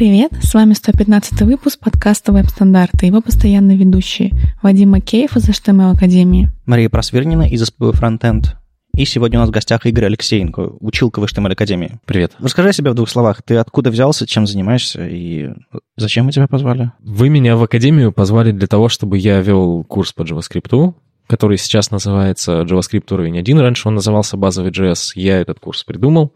привет! 0.00 0.32
С 0.40 0.54
вами 0.54 0.72
115 0.72 1.42
выпуск 1.42 1.78
подкаста 1.78 2.32
«Веб-стандарты» 2.32 3.04
его 3.04 3.20
постоянные 3.20 3.76
ведущие 3.76 4.32
Вадим 4.62 4.92
Макеев 4.92 5.36
из 5.36 5.46
HTML 5.46 5.92
Академии, 5.92 6.48
Мария 6.64 6.88
Просвирнина 6.88 7.42
из 7.46 7.66
СПБ 7.66 7.92
Фронтенд. 7.92 8.56
И 8.96 9.04
сегодня 9.04 9.38
у 9.38 9.42
нас 9.42 9.50
в 9.50 9.52
гостях 9.52 9.84
Игорь 9.84 10.06
Алексеенко, 10.06 10.78
училка 10.80 11.20
в 11.20 11.24
HTML 11.24 11.52
Академии. 11.52 12.00
Привет. 12.06 12.32
Расскажи 12.38 12.70
о 12.70 12.72
себе 12.72 12.92
в 12.92 12.94
двух 12.94 13.10
словах. 13.10 13.42
Ты 13.42 13.56
откуда 13.56 13.90
взялся, 13.90 14.26
чем 14.26 14.46
занимаешься 14.46 15.06
и 15.06 15.50
зачем 15.98 16.24
мы 16.24 16.32
тебя 16.32 16.46
позвали? 16.46 16.92
Вы 17.00 17.28
меня 17.28 17.56
в 17.56 17.62
Академию 17.62 18.10
позвали 18.10 18.52
для 18.52 18.68
того, 18.68 18.88
чтобы 18.88 19.18
я 19.18 19.42
вел 19.42 19.84
курс 19.84 20.14
по 20.14 20.22
JavaScript, 20.22 20.94
который 21.26 21.58
сейчас 21.58 21.90
называется 21.90 22.62
JavaScript 22.62 23.12
уровень 23.12 23.38
1. 23.38 23.58
Раньше 23.58 23.86
он 23.86 23.96
назывался 23.96 24.38
базовый 24.38 24.70
JS. 24.70 25.10
Я 25.16 25.42
этот 25.42 25.60
курс 25.60 25.84
придумал, 25.84 26.32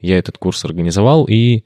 я 0.00 0.16
этот 0.16 0.38
курс 0.38 0.64
организовал, 0.64 1.26
и 1.26 1.64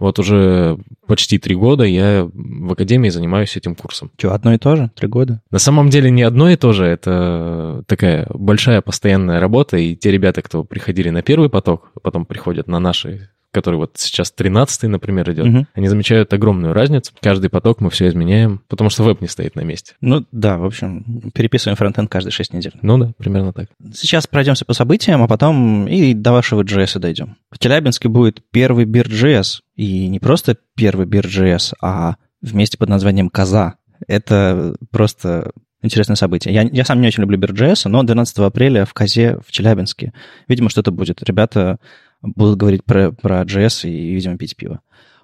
вот 0.00 0.18
уже 0.18 0.78
почти 1.06 1.38
три 1.38 1.54
года 1.54 1.84
я 1.84 2.28
в 2.32 2.72
академии 2.72 3.08
занимаюсь 3.10 3.56
этим 3.56 3.74
курсом. 3.74 4.10
Что, 4.18 4.34
одно 4.34 4.54
и 4.54 4.58
то 4.58 4.76
же? 4.76 4.90
Три 4.96 5.08
года? 5.08 5.40
На 5.50 5.58
самом 5.58 5.90
деле 5.90 6.10
не 6.10 6.22
одно 6.22 6.50
и 6.50 6.56
то 6.56 6.72
же, 6.72 6.84
это 6.86 7.84
такая 7.86 8.26
большая 8.32 8.80
постоянная 8.80 9.40
работа, 9.40 9.76
и 9.76 9.94
те 9.94 10.10
ребята, 10.10 10.42
кто 10.42 10.64
приходили 10.64 11.10
на 11.10 11.22
первый 11.22 11.48
поток, 11.50 11.92
потом 12.02 12.24
приходят 12.24 12.66
на 12.68 12.78
наши 12.80 13.30
который 13.52 13.76
вот 13.76 13.92
сейчас 13.94 14.30
13 14.30 14.84
например, 14.84 15.30
идет, 15.32 15.46
Мгм. 15.46 15.66
они 15.74 15.88
замечают 15.88 16.32
огромную 16.32 16.72
разницу. 16.72 17.12
Каждый 17.20 17.50
поток 17.50 17.80
мы 17.80 17.90
все 17.90 18.06
изменяем, 18.08 18.62
потому 18.68 18.90
что 18.90 19.02
веб 19.02 19.20
не 19.20 19.26
стоит 19.26 19.56
на 19.56 19.62
месте. 19.62 19.94
Ну 20.00 20.24
да, 20.32 20.56
в 20.56 20.64
общем, 20.64 21.30
переписываем 21.34 21.76
фронтенд 21.76 22.08
каждые 22.10 22.32
шесть 22.32 22.52
недель. 22.52 22.74
Ну 22.82 22.98
да, 22.98 23.12
примерно 23.18 23.52
так. 23.52 23.66
Сейчас 23.92 24.26
пройдемся 24.26 24.64
по 24.64 24.72
событиям, 24.72 25.22
а 25.22 25.28
потом 25.28 25.88
и 25.88 26.14
до 26.14 26.32
вашего 26.32 26.62
JS 26.62 26.98
дойдем. 27.00 27.36
В 27.50 27.58
Челябинске 27.58 28.08
будет 28.08 28.40
первый 28.52 28.84
BIR.JS, 28.84 29.60
и 29.80 30.08
не 30.08 30.20
просто 30.20 30.58
первый 30.76 31.06
BIR.JS, 31.06 31.72
а 31.80 32.16
вместе 32.42 32.76
под 32.76 32.90
названием 32.90 33.30
Коза. 33.30 33.76
Это 34.06 34.76
просто 34.90 35.52
интересное 35.80 36.16
событие. 36.16 36.52
Я, 36.52 36.68
я 36.70 36.84
сам 36.84 37.00
не 37.00 37.06
очень 37.06 37.22
люблю 37.22 37.38
BIR.JS, 37.38 37.88
но 37.88 38.02
12 38.02 38.38
апреля 38.40 38.84
в 38.84 38.92
Козе 38.92 39.38
в 39.38 39.50
Челябинске, 39.50 40.12
видимо, 40.48 40.68
что-то 40.68 40.90
будет. 40.90 41.22
Ребята 41.22 41.78
будут 42.20 42.58
говорить 42.58 42.84
про, 42.84 43.10
про 43.10 43.40
JS 43.44 43.88
и, 43.88 44.12
видимо, 44.12 44.36
пить 44.36 44.54
пиво. 44.54 44.82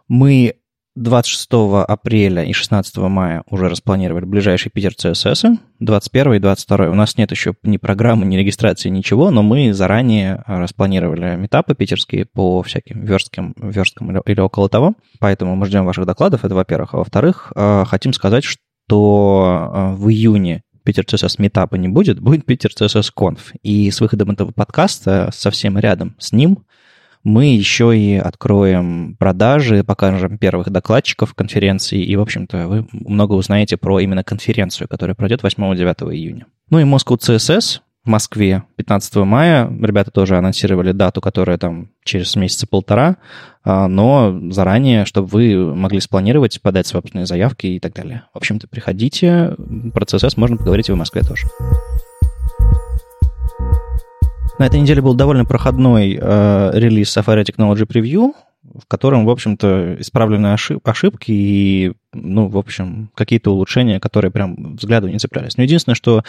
Мы 0.08 0.54
26 0.96 1.48
апреля 1.86 2.42
и 2.42 2.52
16 2.52 2.96
мая 2.96 3.44
уже 3.50 3.68
распланировали 3.68 4.24
ближайший 4.24 4.70
Питер 4.70 4.92
CSS, 4.92 5.58
21 5.78 6.34
и 6.34 6.38
22. 6.38 6.88
У 6.88 6.94
нас 6.94 7.18
нет 7.18 7.30
еще 7.30 7.54
ни 7.62 7.76
программы, 7.76 8.24
ни 8.24 8.36
регистрации, 8.36 8.88
ничего, 8.88 9.30
но 9.30 9.42
мы 9.42 9.74
заранее 9.74 10.42
распланировали 10.46 11.36
метапы 11.36 11.74
питерские 11.74 12.24
по 12.24 12.62
всяким 12.62 13.04
версткам, 13.04 13.54
версткам 13.58 14.10
или, 14.10 14.22
или 14.24 14.40
около 14.40 14.70
того. 14.70 14.94
Поэтому 15.20 15.54
мы 15.54 15.66
ждем 15.66 15.84
ваших 15.84 16.06
докладов, 16.06 16.44
это 16.44 16.54
во-первых. 16.54 16.94
А 16.94 16.98
во-вторых, 16.98 17.52
э, 17.54 17.84
хотим 17.86 18.14
сказать, 18.14 18.44
что 18.44 19.70
э, 19.74 19.94
в 19.96 20.08
июне 20.08 20.62
Питер 20.82 21.04
CSS 21.04 21.34
метапа 21.38 21.74
не 21.74 21.88
будет, 21.88 22.20
будет 22.20 22.46
Питер 22.46 22.70
CSS 22.70 23.10
Conf. 23.14 23.40
И 23.62 23.90
с 23.90 24.00
выходом 24.00 24.30
этого 24.30 24.52
подкаста 24.52 25.30
совсем 25.32 25.76
рядом 25.78 26.14
с 26.18 26.32
ним 26.32 26.64
мы 27.26 27.46
еще 27.46 27.98
и 27.98 28.14
откроем 28.14 29.16
продажи, 29.18 29.82
покажем 29.82 30.38
первых 30.38 30.70
докладчиков 30.70 31.34
конференции, 31.34 32.00
и, 32.00 32.14
в 32.14 32.20
общем-то, 32.20 32.68
вы 32.68 32.86
много 32.92 33.32
узнаете 33.32 33.76
про 33.76 33.98
именно 33.98 34.22
конференцию, 34.22 34.86
которая 34.86 35.16
пройдет 35.16 35.42
8-9 35.42 36.14
июня. 36.14 36.46
Ну 36.70 36.78
и 36.78 36.84
Moscow 36.84 37.18
CSS 37.18 37.80
в 38.04 38.08
Москве 38.08 38.62
15 38.76 39.16
мая. 39.16 39.68
Ребята 39.82 40.12
тоже 40.12 40.36
анонсировали 40.36 40.92
дату, 40.92 41.20
которая 41.20 41.58
там 41.58 41.90
через 42.04 42.36
месяца 42.36 42.68
полтора, 42.68 43.16
а, 43.64 43.88
но 43.88 44.38
заранее, 44.52 45.04
чтобы 45.04 45.26
вы 45.26 45.74
могли 45.74 45.98
спланировать, 45.98 46.62
подать 46.62 46.86
собственные 46.86 47.26
заявки 47.26 47.66
и 47.66 47.80
так 47.80 47.92
далее. 47.92 48.22
В 48.34 48.36
общем-то, 48.36 48.68
приходите, 48.68 49.56
про 49.92 50.04
CSS 50.04 50.34
можно 50.36 50.56
поговорить 50.56 50.90
и 50.90 50.92
в 50.92 50.96
Москве 50.96 51.22
тоже. 51.22 51.48
На 54.58 54.64
этой 54.66 54.80
неделе 54.80 55.02
был 55.02 55.14
довольно 55.14 55.44
проходной 55.44 56.18
э, 56.20 56.70
релиз 56.72 57.14
Safari 57.14 57.44
Technology 57.44 57.86
Preview, 57.86 58.32
в 58.62 58.86
котором, 58.88 59.26
в 59.26 59.30
общем-то, 59.30 59.96
исправлены 60.00 60.48
ошиб- 60.48 60.80
ошибки 60.82 61.30
и, 61.30 61.92
ну, 62.14 62.48
в 62.48 62.56
общем, 62.56 63.10
какие-то 63.14 63.52
улучшения, 63.52 64.00
которые 64.00 64.30
прям 64.30 64.76
взгляду 64.76 65.08
не 65.08 65.18
цеплялись. 65.18 65.56
Но 65.56 65.62
единственное, 65.62 65.94
что 65.94 66.24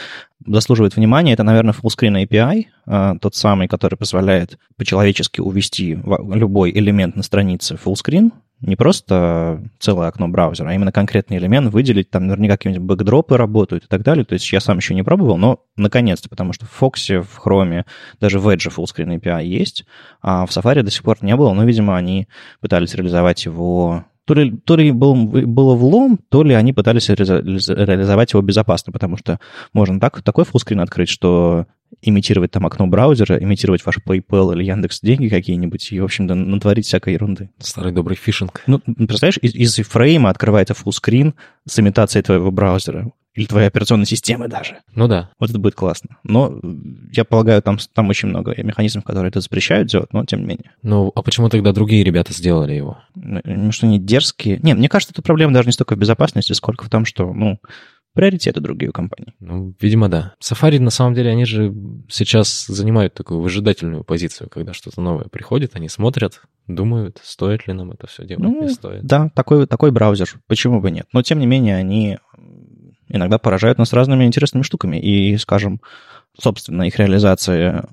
заслуживает 0.45 0.95
внимания, 0.95 1.33
это, 1.33 1.43
наверное, 1.43 1.73
fullscreen 1.73 2.25
API, 2.25 2.65
э, 2.85 3.13
тот 3.21 3.35
самый, 3.35 3.67
который 3.67 3.95
позволяет 3.95 4.57
по-человечески 4.77 5.41
увести 5.41 5.97
любой 6.33 6.71
элемент 6.71 7.15
на 7.15 7.23
странице 7.23 7.75
fullscreen, 7.75 8.31
не 8.61 8.75
просто 8.75 9.63
целое 9.79 10.07
окно 10.07 10.27
браузера, 10.27 10.69
а 10.69 10.73
именно 10.73 10.91
конкретный 10.91 11.37
элемент 11.37 11.71
выделить, 11.71 12.09
там 12.09 12.25
наверняка 12.25 12.57
какие-нибудь 12.57 12.87
бэкдропы 12.87 13.37
работают 13.37 13.85
и 13.85 13.87
так 13.87 14.01
далее. 14.01 14.25
То 14.25 14.33
есть 14.33 14.51
я 14.51 14.59
сам 14.59 14.77
еще 14.77 14.95
не 14.95 15.03
пробовал, 15.03 15.37
но 15.37 15.59
наконец-то, 15.75 16.27
потому 16.27 16.53
что 16.53 16.65
в 16.65 16.81
Fox, 16.81 17.21
в 17.21 17.39
Chrome, 17.45 17.85
даже 18.19 18.39
в 18.39 18.47
Edge 18.47 18.73
fullscreen 18.75 19.19
API 19.19 19.45
есть, 19.45 19.85
а 20.21 20.45
в 20.45 20.49
Safari 20.49 20.81
до 20.81 20.89
сих 20.89 21.03
пор 21.03 21.17
не 21.21 21.35
было, 21.35 21.53
но, 21.53 21.65
видимо, 21.65 21.95
они 21.95 22.27
пытались 22.59 22.95
реализовать 22.95 23.45
его 23.45 24.05
то 24.27 24.33
ли, 24.33 24.51
то 24.65 24.75
ли 24.75 24.91
был, 24.91 25.15
было 25.15 25.73
влом, 25.75 26.19
то 26.27 26.43
ли 26.43 26.53
они 26.53 26.73
пытались 26.73 27.07
реализовать 27.07 28.33
его 28.33 28.41
безопасно, 28.41 28.91
потому 28.91 29.15
что 29.15 29.39
можно 29.71 30.01
так, 30.01 30.21
такой 30.21 30.43
фуллскрин 30.43 30.81
открыть, 30.81 31.07
что 31.07 31.65
имитировать 32.01 32.51
там 32.51 32.65
окно 32.65 32.87
браузера, 32.87 33.41
имитировать 33.41 33.85
ваш 33.85 33.99
PayPal 34.05 34.53
или 34.53 34.65
Яндекс 34.65 34.99
деньги 34.99 35.29
какие-нибудь 35.29 35.93
и, 35.93 36.01
в 36.01 36.03
общем-то, 36.03 36.35
натворить 36.35 36.85
всякой 36.85 37.13
ерунды. 37.13 37.51
Старый 37.59 37.93
добрый 37.93 38.17
фишинг. 38.17 38.63
Ну, 38.67 38.79
представляешь, 38.79 39.39
из, 39.41 39.55
из 39.55 39.87
фрейма 39.87 40.29
открывается 40.29 40.73
фуллскрин 40.73 41.33
с 41.65 41.79
имитацией 41.79 42.21
твоего 42.21 42.51
браузера 42.51 43.09
или 43.37 43.45
твоей 43.45 43.67
операционной 43.67 44.07
системы 44.07 44.47
даже. 44.47 44.79
Ну 44.95 45.07
да. 45.07 45.29
Вот 45.39 45.51
это 45.51 45.59
будет 45.59 45.75
классно. 45.75 46.17
Но 46.23 46.59
я 47.11 47.23
полагаю, 47.23 47.61
там, 47.61 47.77
там 47.93 48.09
очень 48.09 48.29
много 48.29 48.55
механизмов, 48.63 49.03
которые 49.05 49.29
это 49.29 49.41
запрещают 49.41 49.87
делать, 49.87 50.11
но 50.11 50.25
тем 50.25 50.39
не 50.39 50.45
менее. 50.45 50.71
Ну, 50.81 51.11
а 51.13 51.21
почему 51.21 51.47
тогда 51.47 51.71
другие 51.71 52.03
ребята 52.03 52.33
сделали 52.33 52.73
его? 52.73 52.97
Ну, 53.13 53.71
что 53.71 53.85
они 53.85 53.99
дерзкие. 53.99 54.59
Нет, 54.63 54.79
мне 54.79 54.89
кажется, 54.89 55.13
тут 55.13 55.23
проблема 55.23 55.53
даже 55.53 55.67
не 55.67 55.71
столько 55.71 55.95
в 55.95 55.99
безопасности, 55.99 56.53
сколько 56.53 56.83
в 56.83 56.89
том, 56.89 57.05
что, 57.05 57.31
ну, 57.31 57.59
приоритеты 58.13 58.59
другие 58.59 58.89
у 58.89 58.91
компании. 58.91 59.35
Ну, 59.39 59.75
видимо, 59.79 60.09
да. 60.09 60.33
Safari, 60.43 60.79
на 60.79 60.89
самом 60.89 61.13
деле, 61.13 61.29
они 61.29 61.45
же 61.45 61.71
сейчас 62.09 62.65
занимают 62.65 63.13
такую 63.13 63.39
выжидательную 63.39 64.03
позицию, 64.03 64.49
когда 64.49 64.73
что-то 64.73 64.99
новое 64.99 65.25
приходит, 65.25 65.75
они 65.75 65.89
смотрят, 65.89 66.41
думают, 66.65 67.19
стоит 67.21 67.67
ли 67.67 67.73
нам 67.73 67.91
это 67.91 68.07
все 68.07 68.25
делать, 68.25 68.43
Ну, 68.43 68.63
не 68.63 68.69
стоит. 68.69 69.03
Да, 69.03 69.29
такой, 69.35 69.67
такой 69.67 69.91
браузер. 69.91 70.27
Почему 70.47 70.81
бы 70.81 70.89
нет? 70.89 71.05
Но, 71.13 71.21
тем 71.21 71.37
не 71.37 71.45
менее, 71.45 71.75
они 71.75 72.17
иногда 73.09 73.37
поражают 73.37 73.77
нас 73.77 73.93
разными 73.93 74.25
интересными 74.25 74.63
штуками. 74.63 74.97
И, 74.97 75.37
скажем, 75.37 75.81
собственно, 76.39 76.83
их 76.83 76.97
реализация, 76.97 77.85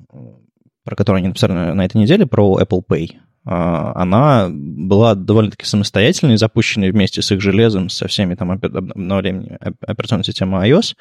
про 0.85 0.97
которую 0.97 1.19
они 1.19 1.29
написали 1.29 1.53
на, 1.53 1.85
этой 1.85 1.97
неделе, 1.99 2.27
про 2.27 2.61
Apple 2.61 2.83
Pay, 2.89 3.13
а, 3.47 3.93
она 3.95 4.49
была 4.51 5.15
довольно-таки 5.15 5.67
самостоятельной, 5.67 6.37
запущенной 6.37 6.91
вместе 6.91 7.23
с 7.23 7.31
их 7.31 7.41
железом, 7.41 7.89
со 7.89 8.09
всеми 8.09 8.35
там 8.35 8.51
обновлениями 8.51 9.59
оп- 9.61 9.77
операционной 9.87 10.25
системы 10.25 10.67
iOS, 10.67 10.95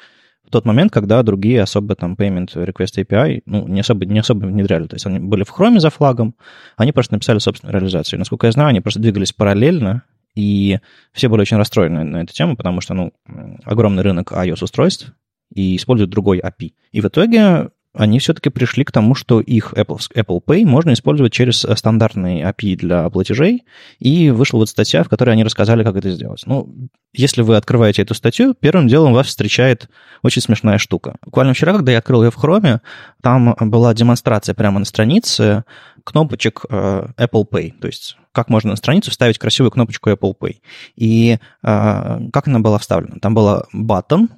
в 0.46 0.50
тот 0.50 0.66
момент, 0.66 0.92
когда 0.92 1.22
другие 1.22 1.62
особо 1.62 1.94
там 1.96 2.14
Payment 2.14 2.54
Request 2.54 3.02
API 3.02 3.42
ну, 3.46 3.66
не, 3.66 3.80
особо, 3.80 4.04
не 4.04 4.18
особо 4.18 4.44
внедряли. 4.44 4.86
То 4.86 4.96
есть 4.96 5.06
они 5.06 5.18
были 5.18 5.42
в 5.42 5.50
Chrome 5.50 5.80
за 5.80 5.88
флагом, 5.88 6.34
они 6.76 6.92
просто 6.92 7.14
написали 7.14 7.38
собственную 7.38 7.74
реализацию. 7.74 8.18
И, 8.18 8.20
насколько 8.20 8.46
я 8.46 8.52
знаю, 8.52 8.68
они 8.68 8.80
просто 8.80 9.00
двигались 9.00 9.32
параллельно, 9.32 10.02
и 10.34 10.78
все 11.12 11.28
были 11.28 11.42
очень 11.42 11.56
расстроены 11.56 12.04
на 12.04 12.22
эту 12.22 12.32
тему, 12.32 12.56
потому 12.56 12.80
что, 12.80 12.94
ну, 12.94 13.12
огромный 13.64 14.02
рынок 14.02 14.32
iOS-устройств 14.32 15.12
и 15.54 15.76
используют 15.76 16.10
другой 16.10 16.40
API. 16.40 16.74
И 16.92 17.00
в 17.00 17.06
итоге 17.06 17.70
они 17.94 18.18
все-таки 18.18 18.50
пришли 18.50 18.84
к 18.84 18.92
тому, 18.92 19.14
что 19.14 19.40
их 19.40 19.72
Apple, 19.74 19.98
Apple 20.14 20.40
Pay 20.44 20.64
можно 20.66 20.92
использовать 20.92 21.32
через 21.32 21.64
стандартный 21.76 22.42
API 22.42 22.76
для 22.76 23.08
платежей, 23.08 23.64
и 24.00 24.30
вышла 24.30 24.58
вот 24.58 24.68
статья, 24.68 25.04
в 25.04 25.08
которой 25.08 25.30
они 25.30 25.44
рассказали, 25.44 25.84
как 25.84 25.96
это 25.96 26.10
сделать. 26.10 26.42
Ну, 26.46 26.88
если 27.12 27.42
вы 27.42 27.56
открываете 27.56 28.02
эту 28.02 28.14
статью, 28.14 28.54
первым 28.54 28.88
делом 28.88 29.12
вас 29.12 29.28
встречает 29.28 29.88
очень 30.22 30.42
смешная 30.42 30.78
штука. 30.78 31.16
Буквально 31.24 31.54
вчера, 31.54 31.72
когда 31.72 31.92
я 31.92 31.98
открыл 31.98 32.24
ее 32.24 32.30
в 32.30 32.36
Chrome, 32.36 32.80
там 33.22 33.54
была 33.60 33.94
демонстрация 33.94 34.54
прямо 34.54 34.80
на 34.80 34.84
странице 34.84 35.64
кнопочек 36.02 36.64
э, 36.68 37.06
Apple 37.16 37.48
Pay, 37.48 37.72
то 37.80 37.86
есть 37.86 38.16
как 38.32 38.48
можно 38.48 38.70
на 38.70 38.76
страницу 38.76 39.12
вставить 39.12 39.38
красивую 39.38 39.70
кнопочку 39.70 40.10
Apple 40.10 40.34
Pay. 40.36 40.56
И 40.96 41.38
э, 41.38 41.38
как 42.32 42.48
она 42.48 42.58
была 42.58 42.78
вставлена? 42.78 43.20
Там 43.20 43.34
была 43.34 43.64
button, 43.72 44.28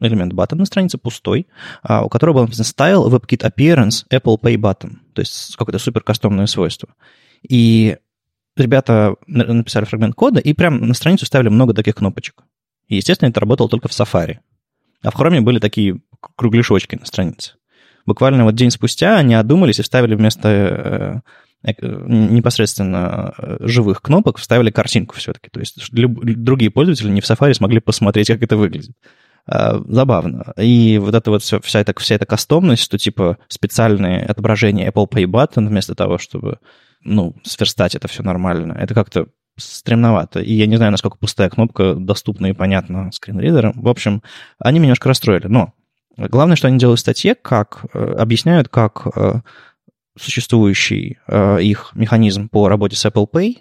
элемент 0.00 0.32
button 0.32 0.56
на 0.56 0.64
странице 0.64 0.98
пустой, 0.98 1.46
а, 1.82 2.04
у 2.04 2.08
которого 2.08 2.34
был 2.34 2.42
написано 2.42 2.64
style 2.64 3.08
WebKit 3.10 3.50
appearance 3.50 4.04
Apple 4.12 4.38
Pay 4.40 4.56
button, 4.56 4.96
то 5.14 5.20
есть 5.20 5.56
какое-то 5.56 5.78
супер 5.78 6.02
кастомное 6.02 6.46
свойство. 6.46 6.88
И 7.48 7.96
ребята 8.56 9.16
написали 9.26 9.84
фрагмент 9.84 10.14
кода 10.14 10.40
и 10.40 10.52
прям 10.52 10.86
на 10.86 10.94
страницу 10.94 11.26
ставили 11.26 11.48
много 11.48 11.74
таких 11.74 11.96
кнопочек. 11.96 12.42
И, 12.88 12.96
естественно, 12.96 13.30
это 13.30 13.40
работало 13.40 13.68
только 13.68 13.88
в 13.88 13.92
Safari. 13.92 14.38
А 15.02 15.10
в 15.10 15.16
Chrome 15.16 15.40
были 15.40 15.58
такие 15.58 16.00
кругляшочки 16.36 16.96
на 16.96 17.04
странице. 17.04 17.54
Буквально 18.06 18.44
вот 18.44 18.54
день 18.54 18.70
спустя 18.70 19.18
они 19.18 19.34
одумались 19.34 19.78
и 19.78 19.82
вставили 19.82 20.14
вместо 20.14 21.22
э, 21.64 21.72
непосредственно 21.82 23.34
э, 23.36 23.56
живых 23.60 24.00
кнопок 24.00 24.38
вставили 24.38 24.70
картинку 24.70 25.16
все-таки. 25.16 25.48
То 25.50 25.60
есть 25.60 25.90
другие 25.90 26.70
пользователи 26.70 27.10
не 27.10 27.20
в 27.20 27.28
Safari 27.28 27.54
смогли 27.54 27.80
посмотреть, 27.80 28.28
как 28.28 28.42
это 28.42 28.56
выглядит. 28.56 28.96
А, 29.48 29.80
забавно. 29.88 30.52
И 30.56 30.98
вот 30.98 31.14
это 31.14 31.30
вот 31.30 31.42
все, 31.42 31.60
вся, 31.60 31.80
эта, 31.80 31.94
вся 31.98 32.16
эта 32.16 32.26
кастомность, 32.26 32.82
что 32.82 32.98
типа 32.98 33.38
специальные 33.48 34.24
отображения 34.24 34.90
Apple 34.90 35.08
Pay 35.08 35.24
Button 35.24 35.68
вместо 35.68 35.94
того, 35.94 36.18
чтобы, 36.18 36.58
ну, 37.02 37.36
сверстать 37.44 37.94
это 37.94 38.08
все 38.08 38.22
нормально, 38.22 38.72
это 38.72 38.94
как-то 38.94 39.26
стремновато. 39.56 40.40
И 40.40 40.52
я 40.52 40.66
не 40.66 40.76
знаю, 40.76 40.92
насколько 40.92 41.16
пустая 41.16 41.48
кнопка 41.48 41.94
доступна 41.94 42.46
и 42.46 42.52
понятна 42.52 43.10
скринридерам. 43.12 43.72
В 43.76 43.88
общем, 43.88 44.22
они 44.58 44.78
меня 44.78 44.88
немножко 44.88 45.08
расстроили. 45.08 45.46
Но 45.46 45.72
главное, 46.16 46.56
что 46.56 46.68
они 46.68 46.78
делают 46.78 46.98
в 46.98 47.02
статье, 47.02 47.34
как 47.34 47.84
э, 47.94 48.14
объясняют, 48.18 48.68
как 48.68 49.06
э, 49.14 49.40
существующий 50.18 51.18
э, 51.26 51.62
их 51.62 51.92
механизм 51.94 52.48
по 52.48 52.68
работе 52.68 52.96
с 52.96 53.06
Apple 53.06 53.30
Pay 53.30 53.58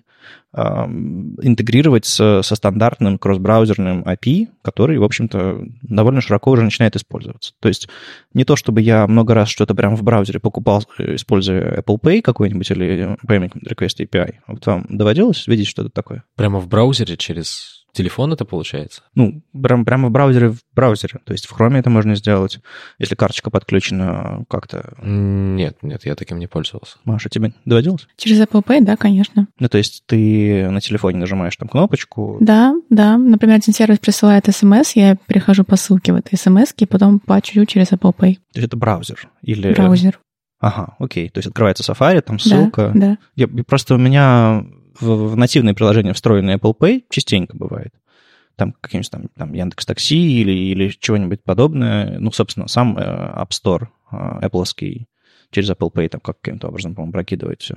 интегрировать 0.56 2.06
со, 2.06 2.42
со 2.42 2.56
стандартным 2.56 3.18
кросс-браузерным 3.18 4.04
API, 4.04 4.48
который, 4.62 4.98
в 4.98 5.04
общем-то, 5.04 5.66
довольно 5.82 6.22
широко 6.22 6.52
уже 6.52 6.64
начинает 6.64 6.96
использоваться. 6.96 7.54
То 7.60 7.68
есть 7.68 7.90
не 8.34 8.46
то, 8.46 8.56
чтобы 8.56 8.82
я 8.82 9.06
много 9.08 9.34
раз 9.34 9.50
что-то 9.50 9.76
прямо 9.76 9.98
в 9.98 10.04
браузере 10.04 10.40
покупал, 10.40 10.84
используя 10.98 11.82
Apple 11.82 12.00
Pay 12.00 12.22
какой-нибудь 12.22 12.72
или 12.72 13.18
Payment 13.28 13.54
Request 13.68 14.06
API. 14.06 14.36
Вот 14.48 14.66
вам 14.66 14.86
доводилось 14.90 15.46
видеть 15.48 15.68
что-то 15.68 15.90
такое? 15.90 16.24
Прямо 16.36 16.60
в 16.60 16.70
браузере 16.70 17.18
через 17.18 17.85
телефон 17.96 18.34
это 18.34 18.46
получается? 18.46 19.02
Ну, 19.16 19.42
прям, 19.60 19.86
прямо 19.86 20.10
в 20.10 20.12
браузере, 20.12 20.50
в 20.50 20.60
браузере. 20.74 21.20
То 21.26 21.34
есть 21.34 21.48
в 21.48 21.60
Chrome 21.60 21.78
это 21.78 21.90
можно 21.90 22.16
сделать, 22.16 22.60
если 23.00 23.16
карточка 23.16 23.50
подключена 23.50 24.46
как-то. 24.50 24.96
Нет, 25.02 25.78
нет, 25.82 26.06
я 26.06 26.16
таким 26.16 26.38
не 26.40 26.48
пользовался. 26.48 26.98
Маша, 27.04 27.30
тебе 27.30 27.54
доводилось? 27.66 28.08
Через 28.18 28.42
Apple 28.42 28.64
Pay, 28.64 28.84
да, 28.84 28.96
конечно. 28.98 29.48
Ну, 29.60 29.70
то 29.70 29.78
есть 29.78 30.04
ты 30.06 30.70
на 30.70 30.82
телефоне 30.82 31.18
нажимаешь 31.18 31.56
там 31.56 31.68
кнопочку? 31.68 32.38
Да, 32.42 32.76
да. 32.90 33.18
Например, 33.18 33.56
один 33.56 33.74
сервис 33.74 34.00
присылает 34.00 34.46
смс, 34.54 34.92
я 34.96 35.16
перехожу 35.16 35.64
по 35.64 35.76
ссылке 35.76 36.14
в 36.14 36.18
этой 36.18 36.38
смс, 36.38 36.74
и 36.78 36.86
потом 36.86 37.20
плачу 37.20 37.66
через 37.66 37.92
Apple 37.92 38.16
Pay. 38.16 38.36
То 38.36 38.60
есть 38.60 38.68
это 38.68 38.78
браузер? 38.78 39.30
Или... 39.42 39.74
Браузер. 39.74 40.20
Ага, 40.60 40.96
окей. 41.00 41.30
То 41.30 41.40
есть 41.40 41.48
открывается 41.48 41.84
Safari, 41.84 42.22
там 42.22 42.40
ссылка. 42.40 42.92
Да, 42.94 43.00
да. 43.00 43.18
Я, 43.36 43.48
просто 43.48 43.96
у 43.96 43.98
меня 43.98 44.66
в, 45.00 45.32
в 45.32 45.38
нативные 45.38 45.74
приложения 45.74 46.14
встроенные 46.14 46.58
Apple 46.58 46.78
Pay 46.78 47.04
частенько 47.10 47.56
бывает. 47.56 47.94
Там 48.56 48.74
каким-нибудь 48.80 49.12
там, 49.12 49.28
там 49.36 49.54
Яндекс 49.54 49.86
Такси 49.86 50.42
или, 50.42 50.52
или 50.52 50.90
чего-нибудь 50.90 51.44
подобное. 51.44 52.20
Ну, 52.20 52.32
собственно, 52.32 52.68
сам 52.68 52.98
э, 52.98 53.02
App 53.02 53.50
Store 53.50 53.88
э, 54.12 54.48
Apple 54.48 55.06
через 55.52 55.70
Apple 55.70 55.92
Pay 55.92 56.10
там 56.10 56.22
каким-то 56.22 56.68
образом, 56.68 56.96
по-моему, 56.96 57.14
прокидывает 57.14 57.62
все. 57.62 57.76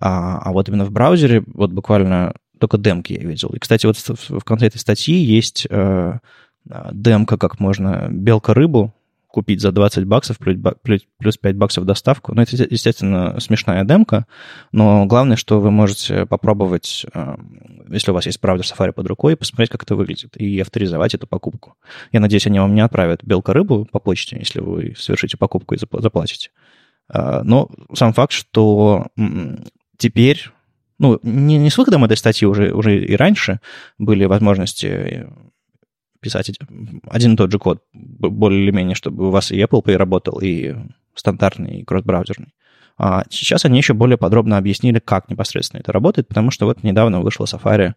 А, 0.00 0.38
а 0.38 0.52
вот 0.52 0.68
именно 0.68 0.84
в 0.84 0.90
браузере 0.90 1.42
вот 1.46 1.72
буквально 1.72 2.34
только 2.58 2.78
демки 2.78 3.12
я 3.12 3.20
видел. 3.20 3.50
И, 3.50 3.58
кстати, 3.58 3.86
вот 3.86 3.96
в, 3.96 4.44
конце 4.44 4.66
этой 4.66 4.78
статьи 4.78 5.16
есть 5.16 5.66
э, 5.68 6.18
демка, 6.92 7.36
как 7.36 7.58
можно 7.60 8.08
белка-рыбу 8.08 8.94
купить 9.32 9.60
за 9.60 9.72
20 9.72 10.04
баксов 10.04 10.38
плюс 10.38 11.36
5 11.36 11.56
баксов 11.56 11.84
доставку. 11.84 12.34
Ну, 12.34 12.42
это, 12.42 12.54
естественно, 12.54 13.40
смешная 13.40 13.84
демка, 13.84 14.26
но 14.70 15.06
главное, 15.06 15.36
что 15.36 15.60
вы 15.60 15.70
можете 15.70 16.26
попробовать, 16.26 17.06
эм, 17.14 17.86
если 17.90 18.10
у 18.10 18.14
вас 18.14 18.26
есть 18.26 18.40
браузер 18.40 18.64
Safari 18.64 18.92
под 18.92 19.06
рукой, 19.06 19.36
посмотреть, 19.36 19.70
как 19.70 19.82
это 19.82 19.96
выглядит, 19.96 20.36
и 20.36 20.60
авторизовать 20.60 21.14
эту 21.14 21.26
покупку. 21.26 21.74
Я 22.12 22.20
надеюсь, 22.20 22.46
они 22.46 22.60
вам 22.60 22.74
не 22.74 22.82
отправят 22.82 23.24
белка-рыбу 23.24 23.86
по 23.90 23.98
почте, 23.98 24.36
если 24.38 24.60
вы 24.60 24.94
совершите 24.96 25.36
покупку 25.36 25.74
и 25.74 25.78
заплатите. 25.78 26.50
А, 27.08 27.42
но 27.42 27.70
сам 27.94 28.12
факт, 28.12 28.32
что 28.32 29.08
теперь 29.96 30.50
ну, 30.98 31.18
не, 31.22 31.58
не 31.58 31.70
с 31.70 31.78
выходом 31.78 32.04
этой 32.04 32.16
статьи 32.16 32.46
уже, 32.46 32.72
уже 32.72 33.04
и 33.04 33.16
раньше 33.16 33.60
были 33.98 34.24
возможности 34.24 35.26
писать 36.22 36.50
один 37.10 37.34
и 37.34 37.36
тот 37.36 37.52
же 37.52 37.58
код, 37.58 37.82
более 37.92 38.62
или 38.62 38.70
менее, 38.70 38.94
чтобы 38.94 39.28
у 39.28 39.30
вас 39.30 39.50
и 39.50 39.60
Apple 39.60 39.84
Pay 39.84 39.96
работал, 39.96 40.38
и 40.40 40.74
стандартный, 41.14 41.80
и 41.80 41.84
кросс-браузерный. 41.84 42.54
А 42.96 43.24
сейчас 43.28 43.64
они 43.64 43.78
еще 43.78 43.94
более 43.94 44.16
подробно 44.16 44.56
объяснили, 44.56 44.98
как 44.98 45.28
непосредственно 45.28 45.80
это 45.80 45.92
работает, 45.92 46.28
потому 46.28 46.50
что 46.50 46.66
вот 46.66 46.82
недавно 46.82 47.20
вышла 47.20 47.44
Safari 47.44 47.94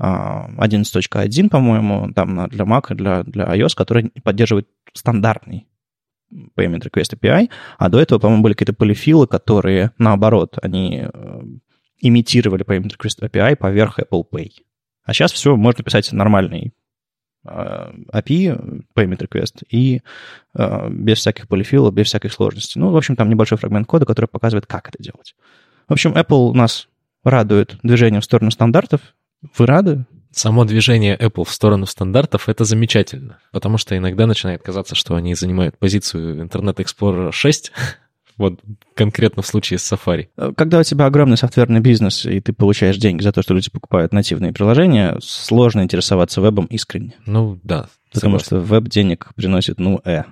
11.1, 0.00 1.46
а, 1.46 1.48
по-моему, 1.48 2.12
там 2.14 2.48
для 2.48 2.64
Mac 2.64 2.86
и 2.90 2.94
для, 2.94 3.22
для 3.22 3.44
iOS, 3.44 3.74
который 3.76 4.10
поддерживает 4.22 4.68
стандартный 4.92 5.66
Payment 6.56 6.82
Request 6.82 7.18
API, 7.18 7.48
а 7.78 7.88
до 7.88 8.00
этого, 8.00 8.18
по-моему, 8.18 8.42
были 8.42 8.54
какие-то 8.54 8.72
полифилы, 8.72 9.26
которые, 9.26 9.92
наоборот, 9.98 10.58
они 10.62 11.04
э, 11.12 11.42
имитировали 12.00 12.64
Payment 12.64 12.96
Request 12.96 13.28
API 13.28 13.56
поверх 13.56 13.98
Apple 13.98 14.24
Pay. 14.30 14.50
А 15.04 15.12
сейчас 15.12 15.32
все, 15.32 15.54
можно 15.56 15.84
писать 15.84 16.12
нормальный 16.12 16.72
API, 17.46 18.84
payment 18.94 19.18
request, 19.18 19.64
и 19.68 20.02
э, 20.54 20.88
без 20.90 21.18
всяких 21.18 21.48
полифилов, 21.48 21.92
без 21.92 22.06
всяких 22.06 22.32
сложностей. 22.32 22.80
Ну, 22.80 22.90
в 22.90 22.96
общем, 22.96 23.16
там 23.16 23.28
небольшой 23.28 23.58
фрагмент 23.58 23.86
кода, 23.86 24.06
который 24.06 24.26
показывает, 24.26 24.66
как 24.66 24.88
это 24.88 25.02
делать. 25.02 25.34
В 25.88 25.92
общем, 25.92 26.14
Apple 26.14 26.52
нас 26.52 26.88
радует 27.22 27.76
движением 27.82 28.22
в 28.22 28.24
сторону 28.24 28.50
стандартов. 28.50 29.00
Вы 29.56 29.66
рады? 29.66 30.06
Само 30.30 30.64
движение 30.64 31.16
Apple 31.16 31.44
в 31.44 31.50
сторону 31.50 31.86
стандартов— 31.86 32.48
это 32.50 32.64
замечательно, 32.64 33.38
потому 33.52 33.78
что 33.78 33.96
иногда 33.96 34.26
начинает 34.26 34.62
казаться, 34.62 34.96
что 34.96 35.14
они 35.14 35.34
занимают 35.34 35.78
позицию 35.78 36.44
Internet 36.44 36.76
Explorer 36.76 37.30
6, 37.30 37.70
вот 38.36 38.60
конкретно 38.94 39.42
в 39.42 39.46
случае 39.46 39.78
с 39.78 39.92
Safari. 39.92 40.28
Э, 40.36 40.52
когда 40.56 40.80
у 40.80 40.82
тебя 40.82 41.06
огромный 41.06 41.36
софтверный 41.36 41.80
бизнес, 41.80 42.26
и 42.26 42.40
ты 42.40 42.52
получаешь 42.52 42.96
деньги 42.96 43.22
за 43.22 43.32
то, 43.32 43.42
что 43.42 43.54
люди 43.54 43.70
покупают 43.70 44.12
нативные 44.12 44.52
приложения, 44.52 45.16
сложно 45.20 45.82
интересоваться 45.82 46.40
вебом 46.40 46.66
искренне. 46.66 47.14
Ну, 47.26 47.58
да. 47.62 47.88
Потому 48.12 48.38
согласен. 48.38 48.46
что 48.46 48.74
веб 48.74 48.88
денег 48.88 49.28
приносит, 49.34 49.78
ну, 49.78 50.00
э. 50.04 50.22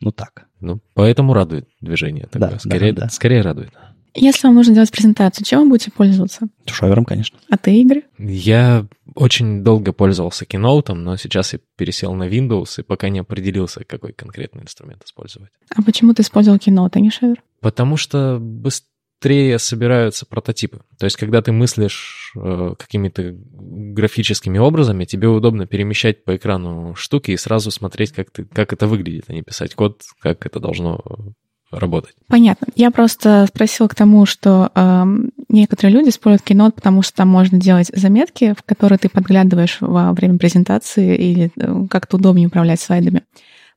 Ну, 0.00 0.12
так. 0.12 0.46
Ну, 0.60 0.80
поэтому 0.94 1.32
радует 1.34 1.68
движение. 1.80 2.26
Тогда. 2.30 2.50
Да, 2.50 2.58
скорее, 2.58 2.92
да, 2.92 3.02
да. 3.02 3.08
скорее 3.08 3.40
радует. 3.42 3.70
Если 4.14 4.46
вам 4.46 4.56
нужно 4.56 4.74
делать 4.74 4.90
презентацию, 4.90 5.44
чем 5.44 5.62
вы 5.62 5.68
будете 5.70 5.90
пользоваться? 5.90 6.48
Шавером, 6.66 7.04
конечно. 7.04 7.38
А 7.48 7.56
ты, 7.56 7.80
Игорь? 7.80 8.02
Я 8.18 8.86
очень 9.14 9.62
долго 9.62 9.92
пользовался 9.92 10.44
Keynote, 10.44 10.94
но 10.94 11.16
сейчас 11.16 11.52
я 11.52 11.60
пересел 11.76 12.14
на 12.14 12.28
Windows 12.28 12.80
и 12.80 12.82
пока 12.82 13.08
не 13.08 13.20
определился, 13.20 13.84
какой 13.84 14.12
конкретный 14.12 14.62
инструмент 14.62 15.04
использовать. 15.04 15.50
А 15.74 15.82
почему 15.82 16.14
ты 16.14 16.22
использовал 16.22 16.58
Keynote, 16.58 16.92
а 16.92 17.00
не 17.00 17.10
Шавер? 17.10 17.42
Потому 17.60 17.96
что 17.96 18.38
быстрее 18.40 19.58
собираются 19.58 20.26
прототипы. 20.26 20.82
То 20.98 21.04
есть, 21.04 21.16
когда 21.16 21.42
ты 21.42 21.52
мыслишь 21.52 22.32
э, 22.36 22.74
какими-то 22.78 23.34
графическими 23.34 24.58
образами, 24.58 25.04
тебе 25.04 25.28
удобно 25.28 25.66
перемещать 25.66 26.24
по 26.24 26.36
экрану 26.36 26.94
штуки 26.94 27.32
и 27.32 27.36
сразу 27.36 27.70
смотреть, 27.70 28.12
как, 28.12 28.30
ты, 28.30 28.44
как 28.44 28.72
это 28.72 28.86
выглядит, 28.86 29.24
а 29.28 29.32
не 29.32 29.42
писать 29.42 29.74
код, 29.74 30.02
как 30.20 30.46
это 30.46 30.58
должно 30.58 31.34
работать. 31.70 32.14
Понятно. 32.26 32.68
Я 32.74 32.90
просто 32.90 33.46
спросила 33.48 33.88
к 33.88 33.94
тому, 33.94 34.26
что 34.26 34.70
э, 34.74 35.04
некоторые 35.48 35.94
люди 35.94 36.08
используют 36.08 36.48
Keynote, 36.48 36.72
потому 36.72 37.02
что 37.02 37.14
там 37.14 37.28
можно 37.28 37.58
делать 37.58 37.90
заметки, 37.94 38.54
в 38.58 38.62
которые 38.62 38.98
ты 38.98 39.08
подглядываешь 39.08 39.78
во 39.80 40.12
время 40.12 40.38
презентации 40.38 41.16
или 41.16 41.52
э, 41.56 41.86
как-то 41.88 42.16
удобнее 42.16 42.48
управлять 42.48 42.80
слайдами. 42.80 43.22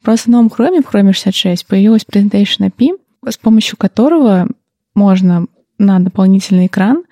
Просто 0.02 0.30
в 0.30 0.32
новом 0.32 0.48
Chrome, 0.48 0.84
в 0.84 0.94
Chrome 0.94 1.14
66, 1.14 1.68
появилась 1.68 2.06
Presentation 2.12 2.70
API, 2.70 2.98
с 3.30 3.38
помощью 3.38 3.78
которого 3.78 4.48
можно 4.96 5.48
на 5.78 6.00
дополнительный 6.00 6.68
экран 6.68 7.04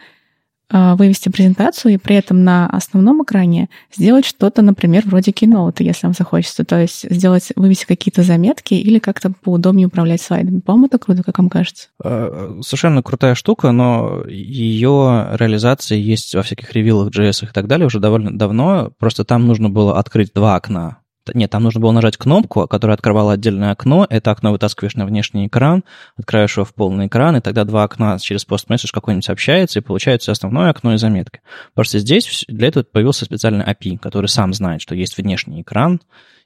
вывести 0.71 1.29
презентацию 1.29 1.93
и 1.93 1.97
при 1.97 2.15
этом 2.15 2.43
на 2.43 2.67
основном 2.67 3.23
экране 3.23 3.69
сделать 3.93 4.25
что-то, 4.25 4.61
например, 4.61 5.03
вроде 5.05 5.31
Keynote, 5.31 5.83
если 5.83 6.07
вам 6.07 6.13
захочется. 6.13 6.63
То 6.63 6.79
есть 6.79 7.09
сделать, 7.09 7.51
вывести 7.55 7.85
какие-то 7.85 8.23
заметки 8.23 8.73
или 8.73 8.99
как-то 8.99 9.33
поудобнее 9.43 9.87
управлять 9.87 10.21
слайдами. 10.21 10.59
По-моему, 10.59 10.87
это 10.87 10.97
круто, 10.97 11.23
как 11.23 11.37
вам 11.37 11.49
кажется. 11.49 11.89
А, 12.03 12.59
совершенно 12.61 13.03
крутая 13.03 13.35
штука, 13.35 13.71
но 13.71 14.23
ее 14.27 15.29
реализация 15.33 15.97
есть 15.97 16.35
во 16.35 16.43
всяких 16.43 16.71
ревилах, 16.73 17.09
JS 17.09 17.45
и 17.45 17.53
так 17.53 17.67
далее 17.67 17.85
уже 17.85 17.99
довольно 17.99 18.37
давно. 18.37 18.91
Просто 18.97 19.25
там 19.25 19.47
нужно 19.47 19.69
было 19.69 19.97
открыть 19.99 20.33
два 20.33 20.55
окна 20.55 21.00
нет, 21.33 21.49
там 21.49 21.63
нужно 21.63 21.81
было 21.81 21.91
нажать 21.91 22.17
кнопку, 22.17 22.67
которая 22.67 22.95
открывала 22.95 23.33
отдельное 23.33 23.71
окно. 23.71 24.05
Это 24.09 24.31
окно 24.31 24.51
вытаскиваешь 24.51 24.95
на 24.95 25.05
внешний 25.05 25.47
экран, 25.47 25.83
открываешь 26.17 26.55
его 26.57 26.65
в 26.65 26.73
полный 26.73 27.07
экран, 27.07 27.35
и 27.35 27.41
тогда 27.41 27.63
два 27.63 27.83
окна 27.83 28.17
через 28.19 28.45
постмессидж 28.45 28.91
какой-нибудь 28.91 29.29
общается, 29.29 29.79
и 29.79 29.81
получается 29.81 30.31
основное 30.31 30.69
окно 30.69 30.93
и 30.93 30.97
заметка. 30.97 31.39
Просто 31.73 31.99
здесь 31.99 32.45
для 32.47 32.67
этого 32.67 32.83
появился 32.83 33.25
специальный 33.25 33.65
API, 33.65 33.97
который 33.97 34.27
сам 34.27 34.53
знает, 34.53 34.81
что 34.81 34.95
есть 34.95 35.17
внешний 35.17 35.61
экран, 35.61 36.01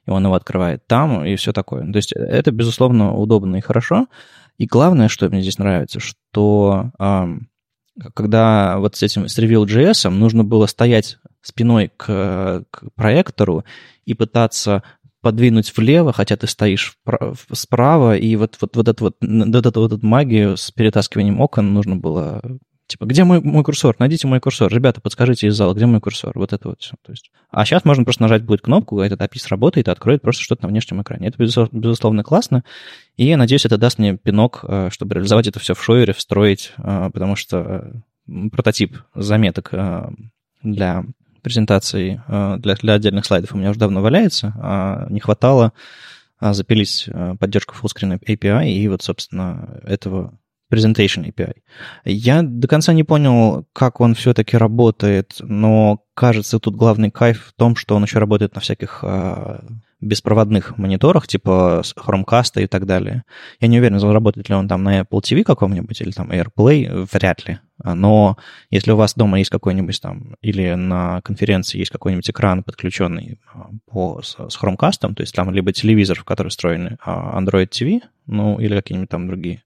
и 0.06 0.10
он 0.10 0.24
его 0.24 0.34
открывает 0.34 0.86
там, 0.86 1.24
и 1.24 1.36
все 1.36 1.52
такое. 1.52 1.90
То 1.90 1.96
есть 1.96 2.12
это, 2.12 2.50
безусловно, 2.52 3.14
удобно 3.14 3.56
и 3.56 3.60
хорошо. 3.60 4.06
И 4.58 4.66
главное, 4.66 5.08
что 5.08 5.28
мне 5.28 5.42
здесь 5.42 5.58
нравится, 5.58 6.00
что 6.00 6.90
когда 8.14 8.78
вот 8.78 8.94
с 8.96 9.02
этим, 9.02 9.26
с 9.26 9.38
Reveal.js 9.38 10.08
нужно 10.10 10.44
было 10.44 10.66
стоять 10.66 11.18
спиной 11.46 11.90
к, 11.96 12.64
к 12.70 12.84
проектору 12.94 13.64
и 14.04 14.14
пытаться 14.14 14.82
подвинуть 15.20 15.76
влево, 15.76 16.12
хотя 16.12 16.36
ты 16.36 16.46
стоишь 16.46 16.96
справа, 17.52 18.16
и 18.16 18.36
вот, 18.36 18.56
вот, 18.60 18.76
вот, 18.76 18.88
эту 18.88 19.04
вот, 19.04 19.16
вот 19.20 19.66
эту 19.66 19.80
вот 19.80 19.92
эту 19.92 20.06
магию 20.06 20.56
с 20.56 20.70
перетаскиванием 20.70 21.40
окон 21.40 21.74
нужно 21.74 21.96
было 21.96 22.40
Типа, 22.86 23.04
где 23.04 23.24
мой, 23.24 23.40
мой 23.40 23.64
курсор? 23.64 23.96
Найдите 23.98 24.28
мой 24.28 24.38
курсор. 24.38 24.72
Ребята, 24.72 25.00
подскажите 25.00 25.48
из 25.48 25.56
зала, 25.56 25.74
где 25.74 25.86
мой 25.86 26.00
курсор? 26.00 26.32
Вот 26.36 26.52
это 26.52 26.68
вот 26.68 26.80
все. 26.80 26.94
То 27.02 27.10
есть... 27.10 27.32
А 27.50 27.64
сейчас 27.64 27.84
можно 27.84 28.04
просто 28.04 28.22
нажать 28.22 28.44
будет 28.44 28.60
кнопку, 28.60 29.00
этот 29.00 29.20
API 29.20 29.40
сработает 29.40 29.88
и 29.88 29.90
откроет 29.90 30.22
просто 30.22 30.44
что-то 30.44 30.62
на 30.62 30.68
внешнем 30.68 31.02
экране. 31.02 31.28
Это, 31.28 31.36
безусловно, 31.38 32.22
классно. 32.22 32.62
И 33.16 33.26
я 33.26 33.36
надеюсь, 33.36 33.64
это 33.64 33.76
даст 33.76 33.98
мне 33.98 34.16
пинок, 34.16 34.60
э, 34.62 34.90
чтобы 34.92 35.16
реализовать 35.16 35.48
это 35.48 35.58
все 35.58 35.74
в 35.74 35.82
шоере, 35.82 36.12
встроить, 36.12 36.74
э, 36.78 37.10
потому 37.12 37.34
что 37.34 37.90
прототип 38.52 38.98
заметок 39.14 39.72
для 40.62 41.04
презентации, 41.46 42.20
для, 42.26 42.74
для 42.74 42.94
отдельных 42.94 43.24
слайдов 43.24 43.54
у 43.54 43.56
меня 43.56 43.70
уже 43.70 43.78
давно 43.78 44.02
валяется, 44.02 44.52
а 44.60 45.06
не 45.08 45.20
хватало 45.20 45.72
запилить 46.40 47.08
поддержку 47.38 47.76
fullscreen 47.80 48.18
API, 48.20 48.68
и 48.68 48.88
вот, 48.88 49.02
собственно, 49.02 49.80
этого 49.84 50.36
Presentation 50.72 51.24
API. 51.32 51.54
Я 52.04 52.42
до 52.42 52.66
конца 52.66 52.92
не 52.92 53.04
понял, 53.04 53.66
как 53.72 54.00
он 54.00 54.14
все-таки 54.14 54.56
работает, 54.56 55.36
но 55.38 56.00
кажется, 56.14 56.58
тут 56.58 56.74
главный 56.74 57.10
кайф 57.10 57.46
в 57.46 57.52
том, 57.52 57.76
что 57.76 57.94
он 57.94 58.02
еще 58.02 58.18
работает 58.18 58.56
на 58.56 58.60
всяких 58.60 59.00
а, 59.02 59.64
беспроводных 60.00 60.76
мониторах, 60.76 61.28
типа 61.28 61.82
Chromecast 61.96 62.60
и 62.62 62.66
так 62.66 62.86
далее. 62.86 63.22
Я 63.60 63.68
не 63.68 63.78
уверен, 63.78 64.00
заработает 64.00 64.48
ли 64.48 64.56
он 64.56 64.66
там 64.66 64.82
на 64.82 65.00
Apple 65.00 65.20
TV 65.20 65.44
каком-нибудь 65.44 66.00
или 66.00 66.10
там 66.10 66.32
AirPlay, 66.32 67.08
вряд 67.12 67.46
ли. 67.46 67.60
Но 67.82 68.38
если 68.70 68.92
у 68.92 68.96
вас 68.96 69.14
дома 69.14 69.38
есть 69.38 69.50
какой-нибудь 69.50 70.00
там, 70.00 70.36
или 70.40 70.74
на 70.74 71.20
конференции 71.22 71.78
есть 71.78 71.90
какой-нибудь 71.90 72.30
экран, 72.30 72.62
подключенный 72.62 73.38
а, 73.52 73.68
по, 73.86 74.22
с, 74.22 74.36
с 74.36 74.58
Chromecast, 74.58 75.14
то 75.14 75.20
есть 75.20 75.34
там 75.34 75.52
либо 75.52 75.72
телевизор, 75.72 76.20
в 76.20 76.24
который 76.24 76.48
встроены 76.48 76.96
а, 77.04 77.38
Android 77.40 77.68
TV, 77.68 78.00
ну, 78.26 78.58
или 78.58 78.74
какие-нибудь 78.74 79.10
там 79.10 79.26
другие 79.26 79.62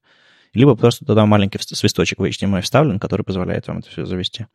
либо 0.53 0.75
просто 0.75 1.05
туда 1.05 1.25
маленький 1.25 1.59
свисточек 1.61 2.19
в 2.19 2.23
HDMI 2.23 2.61
вставлен, 2.61 2.99
который 2.99 3.23
позволяет 3.23 3.67
вам 3.67 3.79
это 3.79 3.89
все 3.89 4.05
завести. 4.05 4.47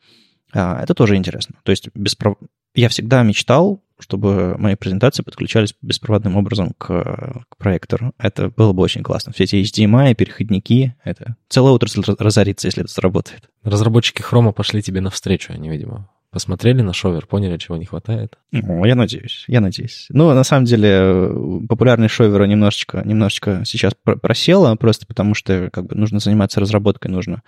А, 0.52 0.82
это 0.82 0.94
тоже 0.94 1.16
интересно. 1.16 1.56
То 1.62 1.70
есть 1.70 1.88
беспров... 1.94 2.36
я 2.74 2.88
всегда 2.88 3.22
мечтал, 3.22 3.82
чтобы 3.98 4.56
мои 4.58 4.74
презентации 4.74 5.22
подключались 5.22 5.74
беспроводным 5.82 6.36
образом 6.36 6.72
к, 6.76 7.44
к 7.48 7.56
проектору. 7.56 8.12
Это 8.18 8.50
было 8.50 8.72
бы 8.72 8.82
очень 8.82 9.02
классно. 9.02 9.32
Все 9.32 9.44
эти 9.44 9.56
HDMI, 9.56 10.14
переходники, 10.14 10.94
это 11.04 11.36
целая 11.48 11.72
отрасль 11.72 12.02
разорится, 12.18 12.68
если 12.68 12.82
это 12.82 12.92
сработает. 12.92 13.48
Разработчики 13.62 14.22
Хрома 14.22 14.52
пошли 14.52 14.82
тебе 14.82 15.00
навстречу, 15.00 15.52
они, 15.52 15.68
видимо, 15.68 16.08
Посмотрели 16.36 16.82
на 16.82 16.92
шовер, 16.92 17.26
поняли, 17.26 17.56
чего 17.56 17.78
не 17.78 17.86
хватает? 17.86 18.36
Ну, 18.52 18.84
я 18.84 18.94
надеюсь, 18.94 19.44
я 19.48 19.62
надеюсь. 19.62 20.04
Ну, 20.10 20.34
на 20.34 20.44
самом 20.44 20.66
деле, 20.66 21.30
популярность 21.66 22.12
шовера 22.12 22.44
немножечко, 22.44 23.00
немножечко 23.06 23.62
сейчас 23.64 23.94
просела, 24.04 24.74
просто 24.74 25.06
потому 25.06 25.32
что 25.32 25.70
как 25.72 25.86
бы 25.86 25.94
нужно 25.94 26.18
заниматься 26.18 26.60
разработкой, 26.60 27.10
нужно 27.10 27.42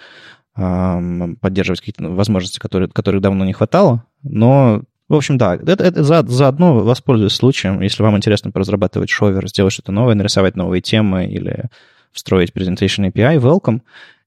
эм, 0.56 1.36
поддерживать 1.36 1.80
какие-то 1.80 2.08
возможности, 2.08 2.58
которые, 2.58 2.88
которых 2.88 3.20
давно 3.20 3.44
не 3.44 3.52
хватало. 3.52 4.04
Но, 4.22 4.84
в 5.08 5.14
общем, 5.14 5.38
да, 5.38 5.54
это, 5.54 5.82
это 5.82 6.04
за, 6.04 6.22
заодно 6.26 6.74
воспользуюсь 6.80 7.32
случаем, 7.32 7.80
если 7.80 8.02
вам 8.02 8.16
интересно 8.16 8.50
поразрабатывать 8.50 9.10
шовер, 9.10 9.48
сделать 9.48 9.72
что-то 9.72 9.92
новое, 9.92 10.14
нарисовать 10.14 10.56
новые 10.56 10.82
темы 10.82 11.26
или 11.26 11.64
встроить 12.12 12.50
Presentation 12.50 13.10
API, 13.10 13.40
welcome. 13.40 13.80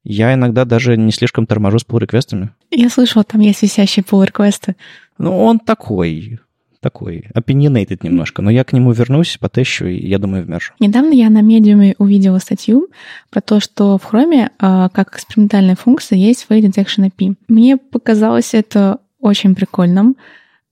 Я 0.03 0.33
иногда 0.33 0.65
даже 0.65 0.97
не 0.97 1.11
слишком 1.11 1.45
торможу 1.45 1.77
с 1.77 1.85
pull-реквестами. 1.85 2.49
Я 2.71 2.89
слышала, 2.89 3.23
там 3.23 3.41
есть 3.41 3.61
висящие 3.61 4.03
pull-реквесты. 4.03 4.75
Ну, 5.19 5.37
он 5.37 5.59
такой, 5.59 6.39
такой, 6.79 7.25
opinionated 7.35 7.99
немножко, 8.01 8.41
но 8.41 8.49
я 8.49 8.63
к 8.63 8.73
нему 8.73 8.91
вернусь, 8.91 9.37
потещу, 9.39 9.85
и 9.85 10.07
я 10.07 10.17
думаю, 10.17 10.43
вмержу. 10.43 10.73
Недавно 10.79 11.13
я 11.13 11.29
на 11.29 11.41
медиуме 11.41 11.93
увидела 11.99 12.39
статью 12.39 12.87
про 13.29 13.41
то, 13.41 13.59
что 13.59 13.99
в 13.99 14.11
Chrome 14.11 14.49
а, 14.57 14.89
как 14.89 15.15
экспериментальная 15.15 15.75
функция 15.75 16.17
есть 16.17 16.47
Fade 16.49 16.61
Detection 16.61 17.11
API. 17.11 17.35
Мне 17.47 17.77
показалось 17.77 18.55
это 18.55 18.97
очень 19.19 19.53
прикольным, 19.53 20.15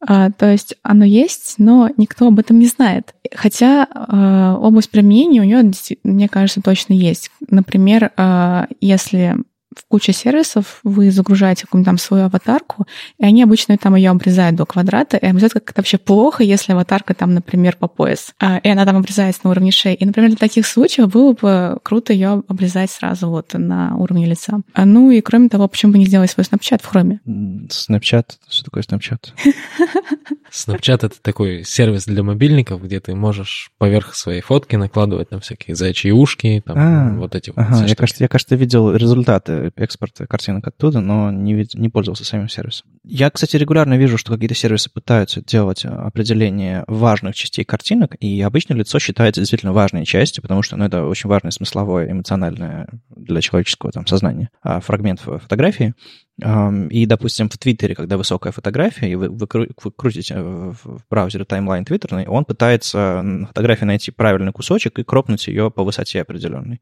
а, 0.02 0.32
то 0.32 0.50
есть 0.50 0.76
оно 0.82 1.04
есть, 1.04 1.56
но 1.58 1.90
никто 1.98 2.28
об 2.28 2.40
этом 2.40 2.60
не 2.60 2.68
знает. 2.68 3.14
Хотя 3.34 3.86
э, 3.86 4.58
область 4.60 4.90
применения 4.90 5.42
у 5.42 5.44
нее, 5.44 5.72
мне 6.04 6.30
кажется, 6.30 6.62
точно 6.62 6.94
есть. 6.94 7.32
Например, 7.50 8.12
э, 8.16 8.68
если 8.80 9.36
в 9.76 9.86
куче 9.88 10.14
сервисов 10.14 10.80
вы 10.84 11.12
загружаете 11.12 11.66
какую-нибудь 11.66 11.86
там 11.86 11.98
свою 11.98 12.26
аватарку, 12.26 12.88
и 13.18 13.26
они 13.26 13.44
обычно 13.44 13.78
там 13.78 13.96
ее 13.96 14.10
обрезают 14.10 14.56
до 14.56 14.66
квадрата, 14.66 15.18
и 15.18 15.26
обрезают 15.26 15.54
как 15.54 15.72
это 15.72 15.82
вообще 15.82 15.98
плохо, 15.98 16.44
если 16.44 16.74
аватарка 16.74 17.14
там, 17.14 17.34
например, 17.34 17.76
по 17.78 17.88
пояс, 17.88 18.34
и 18.64 18.70
она 18.70 18.86
там 18.86 18.98
обрезается 18.98 19.42
на 19.44 19.52
уровне 19.52 19.72
шеи. 19.72 19.96
И, 19.96 20.06
например, 20.06 20.30
для 20.30 20.38
таких 20.38 20.66
случаев 20.66 21.10
было 21.10 21.34
бы 21.34 21.78
круто 21.84 22.14
ее 22.14 22.44
обрезать 22.48 22.92
сразу 22.92 23.30
вот 23.30 23.54
на 23.54 23.96
уровне 23.98 24.26
лица. 24.26 24.62
А, 24.74 24.86
ну 24.86 25.12
и 25.12 25.22
кроме 25.22 25.50
того, 25.50 25.68
почему 25.68 25.94
бы 25.94 25.98
не 25.98 26.06
сделать 26.06 26.32
свой 26.32 26.46
Snapchat 26.46 26.82
в 26.82 26.86
хроме? 26.86 27.20
Snapchat? 27.26 28.26
Что 28.50 28.64
такое 28.66 28.84
Snapchat? 28.84 29.30
Snapchat— 30.52 31.00
это 31.04 31.22
такой 31.22 31.64
сервис 31.64 32.06
для 32.06 32.24
мобильников, 32.24 32.84
где 32.84 33.00
ты 33.00 33.16
можешь 33.16 33.72
поверх 33.78 34.16
своей 34.16 34.42
фотки 34.42 34.76
накладывать 34.76 35.30
там 35.30 35.40
всякие 35.42 35.76
зайчьи 35.76 36.12
ушки, 36.12 36.64
там 36.66 36.78
а, 36.78 37.18
вот 37.18 37.36
эти 37.36 37.52
ага, 37.56 37.76
вот. 37.76 37.90
Я 37.90 37.96
кажется, 37.96 38.24
я, 38.24 38.28
кажется, 38.28 38.56
видел 38.56 38.94
результаты 38.94 39.72
экспорта 39.76 40.28
картинок 40.28 40.68
оттуда, 40.68 41.00
но 41.00 41.32
не, 41.32 41.68
не 41.74 41.90
пользовался 41.90 42.26
самим 42.26 42.50
сервисом. 42.50 42.88
Я, 43.04 43.30
кстати, 43.30 43.56
регулярно 43.56 43.98
вижу, 43.98 44.18
что 44.18 44.34
какие-то 44.34 44.56
сервисы 44.56 44.90
пытаются 44.90 45.42
делать 45.42 45.86
определение 45.86 46.84
важных 46.88 47.36
частей 47.36 47.64
картинок, 47.64 48.16
и 48.20 48.42
обычно 48.42 48.74
лицо 48.74 49.00
считается 49.00 49.42
действительно 49.42 49.74
важной 49.74 50.06
частью, 50.06 50.42
потому 50.42 50.62
что 50.62 50.76
ну, 50.78 50.86
это 50.86 51.06
очень 51.06 51.30
важное 51.30 51.52
смысловое, 51.52 52.12
эмоциональное 52.12 52.90
для 53.16 53.42
человеческого 53.42 53.92
там, 53.92 54.06
сознания 54.08 54.50
а, 54.62 54.80
фрагмент 54.80 55.22
фотографии. 55.22 55.94
И, 56.42 57.06
допустим, 57.06 57.50
в 57.50 57.58
Твиттере, 57.58 57.96
когда 57.96 58.18
высокая 58.18 58.52
фотография, 58.52 59.12
и 59.12 59.16
вы, 59.16 59.30
вы, 59.30 59.48
вы 59.52 59.92
крутите 59.92 60.40
в 60.40 61.04
браузере 61.10 61.46
таймлайн 61.46 61.86
твиттерный, 61.86 62.28
он 62.28 62.46
пытается 62.46 63.22
на 63.22 63.48
фотографии 63.48 63.86
найти 63.86 64.12
правильный 64.12 64.52
кусочек 64.52 65.00
и 65.00 65.04
кропнуть 65.04 65.48
ее 65.48 65.72
по 65.72 65.84
высоте 65.84 66.22
определенной. 66.22 66.82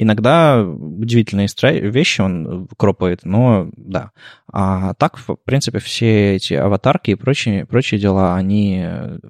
Иногда 0.00 0.62
удивительные 0.62 1.48
вещи 1.90 2.20
он 2.20 2.68
кропает, 2.76 3.24
но 3.24 3.68
да. 3.76 4.12
А 4.50 4.94
так, 4.94 5.18
в 5.18 5.36
принципе, 5.44 5.80
все 5.80 6.36
эти 6.36 6.54
аватарки 6.54 7.10
и 7.10 7.16
прочие, 7.16 7.66
прочие 7.66 7.98
дела, 7.98 8.36
они... 8.36 8.86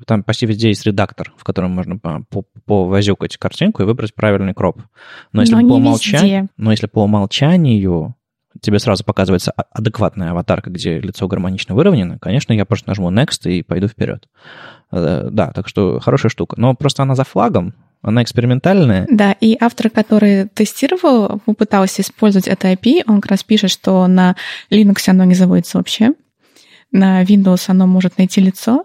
Там 0.07 0.23
почти 0.23 0.45
везде 0.45 0.69
есть 0.69 0.85
редактор, 0.85 1.33
в 1.39 1.45
котором 1.45 1.71
можно 1.71 1.99
повозюкать 2.67 3.39
картинку 3.39 3.83
и 3.83 3.87
выбрать 3.87 4.15
правильный 4.15 4.53
кроп. 4.53 4.83
Но 5.33 5.41
если, 5.41 5.55
но 5.55 5.67
по, 5.67 5.73
умолчанию, 5.73 6.49
но 6.59 6.71
если 6.71 6.87
по 6.87 7.05
умолчанию 7.05 8.15
тебе 8.61 8.79
сразу 8.79 9.05
показывается 9.05 9.53
а, 9.53 9.65
адекватная 9.71 10.31
аватарка, 10.31 10.71
где 10.71 10.99
лицо 10.99 11.27
гармонично 11.29 11.75
выровнено, 11.75 12.19
конечно, 12.19 12.53
я 12.53 12.65
просто 12.65 12.88
нажму 12.88 13.11
Next 13.11 13.50
и 13.50 13.62
пойду 13.62 13.88
вперед. 13.88 14.29
Э, 14.91 15.29
да, 15.31 15.53
так 15.53 15.69
что 15.69 16.00
хорошая 16.00 16.31
штука. 16.31 16.55
Но 16.59 16.75
просто 16.75 17.03
она 17.03 17.15
за 17.15 17.25
флагом, 17.25 17.75
она 18.03 18.23
экспериментальная. 18.23 19.07
Да, 19.11 19.33
и 19.33 19.57
автор, 19.61 19.91
который 19.91 20.49
тестировал, 20.49 21.41
попытался 21.45 22.03
использовать 22.03 22.49
это 22.49 22.73
API, 22.73 23.03
он 23.07 23.21
как 23.21 23.33
раз 23.33 23.45
пишет, 23.45 23.71
что 23.71 24.07
на 24.07 24.37
Linux 24.71 25.03
оно 25.09 25.25
не 25.25 25.35
заводится 25.35 25.79
вообще, 25.79 26.12
на 26.93 27.23
Windows 27.23 27.65
оно 27.69 27.87
может 27.87 28.19
найти 28.19 28.41
лицо, 28.41 28.85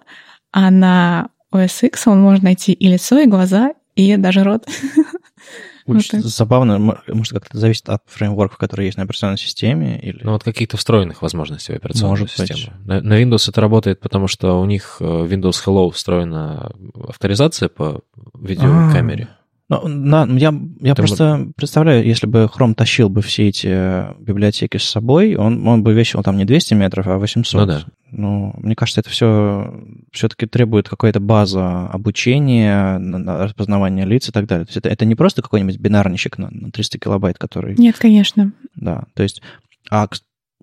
а 0.52 0.70
на 0.72 1.30
OS 1.54 1.88
X 1.88 2.08
он 2.08 2.22
может 2.22 2.44
найти 2.44 2.74
и 2.74 2.88
лицо, 2.88 3.20
и 3.20 3.28
глаза, 3.28 3.74
и 3.96 4.18
даже 4.18 4.44
рот. 4.44 4.68
Очень 5.86 6.22
вот 6.22 6.32
забавно, 6.32 6.80
может, 7.08 7.34
как-то 7.34 7.58
зависит 7.58 7.90
от 7.90 8.04
фреймворков, 8.08 8.58
которые 8.58 8.88
есть 8.88 8.98
на 8.98 9.04
операционной 9.04 9.38
системе. 9.38 10.00
Или... 10.00 10.20
Ну, 10.24 10.32
вот 10.32 10.44
каких-то 10.44 10.78
встроенных 10.78 11.22
возможностей 11.22 11.74
в 11.74 11.76
операционной 11.76 12.10
может 12.10 12.32
системе. 12.32 12.74
На, 12.86 13.02
на 13.02 13.22
Windows 13.22 13.50
это 13.50 13.62
работает, 13.62 14.00
потому 14.00 14.28
что 14.28 14.60
у 14.60 14.66
них 14.66 14.98
э, 15.00 15.04
Windows 15.04 15.56
Hello 15.66 15.92
встроена 15.92 16.72
авторизация 17.08 17.70
по 17.70 18.02
видеокамере. 18.40 19.26
А-а-а. 19.26 19.43
Ну, 19.82 19.88
на, 19.88 20.26
я 20.38 20.54
я 20.82 20.96
просто 20.96 21.48
представляю, 21.56 22.06
если 22.06 22.28
бы 22.28 22.50
Chrome 22.54 22.74
тащил 22.76 23.10
бы 23.10 23.22
все 23.22 23.48
эти 23.50 23.68
э, 23.70 24.14
библиотеки 24.20 24.78
с 24.78 24.84
собой, 24.84 25.36
он, 25.36 25.68
он 25.68 25.84
бы 25.84 25.94
весил 25.94 26.22
там 26.24 26.38
не 26.38 26.46
200 26.46 26.74
метров, 26.74 27.08
а 27.08 27.18
800. 27.18 27.62
Ну 27.62 27.68
да. 27.68 27.84
Ну, 28.12 28.54
мне 28.58 28.76
кажется, 28.76 29.02
это 29.02 29.10
все 29.10 29.74
все-таки 30.12 30.46
требует 30.46 30.88
какой-то 30.88 31.20
база 31.20 31.88
обучения, 31.88 33.00
распознавания 33.00 34.06
лиц 34.06 34.30
и 34.30 34.32
так 34.32 34.46
далее. 34.46 34.66
То 34.66 34.70
есть 34.70 34.78
это, 34.78 34.90
это 34.90 35.06
не 35.06 35.16
просто 35.16 35.42
какой-нибудь 35.42 35.80
бинарничек 35.80 36.38
на, 36.38 36.50
на 36.52 36.72
300 36.72 37.00
килобайт, 37.00 37.40
который... 37.40 37.76
Нет, 37.76 37.98
конечно. 37.98 38.52
Да, 38.76 39.06
то 39.16 39.24
есть... 39.24 39.42
А, 39.90 40.08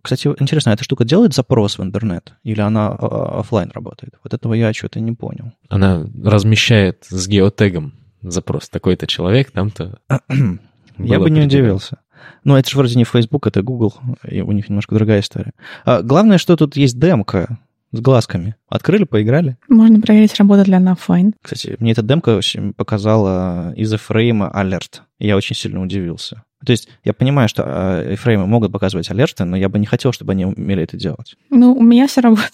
кстати, 0.02 0.29
интересно, 0.38 0.71
эта 0.71 0.85
штука 0.85 1.05
делает 1.05 1.35
запрос 1.35 1.79
в 1.79 1.83
интернет 1.83 2.35
или 2.45 2.61
она 2.61 2.88
а, 2.88 3.40
офлайн 3.40 3.71
работает? 3.75 4.14
Вот 4.23 4.33
этого 4.33 4.55
я 4.55 4.73
что-то 4.73 5.00
не 5.00 5.12
понял. 5.12 5.52
Она 5.69 6.07
размещает 6.23 7.05
с 7.09 7.26
геотегом 7.26 7.95
запрос. 8.23 8.69
Такой-то 8.69 9.07
человек, 9.07 9.50
там-то... 9.50 9.99
Я 10.99 11.19
бы 11.19 11.31
не 11.31 11.43
удивился. 11.43 11.99
Но 12.45 12.59
это 12.59 12.69
же 12.71 12.77
вроде 12.77 12.97
не 12.97 13.05
Facebook, 13.05 13.47
это 13.47 13.62
Google, 13.62 13.95
и 14.29 14.41
у 14.41 14.53
них 14.53 14.69
немножко 14.69 14.95
другая 14.95 15.21
история. 15.21 15.53
А 15.85 16.03
главное, 16.03 16.39
что 16.39 16.57
тут 16.57 16.77
есть 16.77 16.99
демка 16.99 17.59
с 17.93 18.00
глазками. 18.00 18.55
Открыли, 18.69 19.05
поиграли. 19.05 19.57
Можно 19.69 20.00
проверить, 20.00 20.37
работает 20.37 20.69
ли 20.69 20.75
она 20.75 20.93
офлайн. 20.93 21.35
Кстати, 21.43 21.77
мне 21.81 21.93
эта 21.93 22.03
демка 22.03 22.41
показала 22.77 23.73
из-за 23.75 23.99
фрейма 23.99 24.50
алерт. 24.50 25.03
Я 25.19 25.37
очень 25.37 25.57
сильно 25.57 25.83
удивился. 25.83 26.45
То 26.65 26.73
есть 26.73 26.89
я 27.05 27.15
понимаю, 27.15 27.49
что 27.49 27.65
э, 27.67 28.17
фреймы 28.17 28.47
могут 28.47 28.71
показывать 28.71 29.11
алерты, 29.11 29.45
но 29.45 29.57
я 29.57 29.69
бы 29.69 29.79
не 29.79 29.87
хотел, 29.87 30.12
чтобы 30.12 30.33
они 30.33 30.45
умели 30.45 30.83
это 30.83 30.97
делать. 30.97 31.37
Ну, 31.49 31.73
у 31.75 31.83
меня 31.83 32.07
все 32.07 32.21
работает. 32.21 32.53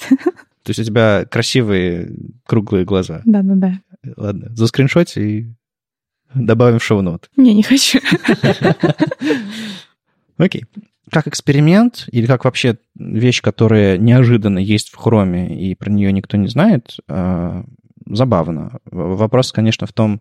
То 0.67 0.71
есть 0.71 0.81
у 0.81 0.85
тебя 0.85 1.25
красивые 1.31 2.13
круглые 2.45 2.85
глаза. 2.85 3.21
Да-да-да. 3.25 3.81
Ладно, 4.17 4.55
за 4.55 4.67
скриншот 4.67 5.17
и 5.17 5.55
добавим 6.35 6.79
в 6.79 6.85
шоу-нот. 6.85 7.31
Не, 7.37 7.55
не 7.55 7.63
хочу. 7.63 8.01
Окей. 10.39 10.65
Как 11.11 11.29
эксперимент 11.29 12.09
или 12.11 12.27
как 12.27 12.45
вообще 12.45 12.79
вещь, 12.97 13.41
которая 13.41 13.97
неожиданно 13.97 14.59
есть 14.59 14.91
в 14.91 14.97
хроме 14.97 15.57
и 15.57 15.75
про 15.75 15.91
нее 15.91 16.13
никто 16.13 16.37
не 16.37 16.49
знает, 16.49 16.97
э, 17.09 17.63
забавно. 18.07 18.81
Вопрос, 18.87 19.53
конечно, 19.53 19.87
в 19.87 19.93
том, 19.93 20.21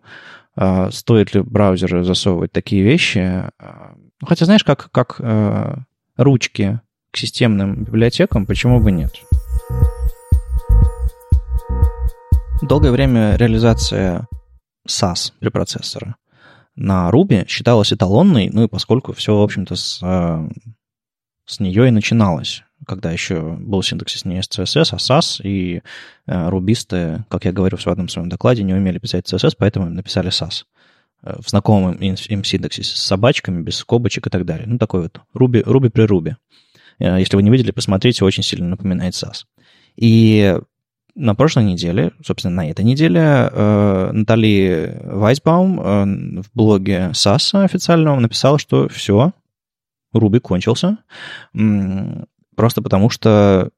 э, 0.56 0.90
стоит 0.92 1.34
ли 1.34 1.40
браузеры 1.40 2.04
засовывать 2.04 2.52
такие 2.52 2.82
вещи. 2.82 3.50
Э, 3.58 3.94
хотя, 4.24 4.44
знаешь, 4.44 4.64
как, 4.64 4.90
как 4.92 5.20
ручки 6.16 6.80
к 7.10 7.16
системным 7.16 7.84
библиотекам, 7.84 8.46
почему 8.46 8.80
бы 8.80 8.92
нет? 8.92 9.12
Долгое 12.62 12.90
время 12.90 13.36
реализация 13.36 14.26
SAS 14.88 15.32
препроцессора 15.38 16.16
на 16.74 17.10
Ruby 17.10 17.46
считалась 17.48 17.92
эталонной, 17.92 18.50
ну 18.52 18.64
и 18.64 18.68
поскольку 18.68 19.12
все, 19.12 19.36
в 19.36 19.42
общем-то, 19.42 19.76
с, 19.76 20.00
э, 20.02 20.48
с 21.46 21.60
нее 21.60 21.88
и 21.88 21.90
начиналось, 21.90 22.62
когда 22.86 23.10
еще 23.10 23.40
был 23.40 23.82
синтаксис 23.82 24.24
не 24.24 24.38
SCSS, 24.40 24.88
а 24.92 24.96
SAS, 24.96 25.42
и 25.42 25.82
э, 26.26 26.48
рубисты, 26.48 27.24
как 27.28 27.44
я 27.44 27.52
говорю 27.52 27.76
в 27.76 27.86
одном 27.86 28.08
своем 28.08 28.28
докладе, 28.28 28.62
не 28.62 28.74
умели 28.74 28.98
писать 28.98 29.30
CSS, 29.32 29.54
поэтому 29.58 29.88
написали 29.88 30.30
SAS 30.30 30.64
э, 31.22 31.36
в 31.42 31.48
знакомом 31.48 31.94
им 31.96 32.16
синтаксисе 32.16 32.96
с 32.96 33.02
собачками, 33.02 33.62
без 33.62 33.76
скобочек 33.76 34.26
и 34.26 34.30
так 34.30 34.44
далее. 34.44 34.66
Ну, 34.66 34.78
такой 34.78 35.02
вот 35.02 35.20
Ruby, 35.34 35.62
Ruby 35.62 35.90
при 35.90 36.04
Ruby. 36.04 36.36
Если 36.98 37.36
вы 37.36 37.42
не 37.42 37.50
видели, 37.50 37.72
посмотрите, 37.72 38.24
очень 38.24 38.42
сильно 38.42 38.68
напоминает 38.68 39.12
SAS. 39.12 39.44
И 39.96 40.58
на 41.16 41.34
прошлой 41.34 41.64
неделе, 41.64 42.12
собственно, 42.24 42.54
на 42.54 42.70
этой 42.70 42.84
неделе, 42.84 43.20
э, 43.20 44.10
Натали 44.12 45.00
Вайсбаум 45.04 45.80
э, 45.80 46.42
в 46.42 46.50
блоге 46.54 47.10
SAS 47.12 47.64
официальном 47.64 48.20
написала, 48.22 48.58
что 48.58 48.88
все, 48.88 49.32
Руби 50.12 50.38
кончился, 50.38 50.98
просто 52.54 52.80
потому 52.80 53.10
что 53.10 53.70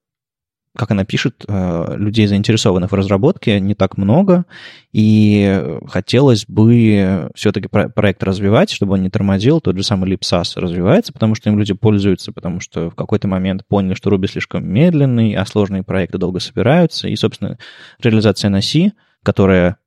как 0.78 0.92
она 0.92 1.04
пишет, 1.04 1.44
э, 1.48 1.94
людей, 1.96 2.28
заинтересованных 2.28 2.92
в 2.92 2.94
разработке, 2.94 3.58
не 3.58 3.74
так 3.74 3.98
много, 3.98 4.44
и 4.92 5.76
хотелось 5.88 6.46
бы 6.46 7.30
все-таки 7.34 7.66
проект 7.68 8.22
развивать, 8.22 8.70
чтобы 8.70 8.94
он 8.94 9.02
не 9.02 9.10
тормозил. 9.10 9.60
Тот 9.60 9.76
же 9.76 9.82
самый 9.82 10.08
LipSAS 10.12 10.52
развивается, 10.54 11.12
потому 11.12 11.34
что 11.34 11.50
им 11.50 11.58
люди 11.58 11.74
пользуются, 11.74 12.30
потому 12.30 12.60
что 12.60 12.90
в 12.90 12.94
какой-то 12.94 13.26
момент 13.26 13.66
поняли, 13.66 13.94
что 13.94 14.08
Ruby 14.08 14.28
слишком 14.28 14.66
медленный, 14.66 15.34
а 15.34 15.44
сложные 15.46 15.82
проекты 15.82 16.16
долго 16.18 16.38
собираются. 16.38 17.08
И, 17.08 17.16
собственно, 17.16 17.58
реализация 18.00 18.48
на 18.48 18.62
C, 18.62 18.92
которая 19.24 19.78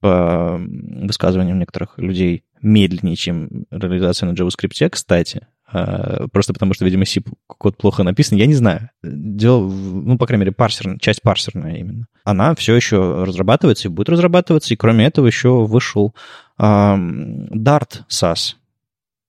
по 0.00 0.58
высказываниям 0.58 1.60
некоторых 1.60 1.96
людей 1.96 2.42
медленнее, 2.60 3.14
чем 3.14 3.66
реализация 3.70 4.28
на 4.28 4.34
JavaScript, 4.34 4.90
кстати, 4.90 5.46
просто 5.70 6.52
потому 6.52 6.74
что, 6.74 6.84
видимо, 6.84 7.04
C 7.04 7.22
код 7.46 7.76
плохо 7.76 8.02
написан, 8.02 8.38
я 8.38 8.46
не 8.46 8.54
знаю. 8.54 8.90
Дело, 9.02 9.68
ну, 9.68 10.18
по 10.18 10.26
крайней 10.26 10.40
мере, 10.40 10.52
парсер, 10.52 10.98
часть 10.98 11.22
парсерная 11.22 11.76
именно. 11.76 12.06
Она 12.24 12.54
все 12.54 12.74
еще 12.74 13.24
разрабатывается 13.24 13.88
и 13.88 13.90
будет 13.90 14.08
разрабатываться, 14.08 14.74
и 14.74 14.76
кроме 14.76 15.06
этого 15.06 15.26
еще 15.26 15.64
вышел 15.64 16.14
um, 16.58 17.48
Dart 17.50 18.02
SAS, 18.08 18.54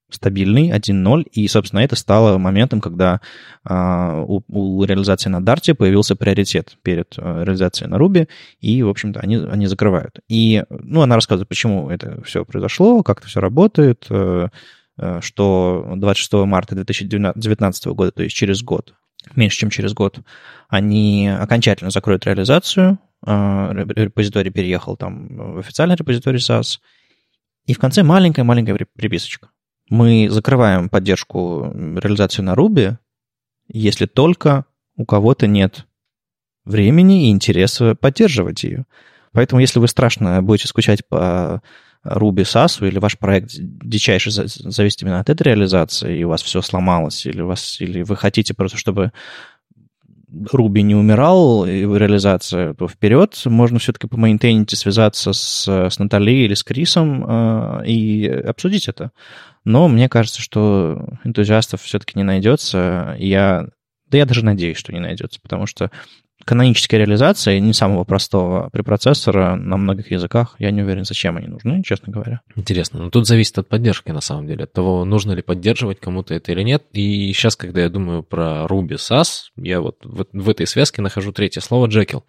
стабильный 0.10 0.72
1.0, 0.72 1.24
и, 1.32 1.48
собственно, 1.48 1.80
это 1.80 1.96
стало 1.96 2.38
моментом, 2.38 2.82
когда 2.82 3.22
uh, 3.68 4.26
у, 4.28 4.44
у 4.48 4.84
реализации 4.84 5.30
на 5.30 5.40
Dart 5.40 5.74
появился 5.74 6.16
приоритет 6.16 6.78
перед 6.82 7.18
uh, 7.18 7.44
реализацией 7.44 7.90
на 7.90 7.96
Ruby, 7.96 8.28
и, 8.60 8.84
в 8.84 8.90
общем-то, 8.90 9.20
они, 9.20 9.38
они 9.38 9.68
закрывают. 9.68 10.20
И, 10.28 10.64
ну, 10.70 11.02
она 11.02 11.16
рассказывает, 11.16 11.48
почему 11.48 11.90
это 11.90 12.22
все 12.24 12.44
произошло, 12.46 13.04
как 13.04 13.20
это 13.20 13.28
все 13.28 13.40
работает, 13.40 14.08
Э, 14.10 14.50
что 15.22 15.94
26 15.96 16.34
марта 16.46 16.76
2019 16.76 17.86
года, 17.88 18.12
то 18.12 18.24
есть 18.24 18.36
через 18.36 18.62
год, 18.62 18.94
меньше, 19.36 19.58
чем 19.58 19.70
через 19.70 19.94
год, 19.94 20.20
они 20.70 21.30
окончательно 21.30 21.92
закроют 21.92 22.26
реализацию, 22.26 23.00
э, 23.26 23.86
репозиторий 23.96 24.52
переехал 24.52 24.98
там 24.98 25.56
в 25.56 25.60
официальный 25.60 25.96
репозиторий 25.96 26.40
SAS, 26.40 26.80
и 27.66 27.74
в 27.74 27.80
конце 27.80 28.04
маленькая-маленькая 28.04 28.88
приписочка. 28.96 29.50
Мы 29.90 30.28
закрываем 30.30 30.90
поддержку 30.90 31.72
реализации 31.74 32.42
на 32.42 32.54
Ruby, 32.54 32.98
если 33.68 34.06
только 34.06 34.66
у 34.96 35.06
кого-то 35.06 35.48
нет 35.48 35.86
времени 36.66 37.28
и 37.28 37.32
интереса 37.32 37.96
поддерживать 37.96 38.64
ее. 38.64 38.86
Поэтому, 39.34 39.62
если 39.62 39.80
вы 39.80 39.88
страшно 39.88 40.42
будете 40.42 40.68
скучать 40.68 41.08
по 41.08 41.62
Ruby 42.06 42.44
SAS 42.44 42.88
или 42.88 43.00
ваш 43.00 43.18
проект 43.18 43.52
дичайше 43.54 44.32
зависит 44.32 45.02
именно 45.04 45.20
от 45.20 45.30
этой 45.30 45.44
реализации, 45.44 46.20
и 46.20 46.24
у 46.24 46.30
вас 46.30 46.42
все 46.42 46.62
сломалось, 46.62 47.26
или, 47.26 47.42
у 47.42 47.48
вас, 47.48 47.80
или 47.80 48.02
вы 48.02 48.16
хотите 48.16 48.54
просто, 48.54 48.78
чтобы 48.78 49.12
Ruby 50.32 50.82
не 50.82 50.96
умирал, 50.96 51.66
и 51.66 51.82
реализация, 51.82 52.74
то 52.74 52.88
вперед 52.88 53.40
можно 53.46 53.80
все-таки 53.80 54.08
помейнтейнить 54.08 54.72
и 54.74 54.78
связаться 54.78 55.34
с, 55.34 55.68
с 55.68 56.00
Натали 56.00 56.46
или 56.46 56.54
с 56.54 56.64
Крисом 56.64 57.26
э, 57.28 57.86
и 57.86 58.28
обсудить 58.28 58.88
это. 58.88 59.12
Но 59.66 59.88
мне 59.88 60.10
кажется, 60.10 60.42
что 60.42 61.18
энтузиастов 61.24 61.82
все-таки 61.82 62.14
не 62.16 62.24
найдется. 62.24 63.16
Я, 63.20 63.68
да 64.08 64.18
я 64.18 64.26
даже 64.26 64.44
надеюсь, 64.44 64.78
что 64.78 64.94
не 64.94 65.00
найдется, 65.00 65.40
потому 65.42 65.66
что 65.66 65.92
каноническая 66.46 67.00
реализация 67.00 67.60
не 67.60 67.74
самого 67.74 68.04
простого 68.04 68.70
препроцессора 68.72 69.56
на 69.56 69.78
многих 69.78 70.12
языках. 70.12 70.56
Я 70.60 70.72
не 70.72 70.82
уверен, 70.82 71.06
зачем 71.06 71.38
они 71.38 71.48
нужны, 71.48 71.84
честно 71.84 72.12
говоря. 72.12 72.42
Интересно. 72.56 73.04
Но 73.04 73.10
тут 73.10 73.28
зависит 73.28 73.58
от 73.58 73.68
поддержки, 73.68 74.12
на 74.12 74.22
самом 74.22 74.48
деле, 74.48 74.66
от 74.66 74.74
того, 74.74 75.06
нужно 75.06 75.34
ли 75.34 75.42
поддерживать 75.42 76.00
кому-то 76.00 76.34
это 76.34 76.52
или 76.52 76.64
нет. 76.64 76.84
И 76.94 77.32
сейчас, 77.34 77.56
когда 77.56 77.82
я 77.82 77.90
думаю 77.90 78.24
про 78.24 78.66
Ruby 78.68 78.96
SAS, 78.96 79.52
я 79.56 79.82
вот 79.82 79.98
в, 80.04 80.26
в 80.32 80.50
этой 80.50 80.68
связке 80.68 81.02
нахожу 81.02 81.32
третье 81.32 81.62
слово 81.62 81.88
Jekyll. 81.88 82.24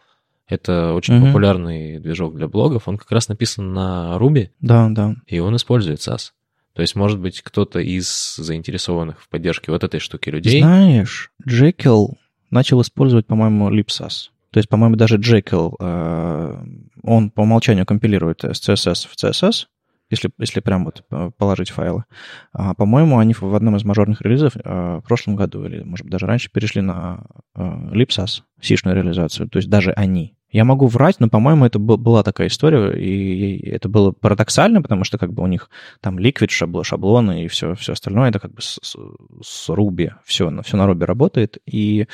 Это 0.49 0.93
очень 0.93 1.17
угу. 1.17 1.27
популярный 1.27 1.99
движок 1.99 2.37
для 2.37 2.49
блогов. 2.49 2.89
Он 2.89 2.99
как 2.99 3.11
раз 3.11 3.29
написан 3.29 3.73
на 3.73 4.17
Ruby. 4.19 4.51
Да, 4.61 4.89
да. 4.91 5.15
И 5.27 5.39
он 5.39 5.57
использует 5.57 6.01
SAS. 6.01 6.33
То 6.75 6.81
есть, 6.81 6.97
может 6.97 7.19
быть, 7.19 7.43
кто-то 7.43 7.81
из 7.81 8.37
заинтересованных 8.37 9.21
в 9.21 9.29
поддержке 9.29 9.71
вот 9.71 9.85
этой 9.85 10.01
штуки 10.01 10.31
людей... 10.31 10.63
Знаешь, 10.63 11.31
Jekyll 11.47 12.15
начал 12.53 12.81
использовать, 12.81 13.27
по-моему, 13.27 13.71
Lipsas. 13.71 14.31
То 14.51 14.59
есть, 14.59 14.69
по-моему, 14.69 14.97
даже 14.97 15.17
Jekyll, 15.19 15.75
э, 15.81 16.65
он 17.03 17.31
по 17.31 17.41
умолчанию 17.41 17.87
компилирует 17.87 18.45
с 18.45 18.69
CSS 18.69 19.09
в 19.09 19.17
CSS, 19.17 19.67
если, 20.11 20.31
если 20.39 20.61
прям 20.61 20.85
вот 20.85 21.05
э, 21.11 21.31
положить 21.39 21.71
файлы. 21.71 22.05
А, 22.53 22.75
по-моему, 22.75 23.19
они 23.19 23.33
в 23.33 23.55
одном 23.55 23.77
из 23.77 23.85
мажорных 23.85 24.21
релизов 24.21 24.53
э, 24.57 25.01
в 25.03 25.03
прошлом 25.09 25.37
году, 25.37 25.65
или, 25.65 25.83
может 25.83 26.05
быть, 26.05 26.13
даже 26.13 26.27
раньше, 26.27 26.51
перешли 26.53 26.83
на 26.83 27.25
Lipsas, 27.57 28.43
сишную 28.61 28.95
реализацию. 28.95 29.49
То 29.49 29.57
есть 29.57 29.71
даже 29.71 29.93
они. 29.93 30.37
Я 30.53 30.67
могу 30.67 30.87
врать, 30.87 31.19
но, 31.19 31.29
по-моему, 31.29 31.65
это 31.65 31.79
была 31.79 32.23
такая 32.23 32.49
история, 32.49 32.93
и 32.93 33.67
это 33.71 33.89
было 33.89 34.13
парадоксально, 34.13 34.83
потому 34.83 35.03
что 35.03 35.17
как 35.17 35.33
бы 35.33 35.43
у 35.43 35.47
них 35.47 35.71
там 36.01 36.19
шабло, 36.49 36.85
шаблоны 36.85 37.45
и 37.45 37.49
все, 37.49 37.75
все 37.75 37.95
остальное, 37.95 38.29
это 38.29 38.39
как 38.39 38.53
бы 38.53 38.61
с, 38.61 38.79
с 38.83 39.71
Ruby, 39.71 40.11
все, 40.25 40.53
все 40.63 40.77
на 40.77 40.83
Ruby 40.83 41.07
работает, 41.07 41.57
и, 41.65 42.07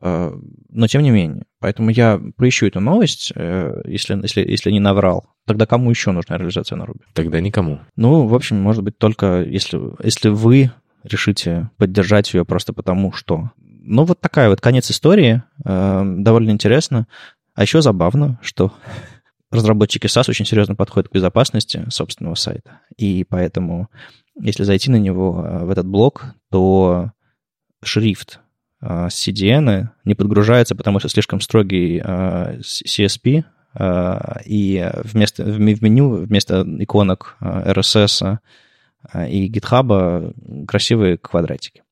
э, 0.00 0.32
но 0.70 0.86
тем 0.86 1.02
не 1.02 1.10
менее. 1.10 1.44
Поэтому 1.60 1.90
я 1.90 2.18
поищу 2.36 2.66
эту 2.66 2.80
новость, 2.80 3.30
э, 3.34 3.82
если, 3.84 4.18
если, 4.22 4.40
если 4.40 4.70
не 4.70 4.80
наврал. 4.80 5.26
Тогда 5.46 5.66
кому 5.66 5.90
еще 5.90 6.12
нужна 6.12 6.38
реализация 6.38 6.76
на 6.76 6.84
Ruby? 6.84 7.02
Тогда 7.12 7.40
никому. 7.40 7.80
Ну, 7.96 8.26
в 8.26 8.34
общем, 8.34 8.56
может 8.56 8.82
быть, 8.82 8.96
только 8.96 9.42
если, 9.42 9.78
если 10.02 10.30
вы 10.30 10.72
решите 11.04 11.68
поддержать 11.76 12.32
ее 12.32 12.46
просто 12.46 12.72
потому, 12.72 13.12
что 13.12 13.50
ну, 13.84 14.04
вот 14.04 14.20
такая 14.20 14.48
вот 14.48 14.60
конец 14.60 14.90
истории. 14.90 15.42
Э, 15.64 16.02
довольно 16.04 16.50
интересно. 16.50 17.06
А 17.54 17.62
еще 17.62 17.82
забавно, 17.82 18.38
что 18.42 18.72
разработчики 19.50 20.06
SAS 20.06 20.30
очень 20.30 20.46
серьезно 20.46 20.74
подходят 20.74 21.08
к 21.10 21.12
безопасности 21.12 21.84
собственного 21.90 22.34
сайта. 22.34 22.80
И 22.96 23.24
поэтому, 23.24 23.88
если 24.40 24.64
зайти 24.64 24.90
на 24.90 24.96
него, 24.96 25.44
э, 25.44 25.64
в 25.64 25.70
этот 25.70 25.86
блок, 25.86 26.24
то 26.50 27.12
шрифт 27.84 28.40
э, 28.80 29.08
CDN 29.08 29.88
не 30.04 30.14
подгружается, 30.14 30.74
потому 30.74 30.98
что 30.98 31.08
слишком 31.08 31.40
строгий 31.40 32.00
э, 32.02 32.58
CSP, 32.60 33.44
и 34.44 34.90
вместо, 35.02 35.44
в 35.44 35.58
меню 35.58 36.10
вместо 36.26 36.62
иконок 36.78 37.38
RSS 37.40 38.36
и 39.30 39.50
GitHub 39.50 40.66
красивые 40.66 41.16
квадратики. 41.16 41.82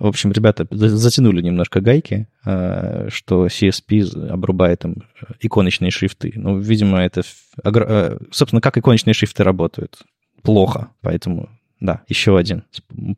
В 0.00 0.06
общем, 0.06 0.32
ребята 0.32 0.66
затянули 0.70 1.42
немножко 1.42 1.82
гайки, 1.82 2.26
э, 2.46 3.08
что 3.10 3.46
CSP 3.46 4.30
обрубает 4.30 4.82
им 4.86 5.04
иконочные 5.40 5.90
шрифты. 5.90 6.32
Ну, 6.36 6.58
видимо, 6.58 7.00
это... 7.00 7.20
Э, 7.62 8.16
собственно, 8.30 8.62
как 8.62 8.78
иконочные 8.78 9.12
шрифты 9.12 9.44
работают? 9.44 9.98
Плохо. 10.42 10.88
Поэтому 11.02 11.50
Да, 11.80 12.00
еще 12.08 12.38
один 12.38 12.64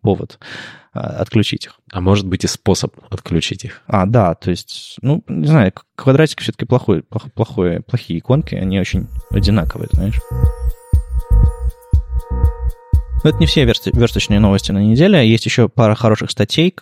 повод 0.00 0.40
а, 0.92 1.20
отключить 1.22 1.66
их. 1.66 1.78
А 1.92 2.00
может 2.00 2.26
быть 2.26 2.42
и 2.42 2.48
способ 2.48 2.96
отключить 3.10 3.64
их. 3.64 3.82
А, 3.86 4.04
да, 4.04 4.34
то 4.34 4.50
есть, 4.50 4.96
ну, 5.02 5.22
не 5.28 5.46
знаю, 5.46 5.72
квадратики 5.94 6.42
все-таки 6.42 6.64
плохой, 6.64 7.04
плохой, 7.04 7.80
плохие 7.80 8.18
иконки, 8.18 8.56
они 8.56 8.80
очень 8.80 9.06
одинаковые, 9.30 9.88
знаешь. 9.92 10.18
Но 13.22 13.30
это 13.30 13.38
не 13.38 13.46
все 13.46 13.64
версточные 13.64 14.40
новости 14.40 14.72
на 14.72 14.78
неделе. 14.78 15.28
Есть 15.28 15.46
еще 15.46 15.68
пара 15.68 15.94
хороших 15.94 16.30
статей, 16.30 16.74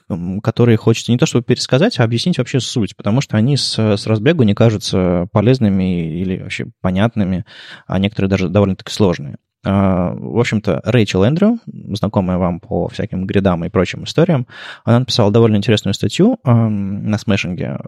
которые 0.43 0.79
хочется 0.79 1.13
не 1.13 1.19
то 1.19 1.27
чтобы 1.27 1.45
пересказать, 1.45 1.99
а 1.99 2.05
объяснить 2.05 2.39
вообще 2.39 2.61
суть, 2.61 2.97
потому 2.97 3.21
что 3.21 3.37
они 3.37 3.59
с, 3.59 3.79
с 3.79 4.07
разбегу 4.07 4.43
не 4.45 4.55
кажутся 4.55 5.29
полезными 5.33 6.19
или 6.19 6.39
вообще 6.41 6.67
понятными, 6.81 7.45
а 7.87 7.99
некоторые 7.99 8.31
даже 8.31 8.49
довольно-таки 8.49 8.91
сложные. 8.91 9.37
А, 9.67 10.15
в 10.15 10.39
общем-то, 10.39 10.81
Рэйчел 10.85 11.25
Эндрю, 11.25 11.59
знакомая 11.67 12.39
вам 12.39 12.61
по 12.61 12.89
всяким 12.89 13.27
гридам 13.27 13.63
и 13.67 13.69
прочим 13.69 14.05
историям, 14.05 14.47
она 14.85 15.01
написала 15.01 15.31
довольно 15.31 15.57
интересную 15.57 15.93
статью 15.93 16.39
на 16.45 17.19
смешинге 17.19 17.81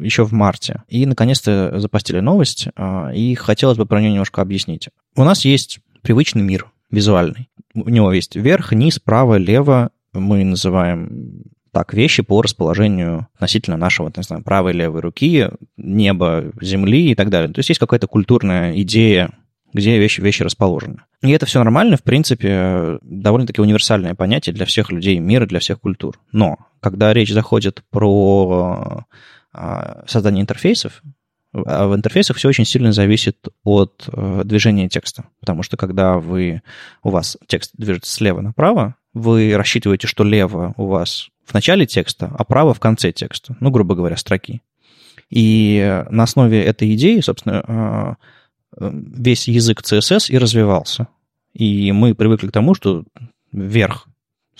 еще 0.00 0.24
в 0.24 0.32
марте. 0.32 0.84
И, 0.88 1.04
наконец-то, 1.04 1.78
запостили 1.78 2.20
новость, 2.20 2.68
а, 2.76 3.10
и 3.12 3.34
хотелось 3.34 3.76
бы 3.76 3.84
про 3.84 4.00
нее 4.00 4.10
немножко 4.10 4.40
объяснить. 4.40 4.88
У 5.16 5.24
нас 5.24 5.44
есть 5.44 5.80
привычный 6.02 6.42
мир 6.42 6.70
визуальный. 6.90 7.48
У 7.74 7.88
него 7.88 8.12
есть 8.12 8.36
верх, 8.36 8.72
низ, 8.72 8.98
право, 8.98 9.36
лево. 9.36 9.90
Мы 10.12 10.44
называем 10.44 11.44
так 11.72 11.94
вещи 11.94 12.22
по 12.22 12.42
расположению 12.42 13.28
относительно 13.34 13.76
нашего, 13.76 14.12
не 14.14 14.22
знаю, 14.22 14.42
правой 14.42 14.72
и 14.72 14.76
левой 14.76 15.00
руки, 15.00 15.48
неба, 15.76 16.52
земли 16.60 17.12
и 17.12 17.14
так 17.14 17.30
далее. 17.30 17.52
То 17.52 17.60
есть 17.60 17.68
есть 17.68 17.78
какая-то 17.78 18.08
культурная 18.08 18.80
идея, 18.82 19.30
где 19.72 19.98
вещи, 19.98 20.20
вещи 20.20 20.42
расположены. 20.42 21.02
И 21.22 21.30
это 21.30 21.46
все 21.46 21.60
нормально, 21.60 21.96
в 21.96 22.02
принципе, 22.02 22.98
довольно-таки 23.02 23.60
универсальное 23.60 24.14
понятие 24.14 24.52
для 24.52 24.66
всех 24.66 24.90
людей 24.90 25.18
мира, 25.18 25.46
для 25.46 25.60
всех 25.60 25.80
культур. 25.80 26.18
Но 26.32 26.58
когда 26.80 27.12
речь 27.12 27.32
заходит 27.32 27.84
про 27.90 29.04
а, 29.52 30.04
создание 30.06 30.42
интерфейсов, 30.42 31.02
а 31.52 31.88
в 31.88 31.94
интерфейсах 31.94 32.36
все 32.36 32.48
очень 32.48 32.64
сильно 32.64 32.92
зависит 32.92 33.48
от 33.64 34.08
э, 34.12 34.42
движения 34.44 34.88
текста. 34.88 35.24
Потому 35.40 35.62
что 35.62 35.76
когда 35.76 36.18
вы, 36.18 36.62
у 37.02 37.10
вас 37.10 37.36
текст 37.46 37.72
движется 37.76 38.12
слева 38.12 38.40
направо, 38.40 38.94
вы 39.14 39.56
рассчитываете, 39.56 40.06
что 40.06 40.22
лево 40.22 40.74
у 40.76 40.86
вас 40.86 41.28
в 41.44 41.54
начале 41.54 41.86
текста, 41.86 42.32
а 42.38 42.44
право 42.44 42.72
в 42.72 42.80
конце 42.80 43.10
текста. 43.10 43.56
Ну, 43.60 43.70
грубо 43.70 43.96
говоря, 43.96 44.16
строки. 44.16 44.62
И 45.28 46.04
на 46.10 46.24
основе 46.24 46.62
этой 46.62 46.94
идеи, 46.94 47.20
собственно, 47.20 48.16
э, 48.78 48.90
весь 48.92 49.48
язык 49.48 49.82
CSS 49.82 50.30
и 50.30 50.38
развивался. 50.38 51.08
И 51.52 51.90
мы 51.90 52.14
привыкли 52.14 52.48
к 52.48 52.52
тому, 52.52 52.74
что 52.74 53.04
вверх 53.52 54.06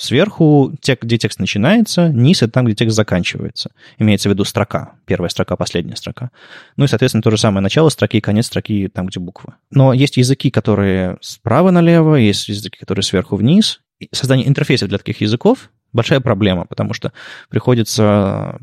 Сверху, 0.00 0.72
тек, 0.80 1.02
где 1.02 1.18
текст 1.18 1.40
начинается, 1.40 2.08
низ— 2.08 2.40
это 2.42 2.52
там, 2.52 2.64
где 2.64 2.74
текст 2.74 2.96
заканчивается. 2.96 3.70
Имеется 3.98 4.30
в 4.30 4.32
виду 4.32 4.46
строка. 4.46 4.94
Первая 5.04 5.28
строка, 5.28 5.56
последняя 5.56 5.94
строка. 5.94 6.30
Ну 6.78 6.86
и, 6.86 6.88
соответственно, 6.88 7.20
то 7.20 7.30
же 7.30 7.36
самое 7.36 7.62
начало 7.62 7.90
строки 7.90 8.16
и 8.16 8.22
конец 8.22 8.46
строки 8.46 8.88
там, 8.88 9.08
где 9.08 9.20
буквы. 9.20 9.52
Но 9.70 9.92
есть 9.92 10.16
языки, 10.16 10.50
которые 10.50 11.18
справа 11.20 11.70
налево, 11.70 12.14
есть 12.14 12.48
языки, 12.48 12.78
которые 12.78 13.02
сверху 13.02 13.36
вниз. 13.36 13.82
И 13.98 14.08
создание 14.10 14.48
интерфейсов 14.48 14.88
для 14.88 14.96
таких 14.96 15.20
языков— 15.20 15.68
большая 15.92 16.20
проблема, 16.20 16.64
потому 16.64 16.94
что 16.94 17.12
приходится 17.50 18.58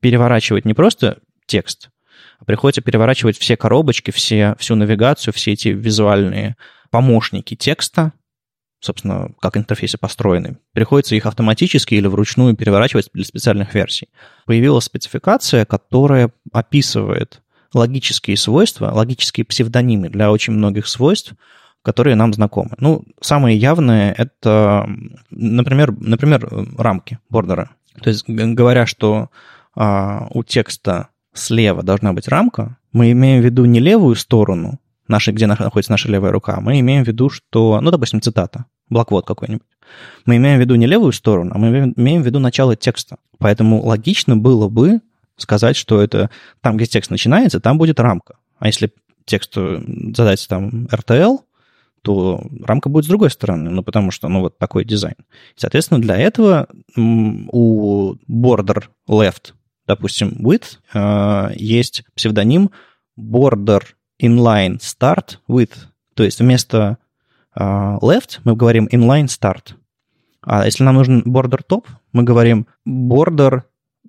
переворачивать 0.00 0.64
не 0.64 0.72
просто 0.72 1.18
текст, 1.44 1.90
а 2.38 2.46
приходится 2.46 2.80
переворачивать 2.80 3.36
все 3.36 3.58
коробочки, 3.58 4.10
все, 4.10 4.56
всю 4.58 4.74
навигацию, 4.74 5.34
все 5.34 5.52
эти 5.52 5.68
визуальные 5.68 6.56
помощники 6.90 7.56
текста, 7.56 8.14
собственно, 8.80 9.30
как 9.40 9.56
интерфейсы 9.56 9.98
построены. 9.98 10.58
Приходится 10.72 11.16
их 11.16 11.26
автоматически 11.26 11.94
или 11.94 12.06
вручную 12.06 12.56
переворачивать 12.56 13.10
для 13.12 13.24
специальных 13.24 13.74
версий. 13.74 14.08
Появилась 14.46 14.84
спецификация, 14.84 15.64
которая 15.64 16.30
описывает 16.52 17.42
логические 17.74 18.36
свойства, 18.36 18.90
логические 18.92 19.44
псевдонимы 19.44 20.08
для 20.08 20.30
очень 20.30 20.52
многих 20.52 20.86
свойств, 20.86 21.34
которые 21.82 22.16
нам 22.16 22.32
знакомы. 22.32 22.70
Ну, 22.78 23.04
самые 23.20 23.56
явные— 23.56 24.12
это, 24.16 24.88
например, 25.30 25.92
например 25.92 26.48
рамки, 26.76 27.18
бордеры. 27.28 27.70
То 28.02 28.10
есть, 28.10 28.24
говоря, 28.28 28.86
что 28.86 29.30
а, 29.74 30.28
у 30.30 30.44
текста 30.44 31.08
слева 31.34 31.82
должна 31.82 32.12
быть 32.12 32.28
рамка, 32.28 32.76
мы 32.92 33.12
имеем 33.12 33.42
в 33.42 33.44
виду 33.44 33.64
не 33.64 33.80
левую 33.80 34.16
сторону, 34.16 34.80
нашей, 35.08 35.32
где 35.32 35.46
находится 35.46 35.92
наша 35.92 36.08
левая 36.08 36.32
рука, 36.32 36.60
мы 36.60 36.80
имеем 36.80 37.04
в 37.04 37.08
виду, 37.08 37.30
что, 37.30 37.80
ну, 37.80 37.90
допустим, 37.90 38.20
цитата, 38.20 38.66
блоквод 38.88 39.26
какой-нибудь. 39.26 39.66
Мы 40.26 40.36
имеем 40.36 40.58
в 40.58 40.60
виду 40.60 40.74
не 40.74 40.86
левую 40.86 41.12
сторону, 41.12 41.52
а 41.54 41.58
мы 41.58 41.92
имеем 41.96 42.22
в 42.22 42.26
виду 42.26 42.38
начало 42.38 42.76
текста. 42.76 43.16
Поэтому 43.38 43.84
логично 43.84 44.36
было 44.36 44.68
бы 44.68 45.00
сказать, 45.36 45.76
что 45.76 46.00
это 46.02 46.30
там, 46.60 46.76
где 46.76 46.86
текст 46.86 47.10
начинается, 47.10 47.60
там 47.60 47.78
будет 47.78 48.00
рамка. 48.00 48.36
А 48.58 48.66
если 48.66 48.92
тексту 49.24 49.82
задать 50.14 50.46
там 50.48 50.86
RTL, 50.86 51.38
то 52.02 52.42
рамка 52.64 52.88
будет 52.88 53.04
с 53.04 53.08
другой 53.08 53.30
стороны, 53.30 53.70
ну, 53.70 53.82
потому 53.82 54.10
что, 54.10 54.28
ну, 54.28 54.40
вот 54.40 54.58
такой 54.58 54.84
дизайн. 54.84 55.16
Соответственно, 55.56 56.00
для 56.00 56.16
этого 56.16 56.68
у 56.96 58.14
border 58.28 58.84
left, 59.08 59.52
допустим, 59.86 60.38
width, 60.40 60.78
э, 60.94 61.52
есть 61.56 62.04
псевдоним 62.14 62.70
border 63.18 63.82
inline 64.20 64.78
start 64.78 65.38
with. 65.48 65.72
То 66.14 66.24
есть 66.24 66.40
вместо 66.40 66.98
uh, 67.58 67.98
left 68.00 68.40
мы 68.44 68.56
говорим 68.56 68.88
inline 68.90 69.26
start. 69.26 69.74
А 70.42 70.64
если 70.64 70.84
нам 70.84 70.94
нужен 70.96 71.22
border 71.22 71.60
top, 71.68 71.86
мы 72.12 72.22
говорим 72.22 72.66
border 72.86 73.62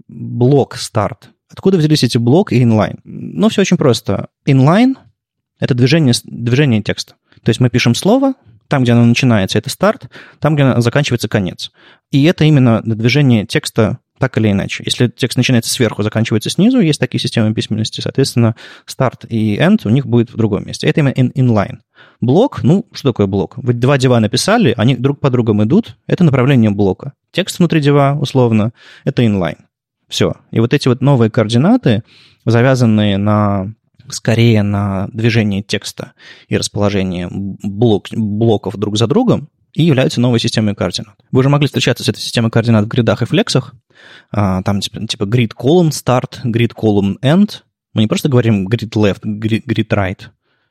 block 0.09 0.73
start. 0.75 1.29
Откуда 1.49 1.77
взялись 1.77 2.03
эти 2.03 2.17
блок 2.17 2.51
и 2.51 2.63
inline? 2.63 2.99
Ну, 3.03 3.49
все 3.49 3.61
очень 3.61 3.77
просто. 3.77 4.29
Inline— 4.45 4.95
это 5.59 5.73
движение, 5.73 6.13
движение 6.23 6.81
текста. 6.81 7.15
То 7.43 7.49
есть 7.49 7.59
мы 7.59 7.69
пишем 7.69 7.95
слово, 7.95 8.35
там, 8.67 8.83
где 8.83 8.91
оно 8.91 9.03
начинается, 9.05 9.57
это 9.57 9.69
старт, 9.69 10.09
там, 10.39 10.55
где 10.55 10.63
оно 10.63 10.81
заканчивается, 10.81 11.27
конец. 11.27 11.71
И 12.11 12.23
это 12.25 12.43
именно 12.43 12.81
движение 12.83 13.45
текста 13.45 13.97
так 14.19 14.37
или 14.37 14.51
иначе. 14.51 14.83
Если 14.85 15.07
текст 15.07 15.37
начинается 15.37 15.71
сверху, 15.71 16.03
заканчивается 16.03 16.49
снизу, 16.49 16.79
есть 16.79 16.99
такие 16.99 17.19
системы 17.19 17.53
письменности, 17.53 18.01
соответственно, 18.01 18.55
старт 18.85 19.25
и 19.27 19.57
end 19.57 19.81
у 19.85 19.89
них 19.89 20.05
будет 20.05 20.31
в 20.31 20.37
другом 20.37 20.67
месте. 20.67 20.87
Это 20.87 20.99
именно 20.99 21.13
in, 21.13 21.33
inline. 21.33 21.77
Блок, 22.21 22.63
ну, 22.63 22.85
что 22.91 23.09
такое 23.09 23.27
блок? 23.27 23.53
Вы 23.57 23.73
два 23.73 23.97
дива 23.97 24.19
написали, 24.19 24.73
они 24.77 24.95
друг 24.95 25.19
по 25.19 25.29
другу 25.29 25.53
идут, 25.63 25.97
это 26.05 26.23
направление 26.23 26.69
блока. 26.69 27.13
Текст 27.31 27.59
внутри 27.59 27.81
дива, 27.81 28.17
условно, 28.19 28.73
это 29.05 29.23
inline. 29.23 29.57
Все. 30.09 30.35
И 30.51 30.59
вот 30.59 30.73
эти 30.73 30.87
вот 30.87 31.01
новые 31.01 31.29
координаты, 31.29 32.03
завязанные 32.45 33.17
на 33.17 33.73
скорее 34.09 34.63
на 34.63 35.07
движение 35.13 35.61
текста 35.61 36.13
и 36.47 36.57
расположение 36.57 37.27
блок, 37.31 38.07
блоков 38.11 38.75
друг 38.75 38.97
за 38.97 39.07
другом, 39.07 39.49
и 39.73 39.83
являются 39.83 40.19
новой 40.21 40.39
системой 40.39 40.75
координат. 40.75 41.15
Вы 41.31 41.39
уже 41.39 41.49
могли 41.49 41.67
встречаться 41.67 42.03
с 42.03 42.09
этой 42.09 42.19
системой 42.19 42.51
координат 42.51 42.85
в 42.85 42.87
гридах 42.87 43.21
и 43.21 43.25
флексах. 43.25 43.73
А, 44.31 44.61
там 44.63 44.79
типа, 44.79 45.05
типа 45.07 45.23
grid 45.23 45.51
column 45.55 45.89
start, 45.89 46.43
grid 46.45 46.73
column 46.73 47.19
end. 47.21 47.61
Мы 47.93 48.01
не 48.03 48.07
просто 48.07 48.29
говорим 48.29 48.67
grid 48.67 48.89
left, 48.91 49.21
grid, 49.23 49.87
right. 49.89 50.27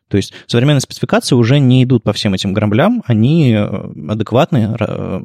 То 0.09 0.17
есть 0.17 0.33
современные 0.47 0.81
спецификации 0.81 1.35
уже 1.35 1.59
не 1.59 1.85
идут 1.85 2.03
по 2.03 2.13
всем 2.13 2.35
этим 2.35 2.55
граблям, 2.55 3.03
они 3.07 3.53
э, 3.53 3.67
адекватны, 4.09 4.75
э, 4.79 5.21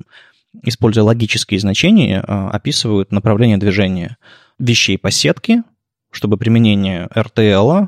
используя 0.63 1.05
логические 1.05 1.59
значения, 1.59 2.19
э, 2.19 2.49
описывают 2.49 3.11
направление 3.11 3.57
движения 3.57 4.17
вещей 4.59 4.97
по 4.97 5.09
сетке, 5.09 5.63
чтобы 6.11 6.37
применение 6.37 7.07
RTL 7.15 7.87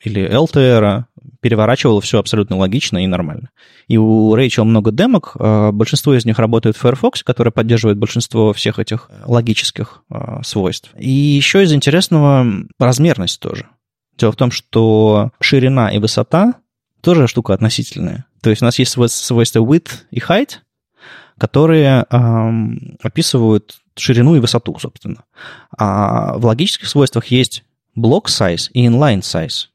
или 0.00 0.28
LTR 0.28 1.04
переворачивало 1.40 2.00
все 2.00 2.18
абсолютно 2.18 2.56
логично 2.56 3.02
и 3.02 3.06
нормально. 3.06 3.50
И 3.88 3.96
у 3.96 4.34
Рэйчел 4.34 4.64
много 4.64 4.90
демок, 4.92 5.32
а, 5.38 5.72
большинство 5.72 6.14
из 6.14 6.24
них 6.24 6.38
работает 6.38 6.76
в 6.76 6.80
Firefox, 6.80 7.22
который 7.22 7.52
поддерживает 7.52 7.98
большинство 7.98 8.52
всех 8.52 8.78
этих 8.78 9.10
логических 9.24 10.02
а, 10.10 10.42
свойств. 10.42 10.90
И 10.98 11.10
еще 11.10 11.62
из 11.62 11.72
интересного 11.72 12.46
размерность 12.78 13.40
тоже. 13.40 13.66
Дело 14.18 14.32
в 14.32 14.36
том, 14.36 14.50
что 14.50 15.30
ширина 15.40 15.90
и 15.90 15.98
высота 15.98 16.54
тоже 17.00 17.26
штука 17.26 17.54
относительная. 17.54 18.26
То 18.42 18.50
есть 18.50 18.62
у 18.62 18.64
нас 18.64 18.78
есть 18.78 18.92
свойства 18.92 19.60
width 19.60 19.90
и 20.10 20.18
height, 20.18 20.58
которые 21.38 22.06
эм, 22.10 22.96
описывают 23.02 23.78
ширину 23.96 24.36
и 24.36 24.40
высоту, 24.40 24.78
собственно. 24.78 25.24
А 25.76 26.36
в 26.38 26.46
логических 26.46 26.88
свойствах 26.88 27.26
есть 27.26 27.64
block 27.96 28.26
size 28.26 28.70
и 28.72 28.86
inline 28.86 29.20
size 29.20 29.66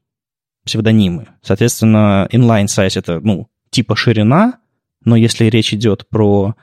псевдонимы. 0.65 1.27
Соответственно, 1.41 2.27
inline 2.31 2.65
size— 2.65 2.93
это, 2.99 3.19
ну, 3.19 3.47
типа 3.69 3.95
ширина, 3.95 4.59
но 5.03 5.15
если 5.15 5.45
речь 5.45 5.73
идет 5.73 6.07
про 6.09 6.55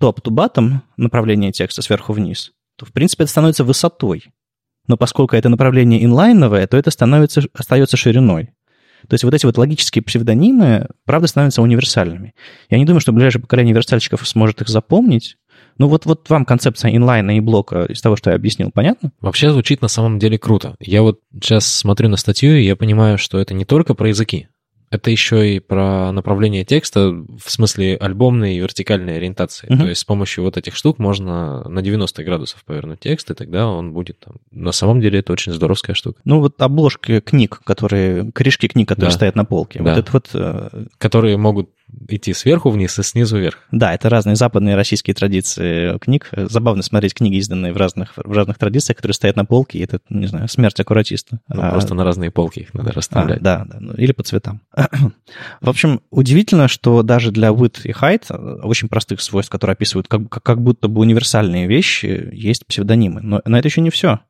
топ-to-bottom 0.00 0.80
направление 0.96 1.52
текста 1.52 1.82
сверху 1.82 2.12
вниз, 2.12 2.52
то, 2.76 2.86
в 2.86 2.92
принципе, 2.92 3.24
это 3.24 3.30
становится 3.30 3.64
высотой. 3.64 4.24
Но 4.86 4.96
поскольку 4.96 5.36
это 5.36 5.48
направление 5.48 6.04
инлайновое, 6.04 6.66
то 6.66 6.76
это 6.76 6.90
становится, 6.90 7.42
остается 7.54 7.96
шириной. 7.96 8.50
То 9.08 9.14
есть 9.14 9.24
вот 9.24 9.34
эти 9.34 9.46
вот 9.46 9.56
логические 9.56 10.02
псевдонимы, 10.02 10.88
правда, 11.04 11.26
становятся 11.26 11.62
универсальными. 11.62 12.34
Я 12.68 12.78
не 12.78 12.84
думаю, 12.84 13.00
что 13.00 13.12
ближайшее 13.12 13.42
поколение 13.42 13.72
универсальщиков 13.72 14.26
сможет 14.28 14.60
их 14.60 14.68
запомнить, 14.68 15.36
ну 15.80 15.88
вот, 15.88 16.04
вот 16.04 16.28
вам 16.28 16.44
концепция 16.44 16.94
инлайна 16.94 17.38
и 17.38 17.40
блока 17.40 17.84
из 17.84 18.02
того, 18.02 18.14
что 18.14 18.28
я 18.28 18.36
объяснил, 18.36 18.70
понятно? 18.70 19.12
Вообще 19.22 19.50
звучит 19.50 19.80
на 19.80 19.88
самом 19.88 20.18
деле 20.18 20.38
круто. 20.38 20.76
Я 20.78 21.00
вот 21.00 21.20
сейчас 21.32 21.66
смотрю 21.66 22.10
на 22.10 22.18
статью, 22.18 22.54
и 22.54 22.64
я 22.64 22.76
понимаю, 22.76 23.16
что 23.16 23.38
это 23.38 23.54
не 23.54 23.64
только 23.64 23.94
про 23.94 24.08
языки 24.08 24.48
это 24.90 25.10
еще 25.10 25.54
и 25.54 25.60
про 25.60 26.10
направление 26.10 26.64
текста 26.64 27.10
в 27.10 27.48
смысле 27.48 27.96
альбомной 27.96 28.56
и 28.56 28.58
вертикальной 28.58 29.16
ориентации. 29.16 29.68
Uh-huh. 29.68 29.78
То 29.78 29.88
есть 29.88 30.00
с 30.00 30.04
помощью 30.04 30.42
вот 30.42 30.56
этих 30.56 30.74
штук 30.74 30.98
можно 30.98 31.62
на 31.68 31.80
90 31.80 32.24
градусов 32.24 32.64
повернуть 32.64 32.98
текст, 32.98 33.30
и 33.30 33.34
тогда 33.34 33.68
он 33.68 33.92
будет 33.92 34.18
там... 34.18 34.34
На 34.50 34.72
самом 34.72 35.00
деле 35.00 35.20
это 35.20 35.32
очень 35.32 35.52
здоровская 35.52 35.94
штука. 35.94 36.20
Ну 36.24 36.40
вот 36.40 36.60
обложки 36.60 37.20
книг, 37.20 37.60
которые... 37.64 38.32
Корешки 38.32 38.66
книг, 38.66 38.88
которые 38.88 39.10
да. 39.10 39.16
стоят 39.16 39.36
на 39.36 39.44
полке. 39.44 39.80
Да. 39.80 39.94
Вот 39.94 39.98
это 40.00 40.12
вот... 40.12 40.30
Э, 40.34 40.86
которые 40.98 41.36
могут 41.36 41.70
идти 42.08 42.32
сверху 42.32 42.70
вниз 42.70 42.98
и 42.98 43.02
снизу 43.02 43.38
вверх. 43.38 43.58
Да, 43.70 43.94
это 43.94 44.08
разные 44.08 44.36
западные 44.36 44.76
российские 44.76 45.14
традиции 45.14 45.98
книг. 45.98 46.28
Забавно 46.32 46.82
смотреть 46.82 47.14
книги, 47.14 47.36
изданные 47.36 47.72
в 47.72 47.76
разных, 47.76 48.14
в 48.16 48.32
разных 48.32 48.58
традициях, 48.58 48.96
которые 48.96 49.14
стоят 49.14 49.36
на 49.36 49.44
полке, 49.44 49.78
и 49.78 49.82
это, 49.82 50.00
не 50.08 50.26
знаю, 50.26 50.48
смерть 50.48 50.78
аккуратиста. 50.80 51.40
Ну, 51.48 51.62
а... 51.62 51.70
Просто 51.70 51.94
на 51.94 52.04
разные 52.04 52.30
полки 52.30 52.60
их 52.60 52.74
надо 52.74 52.92
расставлять. 52.92 53.38
А, 53.38 53.42
да, 53.42 53.64
да, 53.66 53.76
ну, 53.80 53.92
или 53.94 54.12
по 54.12 54.22
цветам. 54.22 54.60
в 55.60 55.68
общем, 55.68 56.00
удивительно, 56.10 56.68
что 56.68 57.02
даже 57.02 57.30
для 57.30 57.48
width 57.48 57.82
и 57.84 57.92
height, 57.92 58.32
очень 58.62 58.88
простых 58.88 59.20
свойств, 59.20 59.50
которые 59.50 59.74
описывают 59.74 60.08
как, 60.08 60.28
как 60.28 60.62
будто 60.62 60.88
бы 60.88 61.00
универсальные 61.00 61.66
вещи, 61.66 62.30
есть 62.32 62.66
псевдонимы. 62.66 63.20
Но, 63.20 63.40
но 63.44 63.58
это 63.58 63.68
еще 63.68 63.80
не 63.80 63.90
все. 63.90 64.20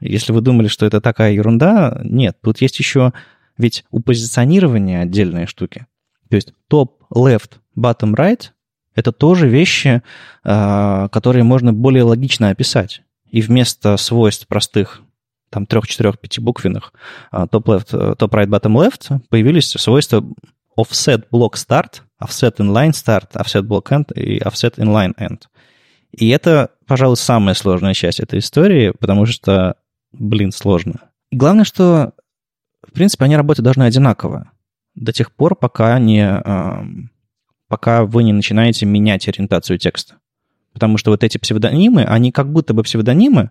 Если 0.00 0.32
вы 0.32 0.40
думали, 0.40 0.68
что 0.68 0.86
это 0.86 1.00
такая 1.00 1.32
ерунда, 1.32 2.00
нет, 2.04 2.36
тут 2.42 2.60
есть 2.60 2.78
еще 2.78 3.12
ведь 3.60 3.84
у 3.90 4.00
позиционирования 4.00 5.02
отдельные 5.02 5.46
штуки. 5.46 5.86
То 6.30 6.36
есть 6.36 6.54
top 6.70 6.92
left, 7.12 7.58
bottom 7.76 8.14
right— 8.14 8.50
это 8.94 9.12
тоже 9.12 9.48
вещи, 9.48 10.02
а, 10.44 11.08
которые 11.08 11.42
можно 11.42 11.72
более 11.72 12.04
логично 12.04 12.50
описать. 12.50 13.02
И 13.30 13.42
вместо 13.42 13.96
свойств 13.96 14.46
простых 14.46 15.02
там 15.50 15.66
трех, 15.66 15.86
четырех, 15.88 16.18
пяти 16.18 16.40
буквенных 16.40 16.92
а, 17.32 17.46
top 17.46 17.64
left, 17.64 18.16
top 18.16 18.30
right, 18.30 18.46
bottom 18.46 18.74
left 18.76 19.20
появились 19.28 19.70
свойства 19.70 20.24
offset 20.78 21.24
block 21.32 21.54
start, 21.54 22.02
offset 22.22 22.56
inline 22.58 22.92
start, 22.92 23.32
offset 23.34 23.62
block 23.62 23.88
end 23.90 24.14
и 24.14 24.38
offset 24.38 24.76
inline 24.76 25.14
end. 25.18 25.42
И 26.12 26.28
это, 26.28 26.70
пожалуй, 26.86 27.16
самая 27.16 27.54
сложная 27.54 27.94
часть 27.94 28.20
этой 28.20 28.38
истории, 28.38 28.92
потому 28.98 29.26
что, 29.26 29.76
блин, 30.12 30.52
сложно. 30.52 31.10
И 31.30 31.36
главное, 31.36 31.64
что, 31.64 32.12
в 32.86 32.92
принципе, 32.92 33.24
они 33.24 33.36
работают 33.36 33.64
должны 33.64 33.84
одинаково 33.84 34.50
до 34.94 35.12
тех 35.12 35.32
пор, 35.32 35.56
пока, 35.56 35.98
не, 35.98 36.42
пока 37.68 38.04
вы 38.04 38.22
не 38.22 38.32
начинаете 38.32 38.86
менять 38.86 39.28
ориентацию 39.28 39.78
текста. 39.78 40.16
Потому 40.72 40.98
что 40.98 41.10
вот 41.10 41.24
эти 41.24 41.38
псевдонимы, 41.38 42.04
они 42.04 42.32
как 42.32 42.52
будто 42.52 42.74
бы 42.74 42.82
псевдонимы, 42.82 43.50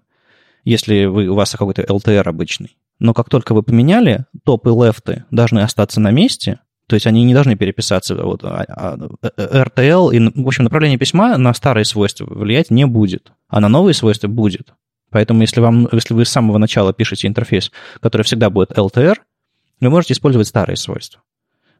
если 0.64 1.06
вы, 1.06 1.28
у 1.28 1.36
вас 1.36 1.52
какой-то 1.52 1.82
LTR 1.82 2.28
обычный. 2.28 2.78
Но 3.00 3.14
как 3.14 3.30
только 3.30 3.54
вы 3.54 3.64
поменяли, 3.64 4.26
топ 4.44 4.68
и 4.68 4.70
лефты 4.70 5.26
должны 5.32 5.60
остаться 5.60 6.00
на 6.00 6.12
месте, 6.12 6.60
то 6.88 6.96
есть 6.96 7.08
они 7.08 7.24
не 7.24 7.34
должны 7.34 7.56
переписаться. 7.56 8.16
Вот, 8.16 8.44
а, 8.44 8.66
а, 8.68 8.98
RTL 9.38 10.14
и, 10.14 10.42
в 10.42 10.48
общем, 10.48 10.64
направление 10.66 10.98
письма 10.98 11.38
на 11.38 11.54
старые 11.54 11.86
свойства 11.86 12.26
влиять 12.26 12.72
не 12.72 12.86
будет, 12.86 13.32
а 13.48 13.60
на 13.60 13.70
новые 13.70 13.94
свойства 13.94 14.28
будет. 14.28 14.74
Поэтому 15.12 15.42
если, 15.42 15.62
вам, 15.62 15.88
если 15.92 16.14
вы 16.14 16.26
с 16.26 16.30
самого 16.30 16.58
начала 16.58 16.94
пишете 16.94 17.28
интерфейс, 17.28 17.72
который 18.02 18.24
всегда 18.24 18.50
будет 18.50 18.72
LTR, 18.72 19.16
вы 19.82 19.90
можете 19.90 20.14
использовать 20.14 20.48
старые 20.48 20.78
свойства. 20.78 21.22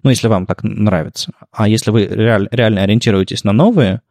Ну, 0.04 0.10
если 0.10 0.28
вам 0.28 0.46
так 0.46 0.64
нравится. 0.64 1.32
А 1.52 1.68
если 1.68 1.92
вы 1.92 2.06
реаль, 2.06 2.48
реально 2.52 2.84
ориентируетесь 2.84 3.44
на 3.44 3.52
новые, 3.52 4.02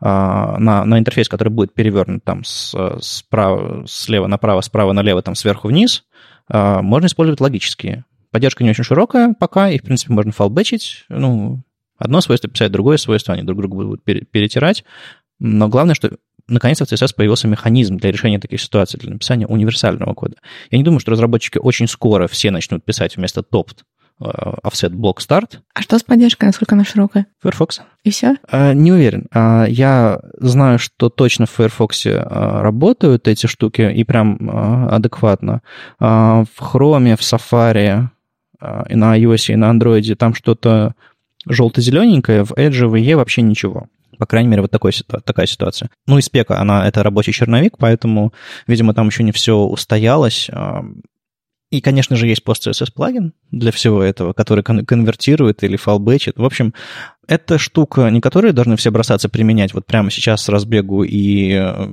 а, 0.00 0.58
на, 0.58 0.84
на 0.84 0.98
интерфейс, 0.98 1.28
который 1.28 1.50
будет 1.50 1.74
перевернут 1.74 2.24
там 2.24 2.44
с, 2.44 2.74
справа, 3.00 3.84
слева 3.86 4.26
направо, 4.26 4.60
справа 4.60 4.92
налево, 4.92 5.22
там 5.22 5.34
сверху 5.34 5.68
вниз, 5.68 6.04
а, 6.48 6.82
можно 6.82 7.06
использовать 7.06 7.40
логические. 7.40 8.04
Поддержка 8.30 8.64
не 8.64 8.70
очень 8.70 8.84
широкая 8.84 9.34
пока, 9.38 9.70
и, 9.70 9.78
в 9.78 9.82
принципе, 9.82 10.12
можно 10.12 10.32
фалбэчить. 10.32 11.04
Ну, 11.08 11.62
одно 11.96 12.20
свойство 12.20 12.50
писать 12.50 12.72
другое 12.72 12.96
свойство, 12.96 13.34
они 13.34 13.42
друг 13.44 13.58
друга 13.58 13.74
будут 13.76 14.04
перетирать. 14.04 14.84
Но 15.38 15.68
главное, 15.68 15.94
что 15.94 16.16
наконец-то 16.48 16.84
в 16.84 16.92
CSS 16.92 17.14
появился 17.16 17.48
механизм 17.48 17.96
для 17.96 18.12
решения 18.12 18.38
таких 18.38 18.60
ситуаций, 18.60 18.98
для 18.98 19.12
написания 19.12 19.46
универсального 19.46 20.14
кода. 20.14 20.36
Я 20.70 20.78
не 20.78 20.84
думаю, 20.84 21.00
что 21.00 21.12
разработчики 21.12 21.58
очень 21.58 21.86
скоро 21.86 22.26
все 22.28 22.50
начнут 22.50 22.84
писать 22.84 23.16
вместо 23.16 23.40
э, 23.40 23.44
offset 24.62 24.90
block 24.90 25.18
start. 25.18 25.58
А 25.74 25.82
что 25.82 25.98
с 25.98 26.02
поддержкой? 26.02 26.46
Насколько 26.46 26.74
она 26.74 26.84
широкая? 26.84 27.26
Firefox. 27.42 27.82
И 28.02 28.10
все? 28.10 28.36
А, 28.48 28.72
не 28.72 28.92
уверен. 28.92 29.26
А, 29.32 29.64
я 29.64 30.20
знаю, 30.38 30.78
что 30.78 31.08
точно 31.08 31.46
в 31.46 31.50
Firefox 31.50 32.06
а, 32.06 32.62
работают 32.62 33.28
эти 33.28 33.46
штуки 33.46 33.82
и 33.82 34.04
прям 34.04 34.38
а, 34.50 34.88
адекватно. 34.96 35.62
А, 35.98 36.44
в 36.54 36.74
Chrome, 36.74 37.16
в 37.16 37.20
Safari 37.20 38.08
и 38.88 38.94
на 38.94 39.18
iOS, 39.18 39.52
и 39.52 39.56
на 39.56 39.70
Android 39.70 40.14
там 40.14 40.34
что-то 40.34 40.94
желто-зелененькое, 41.46 42.44
в 42.44 42.52
Edge, 42.52 42.86
в 42.86 42.94
E 42.96 43.14
вообще 43.14 43.42
ничего. 43.42 43.88
По 44.18 44.26
крайней 44.26 44.48
мере, 44.48 44.62
вот 44.62 44.70
такой, 44.70 44.92
такая 45.24 45.46
ситуация. 45.46 45.90
Ну, 46.06 46.18
и 46.18 46.22
спека, 46.22 46.60
она 46.60 46.86
это 46.86 47.02
рабочий 47.02 47.32
черновик, 47.32 47.76
поэтому, 47.78 48.32
видимо, 48.66 48.94
там 48.94 49.08
еще 49.08 49.22
не 49.22 49.32
все 49.32 49.58
устоялось. 49.58 50.48
И, 51.74 51.80
конечно 51.80 52.14
же, 52.14 52.28
есть 52.28 52.42
PostCSS 52.46 52.92
плагин 52.94 53.32
для 53.50 53.72
всего 53.72 54.00
этого, 54.00 54.32
который 54.32 54.62
конвертирует 54.62 55.64
или 55.64 55.74
фалбэчит. 55.74 56.38
В 56.38 56.44
общем, 56.44 56.72
эта 57.26 57.58
штука, 57.58 58.08
не 58.10 58.20
которую 58.20 58.54
должны 58.54 58.76
все 58.76 58.92
бросаться 58.92 59.28
применять 59.28 59.74
вот 59.74 59.84
прямо 59.84 60.12
сейчас 60.12 60.44
с 60.44 60.48
разбегу 60.48 61.02
и 61.02 61.50
э, 61.52 61.88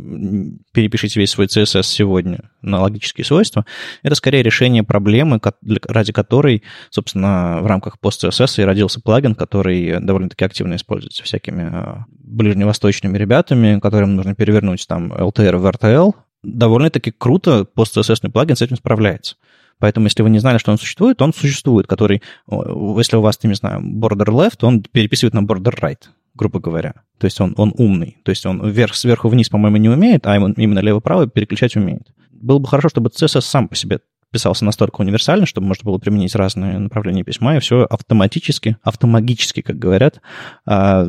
перепишите 0.71 1.19
весь 1.19 1.31
свой 1.31 1.47
CSS 1.47 1.81
сегодня 1.81 2.51
на 2.61 2.79
логические 2.79 3.25
свойства, 3.25 3.65
это 4.03 4.13
скорее 4.13 4.43
решение 4.43 4.83
проблемы, 4.83 5.41
ради 5.87 6.13
которой, 6.13 6.61
собственно, 6.91 7.57
в 7.63 7.65
рамках 7.65 7.97
PostCSS 7.99 8.61
и 8.61 8.65
родился 8.65 9.01
плагин, 9.01 9.33
который 9.33 9.99
довольно-таки 9.99 10.45
активно 10.45 10.75
используется 10.75 11.23
всякими 11.23 11.71
э, 11.73 11.95
ближневосточными 12.19 13.17
ребятами, 13.17 13.79
которым 13.79 14.15
нужно 14.15 14.35
перевернуть 14.35 14.87
там 14.87 15.11
LTR 15.11 15.57
в 15.57 15.65
RTL. 15.65 16.13
Довольно-таки 16.43 17.09
круто 17.09 17.65
PostCSS 17.75 18.29
плагин 18.29 18.55
с 18.55 18.61
этим 18.61 18.75
справляется. 18.75 19.37
Поэтому, 19.81 20.05
если 20.05 20.21
вы 20.21 20.29
не 20.29 20.39
знали, 20.39 20.59
что 20.59 20.71
он 20.71 20.77
существует, 20.77 21.21
он 21.21 21.33
существует, 21.33 21.87
который, 21.87 22.21
если 22.47 23.17
у 23.17 23.21
вас, 23.21 23.39
не 23.43 23.55
знаю, 23.55 23.81
border 23.81 24.27
left, 24.27 24.59
он 24.61 24.83
переписывает 24.83 25.33
на 25.33 25.39
border 25.39 25.73
right, 25.81 26.03
грубо 26.35 26.59
говоря. 26.59 26.93
То 27.17 27.25
есть 27.25 27.41
он, 27.41 27.55
он 27.57 27.73
умный. 27.75 28.17
То 28.23 28.29
есть 28.29 28.45
он 28.45 28.69
вверх, 28.69 28.93
сверху 28.95 29.27
вниз, 29.27 29.49
по-моему, 29.49 29.77
не 29.77 29.89
умеет, 29.89 30.27
а 30.27 30.37
именно 30.37 30.79
лево-право 30.79 31.27
переключать 31.27 31.75
умеет. 31.75 32.13
Было 32.29 32.59
бы 32.59 32.67
хорошо, 32.67 32.89
чтобы 32.89 33.09
CSS 33.09 33.41
сам 33.41 33.67
по 33.67 33.75
себе 33.75 33.99
писался 34.31 34.65
настолько 34.65 35.01
универсально, 35.01 35.45
чтобы 35.47 35.67
можно 35.67 35.83
было 35.83 35.97
применить 35.97 36.35
разные 36.35 36.77
направления 36.77 37.23
письма, 37.23 37.57
и 37.57 37.59
все 37.59 37.83
автоматически, 37.89 38.77
автомагически, 38.83 39.61
как 39.61 39.77
говорят, 39.77 40.21
а, 40.65 41.07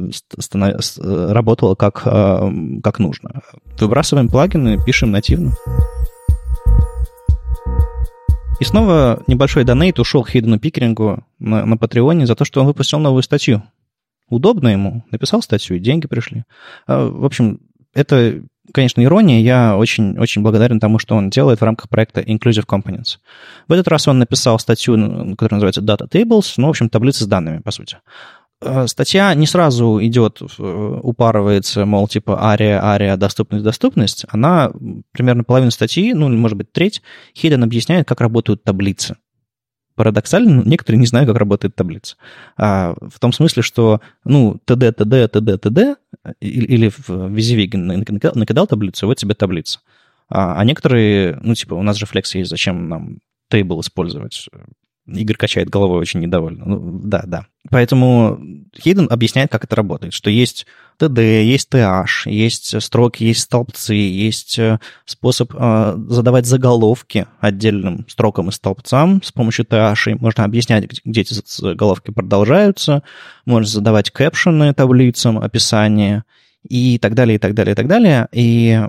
работало 0.97 1.75
как, 1.75 2.03
а, 2.05 2.51
как 2.83 2.99
нужно. 2.99 3.43
Выбрасываем 3.79 4.29
плагины, 4.29 4.83
пишем 4.85 5.13
нативно. 5.13 5.53
И 8.63 8.65
снова 8.65 9.25
небольшой 9.27 9.65
донейт 9.65 9.99
ушел 9.99 10.25
Хейдену 10.25 10.57
Пикерингу 10.57 11.25
на, 11.41 11.67
на 11.67 11.77
Патреоне 11.77 12.27
за 12.27 12.37
то, 12.37 12.45
что 12.45 12.61
он 12.61 12.67
выпустил 12.69 13.01
новую 13.01 13.25
статью. 13.25 13.65
Удобно 14.29 14.69
ему. 14.69 15.05
Написал 15.11 15.43
статью, 15.43 15.79
и 15.79 15.81
деньги 15.81 16.07
пришли. 16.07 16.45
А, 16.87 17.09
в 17.09 17.25
общем, 17.25 17.59
это, 17.93 18.41
конечно, 18.73 19.03
ирония. 19.03 19.41
Я 19.41 19.77
очень, 19.77 20.17
очень 20.17 20.43
благодарен 20.43 20.79
тому, 20.79 21.01
что 21.01 21.17
он 21.17 21.29
делает 21.29 21.61
в 21.61 21.65
рамках 21.65 21.89
проекта 21.89 22.21
Inclusive 22.21 22.65
Components. 22.65 23.19
В 23.67 23.73
этот 23.73 23.89
раз 23.89 24.07
он 24.07 24.21
написал 24.21 24.61
статью, 24.61 24.95
которая 25.37 25.61
называется 25.61 25.81
Data 25.81 26.09
Tables, 26.09 26.55
ну, 26.57 26.69
в 26.69 26.71
общем, 26.71 26.89
таблицы 26.89 27.25
с 27.25 27.27
данными, 27.27 27.59
по 27.59 27.73
сути. 27.73 27.97
Э, 28.65 28.87
статья 28.87 29.35
не 29.35 29.47
сразу 29.47 29.99
идет, 30.03 30.41
упарывается, 30.59 31.85
мол, 31.85 32.09
типа 32.09 32.45
ария, 32.45 32.83
ария, 32.83 33.17
доступность, 33.17 33.65
доступность. 33.65 34.25
Она 34.29 34.71
примерно 35.13 35.45
половину 35.45 35.71
статьи, 35.71 36.15
ну, 36.15 36.29
может 36.29 36.57
быть, 36.57 36.73
треть, 36.73 37.03
Хиден 37.37 37.63
объясняет, 37.63 38.07
как 38.07 38.21
работают 38.21 38.63
таблицы. 38.63 39.17
Парадоксально, 39.95 40.63
некоторые 40.65 41.01
не 41.01 41.07
знают, 41.07 41.29
как 41.29 41.37
работает 41.37 41.75
таблица. 41.75 42.17
А, 42.57 42.95
в 43.01 43.19
том 43.19 43.33
смысле, 43.33 43.63
что, 43.63 44.01
ну, 44.25 44.59
ТД, 44.65 44.97
ТД, 44.97 45.31
ТД, 45.31 45.61
ТД, 45.61 45.99
или 46.41 46.89
в 46.89 47.29
Визивиге 47.29 47.79
накидал 47.79 48.67
таблицу, 48.67 49.07
вот 49.07 49.19
тебе 49.19 49.35
таблица. 49.35 49.81
А, 50.29 50.59
а 50.59 50.65
некоторые, 50.65 51.39
ну, 51.43 51.55
типа, 51.55 51.75
у 51.75 51.83
нас 51.83 51.97
же 51.97 52.07
флекс 52.07 52.35
есть, 52.35 52.49
зачем 52.49 52.89
нам 52.89 53.19
тейбл 53.51 53.81
использовать? 53.81 54.49
Игорь 55.07 55.37
качает 55.37 55.69
головой 55.69 55.99
очень 55.99 56.21
недовольно. 56.21 56.65
Ну, 56.65 57.01
да, 57.03 57.25
да. 57.27 57.47
Поэтому 57.71 58.41
Хейден 58.81 59.09
объясняет, 59.11 59.51
как 59.51 59.65
это 59.65 59.75
работает, 59.75 60.13
что 60.13 60.31
есть 60.31 60.67
TD, 60.99 61.43
есть 61.43 61.69
TH, 61.73 62.31
есть 62.31 62.81
строки, 62.81 63.25
есть 63.25 63.41
столбцы, 63.41 63.95
есть 63.95 64.59
э, 64.59 64.79
способ 65.05 65.53
э, 65.55 65.97
задавать 66.09 66.47
заголовки 66.47 67.27
отдельным 67.41 68.07
строкам 68.09 68.49
и 68.49 68.53
столбцам 68.53 69.23
с 69.23 69.33
помощью 69.33 69.65
TH. 69.65 70.19
Можно 70.21 70.45
объяснять, 70.45 70.87
где 71.05 71.21
эти 71.23 71.35
заголовки 71.45 72.13
продолжаются, 72.13 73.03
можно 73.45 73.69
задавать 73.69 74.11
кэпшены 74.11 74.73
таблицам, 74.75 75.39
описание 75.39 76.25
и 76.69 76.99
так 76.99 77.15
далее, 77.15 77.37
и 77.37 77.39
так 77.39 77.55
далее, 77.55 77.73
и 77.73 77.77
так 77.77 77.87
далее. 77.87 78.29
И 78.33 78.81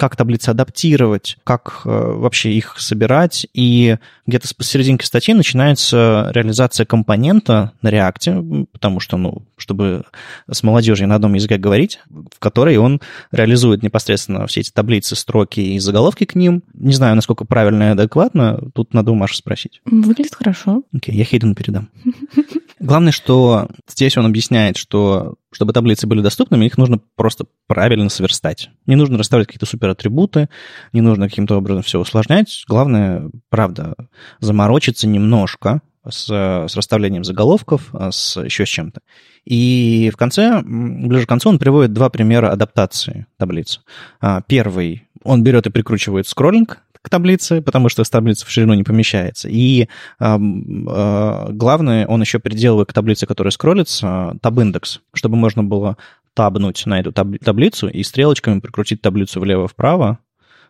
как 0.00 0.16
таблицы 0.16 0.48
адаптировать, 0.48 1.36
как 1.44 1.82
э, 1.84 1.88
вообще 1.90 2.54
их 2.54 2.76
собирать. 2.78 3.46
И 3.52 3.98
где-то 4.26 4.48
с 4.48 4.54
посерединки 4.54 5.04
статьи 5.04 5.34
начинается 5.34 6.30
реализация 6.32 6.86
компонента 6.86 7.72
на 7.82 7.90
реакте, 7.90 8.42
потому 8.72 8.98
что, 8.98 9.18
ну, 9.18 9.42
чтобы 9.58 10.04
с 10.50 10.62
молодежью 10.62 11.06
на 11.06 11.16
одном 11.16 11.34
языке 11.34 11.58
говорить, 11.58 12.00
в 12.08 12.38
которой 12.38 12.78
он 12.78 13.02
реализует 13.30 13.82
непосредственно 13.82 14.46
все 14.46 14.60
эти 14.60 14.70
таблицы, 14.70 15.14
строки 15.16 15.60
и 15.60 15.78
заголовки 15.78 16.24
к 16.24 16.34
ним. 16.34 16.62
Не 16.72 16.94
знаю, 16.94 17.14
насколько 17.14 17.44
правильно 17.44 17.82
и 17.82 17.92
адекватно. 17.92 18.58
Тут 18.74 18.94
надо 18.94 19.12
у 19.12 19.14
Маши 19.14 19.36
спросить. 19.36 19.82
Выглядит 19.84 20.34
хорошо. 20.34 20.82
Окей, 20.94 21.14
я 21.14 21.24
Хейдену 21.24 21.54
передам. 21.54 21.90
Главное, 22.80 23.12
что 23.12 23.68
здесь 23.86 24.16
он 24.16 24.24
объясняет, 24.24 24.78
что 24.78 25.34
чтобы 25.52 25.74
таблицы 25.74 26.06
были 26.06 26.22
доступными, 26.22 26.64
их 26.64 26.78
нужно 26.78 26.98
просто 27.14 27.44
правильно 27.66 28.08
сверстать. 28.08 28.70
Не 28.86 28.96
нужно 28.96 29.18
расставлять 29.18 29.48
какие-то 29.48 29.66
суператрибуты, 29.66 30.48
не 30.94 31.02
нужно 31.02 31.28
каким-то 31.28 31.58
образом 31.58 31.82
все 31.82 32.00
усложнять. 32.00 32.64
Главное, 32.66 33.30
правда, 33.50 33.96
заморочиться 34.38 35.06
немножко 35.06 35.82
с, 36.08 36.26
с 36.26 36.74
расставлением 36.74 37.22
заголовков, 37.22 37.92
с 38.10 38.42
еще 38.42 38.64
с 38.64 38.68
чем-то. 38.70 39.02
И 39.44 40.10
в 40.10 40.16
конце, 40.16 40.62
ближе 40.64 41.26
к 41.26 41.28
концу, 41.28 41.50
он 41.50 41.58
приводит 41.58 41.92
два 41.92 42.08
примера 42.08 42.50
адаптации 42.50 43.26
таблиц. 43.36 43.82
А, 44.22 44.40
первый, 44.40 45.06
он 45.22 45.42
берет 45.42 45.66
и 45.66 45.70
прикручивает 45.70 46.26
скроллинг 46.26 46.82
к 47.02 47.08
таблице, 47.08 47.62
потому 47.62 47.88
что 47.88 48.04
с 48.04 48.10
таблицы 48.10 48.44
в 48.44 48.50
ширину 48.50 48.74
не 48.74 48.82
помещается. 48.82 49.48
И 49.48 49.82
э, 49.82 49.86
э, 50.18 51.46
главное, 51.50 52.06
он 52.06 52.20
еще 52.20 52.38
приделывает 52.38 52.88
к 52.88 52.92
таблице, 52.92 53.26
которая 53.26 53.50
скроллится, 53.50 54.36
таб-индекс, 54.42 55.00
чтобы 55.14 55.36
можно 55.36 55.64
было 55.64 55.96
табнуть 56.34 56.84
на 56.86 57.00
эту 57.00 57.12
таб- 57.12 57.38
таблицу 57.42 57.88
и 57.88 58.02
стрелочками 58.02 58.60
прикрутить 58.60 59.00
таблицу 59.00 59.40
влево-вправо. 59.40 60.18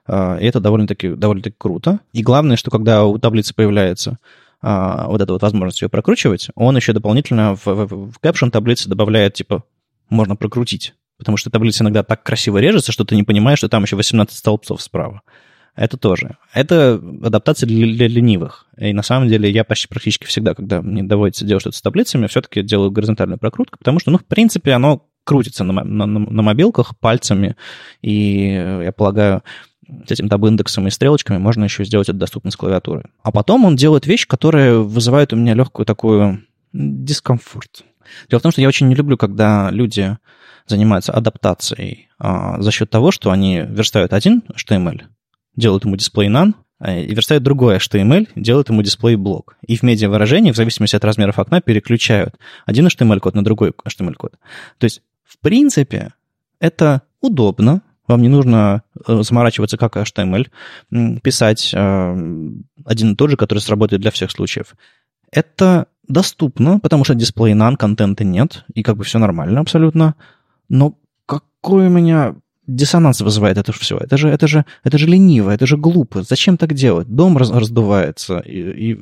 Э, 0.07 0.39
и 0.41 0.45
это 0.47 0.61
довольно-таки 0.61 1.09
довольно 1.09 1.43
круто. 1.57 2.01
И 2.13 2.23
главное, 2.23 2.57
что 2.57 2.71
когда 2.71 3.05
у 3.05 3.19
таблицы 3.19 3.53
появляется 3.53 4.19
э, 4.63 5.05
вот 5.07 5.21
эта 5.21 5.33
вот 5.33 5.43
возможность 5.43 5.83
ее 5.83 5.89
прокручивать, 5.89 6.49
он 6.55 6.77
еще 6.77 6.93
дополнительно 6.93 7.57
в, 7.57 7.67
в, 7.67 8.13
в 8.13 8.21
caption 8.23 8.51
таблицы 8.51 8.89
добавляет, 8.89 9.35
типа, 9.35 9.65
можно 10.09 10.37
прокрутить. 10.37 10.95
Потому 11.19 11.37
что 11.37 11.51
таблица 11.51 11.83
иногда 11.83 12.03
так 12.03 12.23
красиво 12.23 12.59
режется, 12.59 12.93
что 12.93 13.05
ты 13.05 13.17
не 13.17 13.25
понимаешь, 13.25 13.59
что 13.59 13.69
там 13.69 13.83
еще 13.83 13.97
18 13.97 14.37
столбцов 14.37 14.81
справа. 14.81 15.23
Это 15.77 15.97
тоже. 15.97 16.37
Это 16.53 16.95
адаптация 17.23 17.67
для, 17.67 17.87
для 17.87 18.09
ленивых. 18.09 18.67
И 18.77 18.93
на 18.93 19.03
самом 19.03 19.29
деле 19.29 19.51
я 19.51 19.65
почти 19.65 19.89
практически 19.89 20.27
всегда, 20.27 20.55
когда 20.55 20.83
мне 20.83 21.03
доводится 21.03 21.45
делать 21.45 21.63
что-то 21.63 21.77
с 21.77 21.83
таблицами, 21.83 22.27
все-таки 22.27 22.63
делаю 22.63 22.91
горизонтальную 22.91 23.39
прокрутку, 23.39 23.79
потому 23.79 24.01
что, 24.01 24.11
ну, 24.11 24.19
в 24.19 24.25
принципе, 24.25 24.73
оно 24.73 25.07
крутится 25.25 25.65
на, 25.65 25.85
на, 25.85 26.07
на 26.07 26.43
мобилках 26.43 26.99
пальцами, 26.99 27.57
и 28.03 28.49
я 28.85 28.93
полагаю, 28.93 29.43
с 30.07 30.11
этим 30.11 30.29
таб-индексом 30.29 30.87
и 30.87 30.91
стрелочками 30.91 31.39
можно 31.39 31.65
еще 31.65 31.85
сделать 31.85 32.09
это 32.09 32.19
доступно 32.19 32.51
с 32.51 32.57
клавиатуры. 32.57 33.11
А 33.23 33.33
потом 33.33 33.65
он 33.65 33.77
делает 33.77 34.07
вещь, 34.07 34.27
которая 34.27 34.77
вызывает 34.77 35.33
у 35.33 35.37
меня 35.37 35.55
легкую 35.55 35.87
такую 35.87 36.45
дискомфорт. 36.73 37.85
Дело 38.29 38.41
в 38.41 38.43
том, 38.43 38.53
что 38.53 38.61
я 38.61 38.69
очень 38.69 38.89
не 38.89 38.95
люблю, 38.95 39.17
когда 39.17 39.71
люди 39.71 40.17
занимаются 40.67 41.13
адаптацией 41.13 42.09
а, 42.19 42.61
за 42.61 42.71
счет 42.71 42.91
того, 42.91 43.11
что 43.11 43.31
они 43.31 43.65
верстают 43.69 44.13
один 44.13 44.43
HTML, 44.55 45.03
делают 45.57 45.85
ему 45.85 45.97
дисплей 45.97 46.29
none, 46.29 46.55
э, 46.81 47.05
и 47.05 47.15
верстают 47.15 47.43
другой 47.43 47.77
HTML, 47.77 48.29
делают 48.37 48.69
ему 48.69 48.83
дисплей 48.83 49.17
блок. 49.17 49.57
И 49.67 49.77
в 49.77 49.83
медиавыражении, 49.83 50.53
в 50.53 50.57
зависимости 50.57 50.97
от 50.97 51.05
размеров 51.05 51.39
окна, 51.39 51.61
переключают 51.61 52.37
один 52.67 52.87
HTML-код 52.87 53.35
на 53.35 53.45
другой 53.45 53.71
HTML-код. 53.71 54.33
То 54.79 54.85
есть, 54.85 55.03
в 55.25 55.39
принципе, 55.39 56.13
это 56.59 57.03
удобно, 57.21 57.83
вам 58.07 58.23
не 58.23 58.29
нужно 58.29 58.83
э, 59.07 59.23
заморачиваться, 59.23 59.77
как 59.77 59.97
HTML, 59.97 60.49
писать 61.21 61.71
э, 61.73 62.43
один 62.85 63.13
и 63.13 63.17
тот 63.17 63.31
же, 63.31 63.37
который 63.37 63.61
сработает 63.61 64.03
для 64.03 64.11
всех 64.11 64.31
случаев. 64.31 64.75
Это 65.31 65.87
доступно, 66.09 66.81
потому 66.81 67.05
что 67.05 67.15
дисплей 67.15 67.55
none, 67.55 67.77
контента 67.77 68.25
нет, 68.25 68.65
и 68.75 68.83
как 68.83 68.97
бы 68.97 69.05
все 69.05 69.19
нормально 69.19 69.61
абсолютно. 69.61 70.17
Но 70.69 70.99
какой 71.27 71.87
у 71.87 71.91
меня 71.91 72.35
диссонанс 72.77 73.21
вызывает 73.21 73.59
это 73.59 73.73
все. 73.73 73.99
Это 73.99 74.17
же, 74.17 74.29
это 74.29 74.47
же, 74.47 74.65
это 74.85 74.99
же 74.99 75.07
лениво, 75.07 75.51
это 75.51 75.67
же 75.67 75.77
глупо. 75.77 76.23
Зачем 76.23 76.57
так 76.57 76.75
делать? 76.75 77.09
Дом 77.09 77.37
раз, 77.37 77.51
раздувается, 77.51 78.39
и, 78.41 78.93
и 78.93 79.01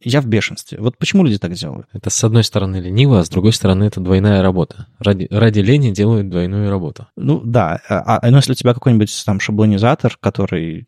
я 0.00 0.20
в 0.20 0.26
бешенстве. 0.26 0.78
Вот 0.80 0.98
почему 0.98 1.24
люди 1.24 1.38
так 1.38 1.52
делают? 1.52 1.86
Это 1.92 2.10
с 2.10 2.24
одной 2.24 2.44
стороны 2.44 2.76
лениво, 2.76 3.20
а 3.20 3.24
с 3.24 3.28
другой 3.28 3.52
стороны 3.52 3.84
это 3.84 4.00
двойная 4.00 4.42
работа. 4.42 4.86
Ради, 4.98 5.28
ради 5.30 5.60
лени 5.60 5.90
делают 5.90 6.28
двойную 6.28 6.70
работу. 6.70 7.06
Ну 7.16 7.40
да, 7.44 7.80
а, 7.88 8.18
а 8.20 8.30
но 8.30 8.38
если 8.38 8.52
у 8.52 8.56
тебя 8.56 8.74
какой-нибудь 8.74 9.22
там 9.24 9.38
шаблонизатор, 9.38 10.16
который 10.20 10.86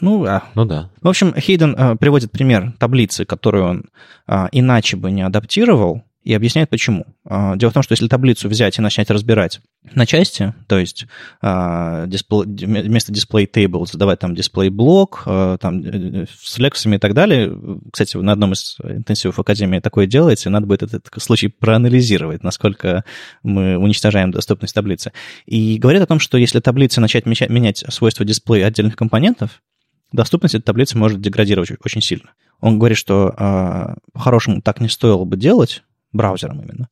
ну, 0.00 0.24
а. 0.24 0.44
ну 0.54 0.64
да. 0.64 0.90
В 1.02 1.08
общем, 1.08 1.34
Хейден 1.34 1.74
а, 1.78 1.96
приводит 1.96 2.32
пример 2.32 2.72
таблицы, 2.78 3.24
которую 3.24 3.64
он 3.64 3.84
а, 4.26 4.48
иначе 4.50 4.96
бы 4.96 5.10
не 5.10 5.22
адаптировал, 5.22 6.02
и 6.24 6.32
объясняет 6.32 6.70
почему. 6.70 7.06
А, 7.26 7.54
дело 7.56 7.70
в 7.70 7.74
том, 7.74 7.82
что 7.82 7.92
если 7.92 8.08
таблицу 8.08 8.48
взять 8.48 8.78
и 8.78 8.82
начать 8.82 9.10
разбирать 9.10 9.60
на 9.92 10.06
части, 10.06 10.54
то 10.66 10.78
есть 10.78 11.06
а, 11.42 12.06
дисплей, 12.06 12.46
вместо 12.46 13.12
display 13.12 13.46
table 13.46 13.84
задавать 13.86 14.20
там 14.20 14.32
display 14.32 14.70
блок, 14.70 15.24
а, 15.26 15.58
там 15.58 15.82
э, 15.82 16.24
с 16.42 16.56
лексами 16.58 16.96
и 16.96 16.98
так 16.98 17.12
далее. 17.12 17.54
Кстати, 17.92 18.16
на 18.16 18.32
одном 18.32 18.54
из 18.54 18.78
интенсивов 18.82 19.38
Академии 19.38 19.80
такое 19.80 20.06
делается, 20.06 20.48
и 20.48 20.52
надо 20.52 20.66
будет 20.66 20.82
этот 20.82 21.10
случай 21.18 21.48
проанализировать, 21.48 22.42
насколько 22.42 23.04
мы 23.42 23.76
уничтожаем 23.76 24.30
доступность 24.30 24.74
таблицы. 24.74 25.12
И 25.44 25.76
говорит 25.76 26.00
о 26.00 26.06
том, 26.06 26.20
что 26.20 26.38
если 26.38 26.60
таблицы 26.60 27.02
начать 27.02 27.26
менять 27.26 27.84
свойства 27.88 28.24
дисплея 28.24 28.66
отдельных 28.66 28.96
компонентов, 28.96 29.62
доступность 30.10 30.54
этой 30.54 30.64
таблицы 30.64 30.96
может 30.96 31.20
деградировать 31.20 31.72
очень 31.84 32.00
сильно. 32.00 32.30
Он 32.60 32.78
говорит, 32.78 32.96
что 32.96 33.98
по-хорошему 34.14 34.62
так 34.62 34.80
не 34.80 34.88
стоило 34.88 35.24
бы 35.24 35.36
делать, 35.36 35.82
браузером 36.14 36.62
именно. 36.62 36.88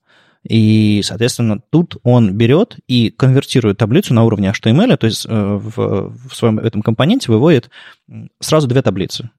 И, 0.48 1.02
соответственно, 1.04 1.60
тут 1.70 1.96
он 2.02 2.34
берет 2.34 2.76
и 2.88 3.10
конвертирует 3.10 3.78
таблицу 3.78 4.12
на 4.12 4.24
уровне 4.24 4.50
HTML, 4.50 4.96
то 4.96 5.06
есть 5.06 5.24
э, 5.28 5.30
в, 5.30 6.12
в 6.28 6.34
своем 6.34 6.58
этом 6.58 6.82
компоненте 6.82 7.30
выводит 7.30 7.70
сразу 8.40 8.66
две 8.66 8.82
таблицы. 8.82 9.30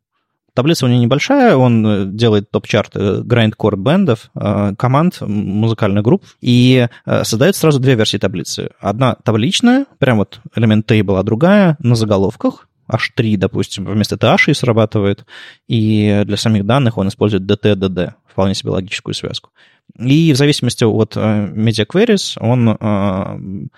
Таблица 0.53 0.85
у 0.85 0.87
него 0.87 1.01
небольшая, 1.01 1.57
он 1.57 1.85
э, 1.85 2.05
делает 2.05 2.51
топ-чарт 2.51 2.95
grindcore 2.95 3.75
бендов, 3.75 4.31
э, 4.33 4.75
команд, 4.77 5.19
музыкальных 5.19 6.03
групп, 6.03 6.23
и 6.39 6.87
создает 7.23 7.57
сразу 7.57 7.79
две 7.81 7.95
версии 7.95 8.17
таблицы. 8.17 8.69
Одна 8.79 9.15
табличная, 9.15 9.85
прям 9.99 10.19
вот 10.19 10.39
элемент 10.55 10.89
table, 10.89 11.19
а 11.19 11.23
другая 11.23 11.75
на 11.79 11.95
заголовках, 11.95 12.69
H3, 12.89 13.37
допустим, 13.37 13.85
вместо 13.85 14.15
TH 14.15 14.53
срабатывает, 14.53 15.25
и 15.67 16.23
для 16.25 16.37
самих 16.37 16.65
данных 16.65 16.97
он 16.97 17.09
использует 17.09 17.43
DT, 17.43 17.75
DD, 17.75 18.13
вполне 18.33 18.53
себе 18.53 18.71
логическую 18.71 19.13
связку. 19.13 19.51
И 19.97 20.33
в 20.33 20.35
зависимости 20.35 20.83
от 20.83 21.15
uh, 21.15 21.53
Media 21.53 21.85
Queries 21.85 22.37
он 22.39 22.69
uh, 22.69 23.69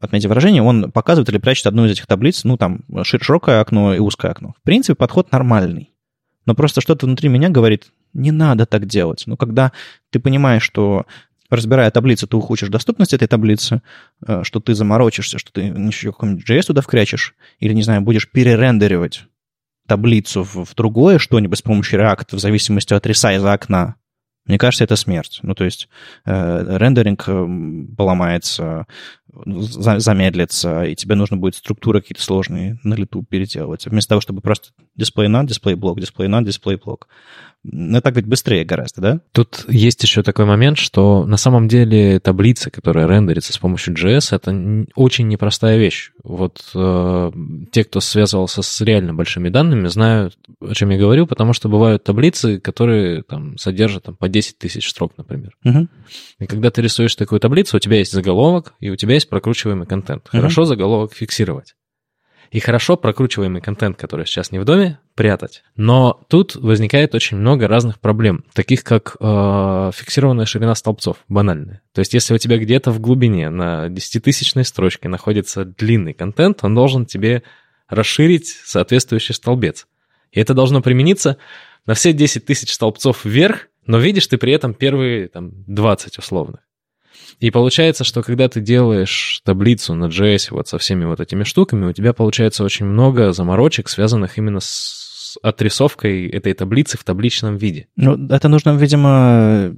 от 0.00 0.12
медиавыражения, 0.12 0.62
он 0.62 0.90
показывает 0.90 1.28
или 1.28 1.38
прячет 1.38 1.66
одну 1.66 1.86
из 1.86 1.92
этих 1.92 2.06
таблиц, 2.06 2.44
ну, 2.44 2.56
там, 2.56 2.80
широкое 3.04 3.60
окно 3.60 3.94
и 3.94 3.98
узкое 3.98 4.32
окно. 4.32 4.54
В 4.58 4.62
принципе, 4.62 4.96
подход 4.96 5.30
нормальный. 5.32 5.92
Но 6.46 6.54
просто 6.54 6.80
что-то 6.80 7.06
внутри 7.06 7.28
меня 7.28 7.48
говорит, 7.48 7.86
не 8.12 8.30
надо 8.30 8.66
так 8.66 8.86
делать. 8.86 9.24
Но 9.26 9.36
когда 9.36 9.72
ты 10.10 10.20
понимаешь, 10.20 10.62
что 10.62 11.06
разбирая 11.48 11.90
таблицу, 11.90 12.26
ты 12.26 12.36
ухудшишь 12.36 12.68
доступность 12.68 13.12
этой 13.12 13.28
таблицы, 13.28 13.82
э, 14.26 14.42
что 14.42 14.60
ты 14.60 14.74
заморочишься, 14.74 15.38
что 15.38 15.52
ты 15.52 15.62
еще 15.62 16.12
какой-нибудь 16.12 16.48
JS 16.48 16.66
туда 16.66 16.82
вкрячешь, 16.82 17.34
или, 17.60 17.72
не 17.72 17.82
знаю, 17.82 18.02
будешь 18.02 18.30
перерендеривать 18.30 19.24
таблицу 19.86 20.42
в, 20.42 20.64
в 20.64 20.74
другое 20.74 21.18
что-нибудь 21.18 21.58
с 21.58 21.62
помощью 21.62 22.00
React 22.00 22.36
в 22.36 22.38
зависимости 22.38 22.94
от 22.94 23.06
ресайза 23.06 23.52
окна, 23.52 23.96
мне 24.46 24.58
кажется, 24.58 24.84
это 24.84 24.96
смерть. 24.96 25.40
Ну, 25.42 25.54
то 25.54 25.64
есть 25.64 25.88
э, 26.26 26.76
рендеринг 26.76 27.24
э, 27.26 27.46
поломается, 27.96 28.86
замедлится, 29.44 30.84
и 30.84 30.94
тебе 30.94 31.14
нужно 31.14 31.36
будет 31.36 31.56
структуры 31.56 32.00
какие-то 32.00 32.22
сложные 32.22 32.78
на 32.82 32.94
лету 32.94 33.22
переделывать. 33.22 33.86
Вместо 33.86 34.10
того, 34.10 34.20
чтобы 34.20 34.40
просто 34.40 34.68
дисплей 34.96 35.28
на, 35.28 35.44
дисплей 35.44 35.74
блок, 35.74 36.00
дисплей 36.00 36.28
на, 36.28 36.42
дисплей 36.42 36.76
блок. 36.76 37.08
Ну, 37.66 37.98
так 38.02 38.14
ведь 38.14 38.26
быстрее 38.26 38.64
гораздо, 38.64 39.00
да? 39.00 39.20
Тут 39.32 39.64
есть 39.68 40.02
еще 40.02 40.22
такой 40.22 40.44
момент, 40.44 40.76
что 40.76 41.24
на 41.24 41.38
самом 41.38 41.66
деле 41.66 42.20
таблица, 42.20 42.70
которая 42.70 43.08
рендерится 43.08 43.54
с 43.54 43.58
помощью 43.58 43.94
JS, 43.94 44.36
это 44.36 44.86
очень 44.94 45.28
непростая 45.28 45.78
вещь. 45.78 46.10
Вот 46.22 46.62
э, 46.74 47.32
те, 47.72 47.84
кто 47.84 48.00
связывался 48.00 48.60
с 48.60 48.80
реально 48.82 49.14
большими 49.14 49.48
данными, 49.48 49.88
знают, 49.88 50.36
о 50.60 50.74
чем 50.74 50.90
я 50.90 50.98
говорю, 50.98 51.26
потому 51.26 51.54
что 51.54 51.70
бывают 51.70 52.04
таблицы, 52.04 52.60
которые 52.60 53.22
там 53.22 53.56
содержат 53.56 54.04
там, 54.04 54.16
по 54.16 54.28
10 54.28 54.58
тысяч 54.58 54.90
строк, 54.90 55.14
например. 55.16 55.56
Мгм. 55.64 55.88
И 56.40 56.46
когда 56.46 56.70
ты 56.70 56.82
рисуешь 56.82 57.14
такую 57.14 57.40
таблицу, 57.40 57.78
у 57.78 57.80
тебя 57.80 57.96
есть 57.96 58.12
заголовок, 58.12 58.74
и 58.78 58.90
у 58.90 58.96
тебя 58.96 59.14
есть 59.14 59.23
прокручиваемый 59.28 59.86
контент. 59.86 60.28
Хорошо 60.28 60.64
заголовок 60.64 61.14
фиксировать. 61.14 61.74
И 62.50 62.60
хорошо 62.60 62.96
прокручиваемый 62.96 63.60
контент, 63.60 63.96
который 63.96 64.26
сейчас 64.26 64.52
не 64.52 64.60
в 64.60 64.64
доме, 64.64 65.00
прятать. 65.16 65.64
Но 65.74 66.20
тут 66.28 66.54
возникает 66.54 67.14
очень 67.14 67.36
много 67.36 67.66
разных 67.66 67.98
проблем, 67.98 68.44
таких 68.52 68.84
как 68.84 69.16
э, 69.18 69.90
фиксированная 69.92 70.46
ширина 70.46 70.76
столбцов, 70.76 71.16
банальная. 71.28 71.82
То 71.92 71.98
есть 71.98 72.14
если 72.14 72.32
у 72.32 72.38
тебя 72.38 72.58
где-то 72.58 72.92
в 72.92 73.00
глубине 73.00 73.50
на 73.50 73.88
10-тысячной 73.88 74.64
строчке 74.64 75.08
находится 75.08 75.64
длинный 75.64 76.12
контент, 76.12 76.62
он 76.62 76.76
должен 76.76 77.06
тебе 77.06 77.42
расширить 77.88 78.48
соответствующий 78.64 79.34
столбец. 79.34 79.88
И 80.30 80.40
это 80.40 80.54
должно 80.54 80.80
примениться 80.80 81.38
на 81.86 81.94
все 81.94 82.12
10 82.12 82.44
тысяч 82.44 82.72
столбцов 82.72 83.24
вверх, 83.24 83.68
но 83.86 83.98
видишь 83.98 84.26
ты 84.26 84.38
при 84.38 84.52
этом 84.52 84.74
первые 84.74 85.28
там, 85.28 85.50
20 85.66 86.18
условно. 86.18 86.60
И 87.40 87.50
получается, 87.50 88.04
что 88.04 88.22
когда 88.22 88.48
ты 88.48 88.60
делаешь 88.60 89.40
таблицу 89.44 89.94
на 89.94 90.06
JS 90.06 90.48
вот 90.50 90.68
со 90.68 90.78
всеми 90.78 91.04
вот 91.04 91.20
этими 91.20 91.44
штуками, 91.44 91.86
у 91.86 91.92
тебя 91.92 92.12
получается 92.12 92.64
очень 92.64 92.86
много 92.86 93.32
заморочек, 93.32 93.88
связанных 93.88 94.38
именно 94.38 94.60
с 94.60 95.36
отрисовкой 95.42 96.28
этой 96.28 96.54
таблицы 96.54 96.96
в 96.98 97.04
табличном 97.04 97.56
виде. 97.56 97.88
Ну, 97.96 98.28
это 98.28 98.48
нужно, 98.48 98.76
видимо, 98.76 99.74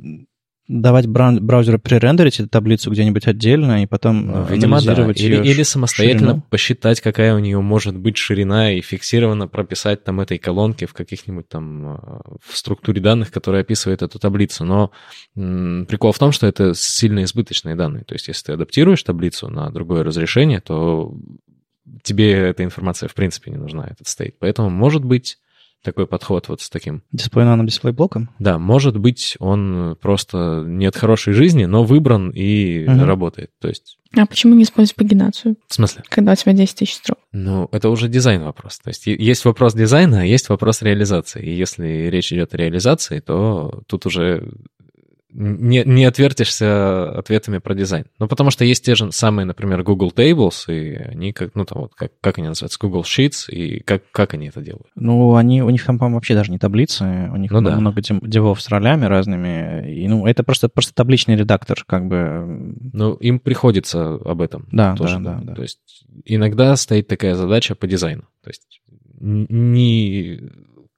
давать 0.69 1.07
брау- 1.07 1.41
браузеру 1.41 1.79
пререндерить 1.79 2.41
эту 2.41 2.49
таблицу 2.49 2.91
где-нибудь 2.91 3.27
отдельно 3.27 3.83
и 3.83 3.87
потом 3.87 4.27
Ну, 4.27 4.45
э, 4.47 4.53
Видимо, 4.53 4.77
да. 4.81 4.83
анализировать 4.93 5.21
Или, 5.21 5.35
её 5.35 5.43
или 5.45 5.63
ш- 5.63 5.71
самостоятельно 5.71 6.29
ширину. 6.31 6.43
посчитать, 6.51 7.01
какая 7.01 7.35
у 7.35 7.39
нее 7.39 7.61
может 7.61 7.97
быть 7.97 8.17
ширина, 8.17 8.73
и 8.73 8.81
фиксированно 8.81 9.47
прописать 9.49 10.03
там 10.05 10.21
этой 10.21 10.39
колонке 10.39 10.87
в 10.87 10.93
каких-нибудь 10.95 11.49
там 11.49 11.87
э, 11.97 11.99
в 12.45 12.57
структуре 12.57 13.01
данных, 13.01 13.31
которая 13.31 13.63
описывает 13.63 14.03
эту 14.03 14.19
таблицу. 14.19 14.65
Но 14.65 14.91
м, 15.37 15.87
прикол 15.89 16.13
в 16.13 16.19
том, 16.19 16.33
что 16.33 16.47
это 16.47 16.75
сильно 16.75 17.23
избыточные 17.25 17.77
данные. 17.77 18.05
То 18.05 18.15
есть, 18.15 18.29
если 18.29 18.47
ты 18.47 18.53
адаптируешь 18.53 19.03
таблицу 19.03 19.49
на 19.49 19.71
другое 19.71 20.03
разрешение, 20.03 20.61
то 20.61 21.15
тебе 22.03 22.33
эта 22.33 22.65
информация 22.65 23.09
в 23.09 23.15
принципе 23.15 23.51
не 23.53 23.57
нужна, 23.57 23.87
этот 23.89 24.09
стейт. 24.09 24.37
Поэтому 24.41 24.71
может 24.71 25.05
быть 25.05 25.39
такой 25.83 26.07
подход 26.07 26.49
вот 26.49 26.61
с 26.61 26.69
таким 26.71 27.03
Дисплей 27.13 27.45
на 27.45 27.65
дисплей 27.65 27.93
блоком. 27.93 28.31
да, 28.39 28.59
может 28.59 28.97
быть, 28.97 29.37
он 29.39 29.97
просто 30.01 30.65
не 30.67 30.87
от 30.87 30.97
хорошей 30.97 31.33
жизни, 31.33 31.65
но 31.65 31.85
выбран 31.85 32.31
и 32.31 32.85
Мгм. 32.89 33.05
работает. 33.05 33.51
То 33.61 33.69
есть, 33.69 33.99
А 34.17 34.27
почему 34.27 34.55
не 34.55 34.63
использовать 34.65 34.97
пагинацию, 34.97 35.57
в 35.69 35.75
смысле? 35.75 36.03
когда 36.09 36.33
у 36.33 36.35
тебя 36.35 36.53
10 36.55 36.77
тысяч 36.79 36.95
строк? 36.95 37.19
Ну, 37.33 37.69
это 37.73 37.89
уже 37.91 38.09
дизайн 38.09 38.43
вопрос. 38.43 38.79
То 38.79 38.89
есть, 38.91 39.07
есть 39.07 39.45
вопрос 39.45 39.75
дизайна, 39.75 40.23
а 40.23 40.25
есть 40.25 40.49
вопрос 40.49 40.83
реализации. 40.83 41.45
И 41.45 41.55
если 41.55 41.87
речь 42.09 42.33
идет 42.33 42.55
о 42.55 42.57
реализации, 42.57 43.21
то 43.21 43.83
тут 43.87 44.07
уже 44.07 44.49
не, 45.39 45.85
не 45.85 46.05
отвертишься 46.07 47.11
ответами 47.19 47.59
про 47.59 47.75
дизайн. 47.75 48.07
Ну, 48.19 48.27
потому 48.27 48.51
что 48.51 48.65
есть 48.65 48.85
те 48.85 48.95
же 48.95 49.13
самые, 49.13 49.45
например, 49.45 49.83
Google 49.83 50.11
Tables, 50.15 50.65
и 50.69 50.95
они 50.97 51.33
как, 51.33 51.55
ну, 51.55 51.65
там 51.67 51.83
вот, 51.83 51.95
как, 51.95 52.13
как 52.21 52.39
они 52.39 52.49
называются, 52.49 52.79
Google 52.81 53.03
Sheets, 53.03 53.51
и 53.51 53.81
как, 53.81 54.03
как 54.13 54.33
они 54.35 54.49
это 54.49 54.63
делают? 54.63 54.87
Ну, 54.95 55.35
они, 55.37 55.63
у 55.63 55.69
них 55.71 55.85
там, 55.85 55.99
по-моему, 55.99 56.17
вообще 56.17 56.35
даже 56.35 56.51
не 56.51 56.59
таблицы, 56.59 57.05
у 57.33 57.37
них 57.37 57.51
Ну 57.51 57.61
да. 57.61 57.77
много 57.79 58.01
девов 58.01 58.63
с 58.63 58.69
ролями 58.69 59.05
разными, 59.05 59.93
и, 59.93 60.09
ну, 60.09 60.27
это 60.27 60.43
просто, 60.43 60.69
просто 60.69 60.95
табличный 60.95 61.37
редактор, 61.37 61.85
как 61.87 62.07
бы, 62.09 62.75
Ну, 62.93 63.15
им 63.15 63.39
приходится 63.39 64.15
об 64.15 64.41
этом. 64.41 64.67
да, 64.73 64.97
тоже, 64.97 65.19
да, 65.19 65.35
да, 65.35 65.41
да. 65.49 65.55
То 65.55 65.63
есть 65.63 66.07
иногда 66.25 66.75
стоит 66.77 67.09
такая 67.09 67.35
задача 67.35 67.75
по 67.75 67.87
дизайну. 67.87 68.23
То 68.43 68.51
есть 68.51 68.81
не 69.21 70.51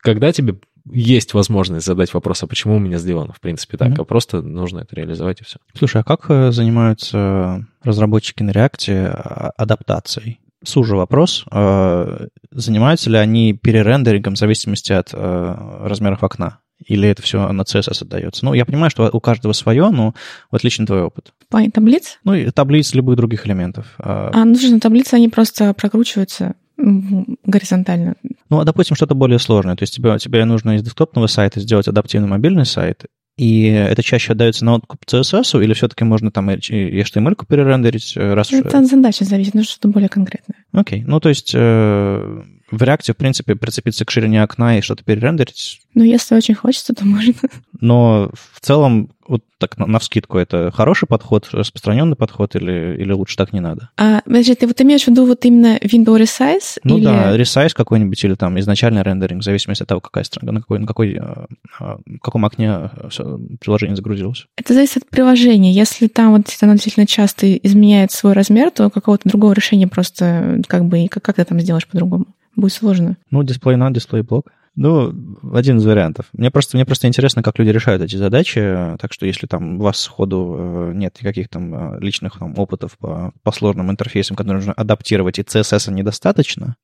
когда 0.03 0.33
тебе 0.33 0.57
есть 0.93 1.35
возможность 1.35 1.87
задать 1.87 2.13
вопрос, 2.15 2.43
а 2.43 2.47
почему 2.47 2.77
у 2.77 2.79
меня 2.79 2.99
сделано, 2.99 3.33
в 3.33 3.41
принципе, 3.41 3.77
так, 3.77 3.91
Мгм. 3.91 4.01
а 4.01 4.05
просто 4.05 4.43
нужно 4.43 4.81
это 4.81 4.95
реализовать 4.97 5.41
и 5.41 5.45
все. 5.45 5.59
Слушай, 5.75 6.01
а 6.03 6.05
как 6.05 6.27
э, 6.29 6.51
занимаются 6.53 7.67
разработчики 7.83 8.43
на 8.43 8.51
реакте 8.51 9.07
а, 9.13 9.51
адаптацией? 9.57 10.41
Сужу 10.65 10.97
вопрос. 10.97 11.45
э, 11.53 12.27
Занимаются 12.51 13.11
ли 13.11 13.17
они 13.17 13.53
перерендерингом 13.53 14.35
в 14.35 14.39
зависимости 14.39 14.93
от 14.93 15.11
э, 15.13 15.55
размеров 15.85 16.23
окна? 16.25 16.59
Или 16.85 17.09
это 17.09 17.23
все 17.23 17.51
на 17.53 17.63
CSS 17.63 18.03
отдается? 18.03 18.45
Ну, 18.45 18.55
я 18.55 18.65
понимаю, 18.65 18.91
что 18.91 19.09
у 19.13 19.21
каждого 19.21 19.53
свое, 19.53 19.91
но 19.91 20.15
вот 20.51 20.63
лично 20.65 20.87
твой 20.87 21.03
опыт. 21.03 21.33
В 21.45 21.49
плане 21.51 21.71
таблиц? 21.71 22.19
Ну, 22.25 22.35
и 22.35 22.51
таблиц 22.51 22.95
любых 22.95 23.17
других 23.17 23.47
элементов. 23.47 23.87
А, 23.99 24.45
ну, 24.45 24.55
слушай, 24.55 24.73
ну, 24.73 24.81
таблицы, 24.81 25.15
они 25.15 25.29
просто 25.29 25.75
прокручиваются 25.75 26.55
горизонтально. 26.79 28.15
Ну, 28.51 28.61
а, 28.61 28.65
допустим, 28.65 28.97
что-то 28.97 29.15
более 29.15 29.39
сложное. 29.39 29.77
То 29.77 29.83
есть 29.83 29.95
тебе, 29.95 30.17
тебе 30.19 30.45
нужно 30.45 30.77
из 30.77 30.83
десктопного 30.83 31.27
сайта 31.27 31.61
сделать 31.61 31.89
адаптивный 31.89 32.29
мобильный 32.29 32.65
сайт, 32.67 33.05
и 33.37 33.65
это 33.67 34.03
чаще 34.03 34.33
отдается 34.33 34.65
на 34.65 34.75
откуп 34.75 35.01
CSS, 35.07 35.63
или 35.63 35.73
все-таки 35.75 36.05
можно 36.05 36.31
там 36.31 36.49
HTML-ку 36.51 37.47
перерендерить, 37.47 38.15
э, 38.17 38.35
раз 38.35 38.51
уж- 38.53 38.61
Это 38.61 38.79
от 38.79 38.87
задачи 38.87 39.23
зависит, 39.25 39.55
ну, 39.55 39.63
что-то 39.63 39.89
более 39.89 40.09
конкретное. 40.09 40.65
Окей, 40.73 41.05
ну 41.07 41.21
то 41.21 41.29
есть 41.29 41.53
э, 41.55 42.43
в 42.71 42.83
реакте, 42.83 43.13
в 43.13 43.17
принципе, 43.17 43.57
прицепиться 43.57 44.05
к 44.05 44.11
ширине 44.11 44.43
окна 44.43 44.79
и 44.79 44.83
что-то 44.83 45.05
перерендерить, 45.05 45.81
Но 45.95 46.05
если 46.05 46.35
очень 46.35 46.55
хочется, 46.55 46.93
то 46.95 47.07
можно. 47.07 47.35
но 47.81 48.31
в 48.35 48.61
целом, 48.61 49.11
вот 49.27 49.43
так 49.59 49.77
на, 49.79 49.87
навскидку, 49.87 50.39
это 50.39 50.71
хороший 50.75 51.07
подход, 51.07 51.49
распространенный 51.53 52.17
подход 52.17 52.57
или, 52.57 52.97
или 52.99 53.13
лучше 53.13 53.37
так 53.37 53.53
не 53.53 53.61
надо? 53.61 53.91
А, 53.97 54.21
подожди, 54.25 54.55
ты 54.55 54.67
вот 54.67 54.81
имеешь 54.81 55.05
в 55.05 55.09
виду 55.09 55.27
вот 55.27 55.45
именно 55.45 55.77
window 55.79 56.19
resize? 56.19 56.79
Ну 56.85 56.99
или... 56.99 57.05
да, 57.05 57.37
ресайз 57.37 57.75
какой-нибудь 57.75 58.23
или 58.25 58.35
там 58.35 58.59
изначальный 58.59 59.03
рендеринг, 59.03 59.43
в 59.43 59.45
зависимости 59.45 59.83
от 59.83 59.89
того, 59.89 60.01
какая 60.01 60.25
страна, 60.25 60.53
на 60.53 60.61
какой, 60.61 60.79
на 60.79 60.87
какой, 60.87 61.15
э, 61.15 61.47
э, 61.81 61.97
в 62.07 62.19
каком 62.21 62.45
окне 62.45 62.91
э, 62.93 63.39
приложение 63.61 63.97
загрузилось. 63.97 64.47
Это 64.57 64.75
зависит 64.75 64.99
от 64.99 65.11
приложения. 65.11 65.73
Если 65.73 66.09
там 66.09 66.33
вот 66.33 66.47
оно 66.61 66.73
действительно 66.73 67.07
часто 67.07 67.55
изменяет 67.57 68.13
свой 68.13 68.33
размер, 68.33 68.71
то 68.71 68.91
какого-то 68.91 69.29
другого 69.29 69.53
решения 69.53 69.89
просто 69.89 70.61
как 70.67 70.85
бы 70.85 71.09
как, 71.09 71.23
как 71.23 71.37
ты 71.37 71.45
там 71.45 71.61
сделаешь 71.61 71.87
по-другому? 71.87 72.27
Будет 72.59 72.73
сложно. 72.73 73.17
Ну, 73.31 73.45
дисплей 73.45 73.77
на, 73.77 73.89
дисплей 73.93 74.23
блок. 74.23 74.51
Ну, 74.75 75.15
один 75.55 75.77
из 75.77 75.87
вариантов. 75.87 76.27
Мне 76.33 76.51
просто, 76.51 76.77
мне 76.77 76.85
просто 76.85 77.07
интересно, 77.07 77.41
как 77.41 77.57
люди 77.57 77.71
решают 77.71 78.03
эти 78.03 78.17
задачи. 78.17 78.97
Так 78.99 79.13
что, 79.13 79.27
если 79.27 79.47
там 79.47 79.79
у 79.79 79.83
вас 79.85 80.01
сходу 80.01 80.57
э, 80.59 80.93
нет 80.93 81.17
никаких 81.21 81.49
там 81.51 81.95
э, 81.95 82.01
личных 82.01 82.37
там, 82.37 82.59
опытов 82.59 82.99
по, 82.99 83.33
по 83.45 83.53
сложным 83.53 83.93
интерфейсам, 83.93 84.37
которые 84.37 84.57
нужно 84.57 84.73
адаптировать, 84.73 85.39
и 85.39 85.43
CSS 85.43 85.93
недостаточно, 85.93 86.75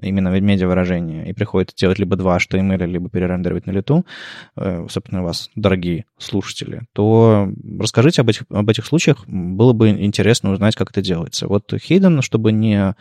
именно 0.00 0.28
медиавыражение, 0.28 1.28
и 1.28 1.32
приходится 1.32 1.76
делать 1.76 1.98
либо 1.98 2.14
два 2.14 2.38
HTML, 2.38 2.86
либо 2.86 3.10
перерендеривать 3.10 3.66
на 3.66 3.72
лету, 3.72 4.06
э, 4.56 4.86
собственно, 4.88 5.22
у 5.22 5.24
вас, 5.24 5.50
дорогие 5.56 6.04
слушатели, 6.16 6.82
то 6.92 7.52
расскажите 7.80 8.20
об 8.20 8.28
этих, 8.28 8.44
об 8.50 8.70
этих 8.70 8.86
случаях. 8.86 9.26
Было 9.26 9.72
бы 9.72 9.90
интересно 9.90 10.52
узнать, 10.52 10.76
как 10.76 10.90
это 10.90 11.02
делается. 11.02 11.48
Вот 11.48 11.72
Hidden, 11.72 12.22
чтобы 12.22 12.52
не 12.52 12.94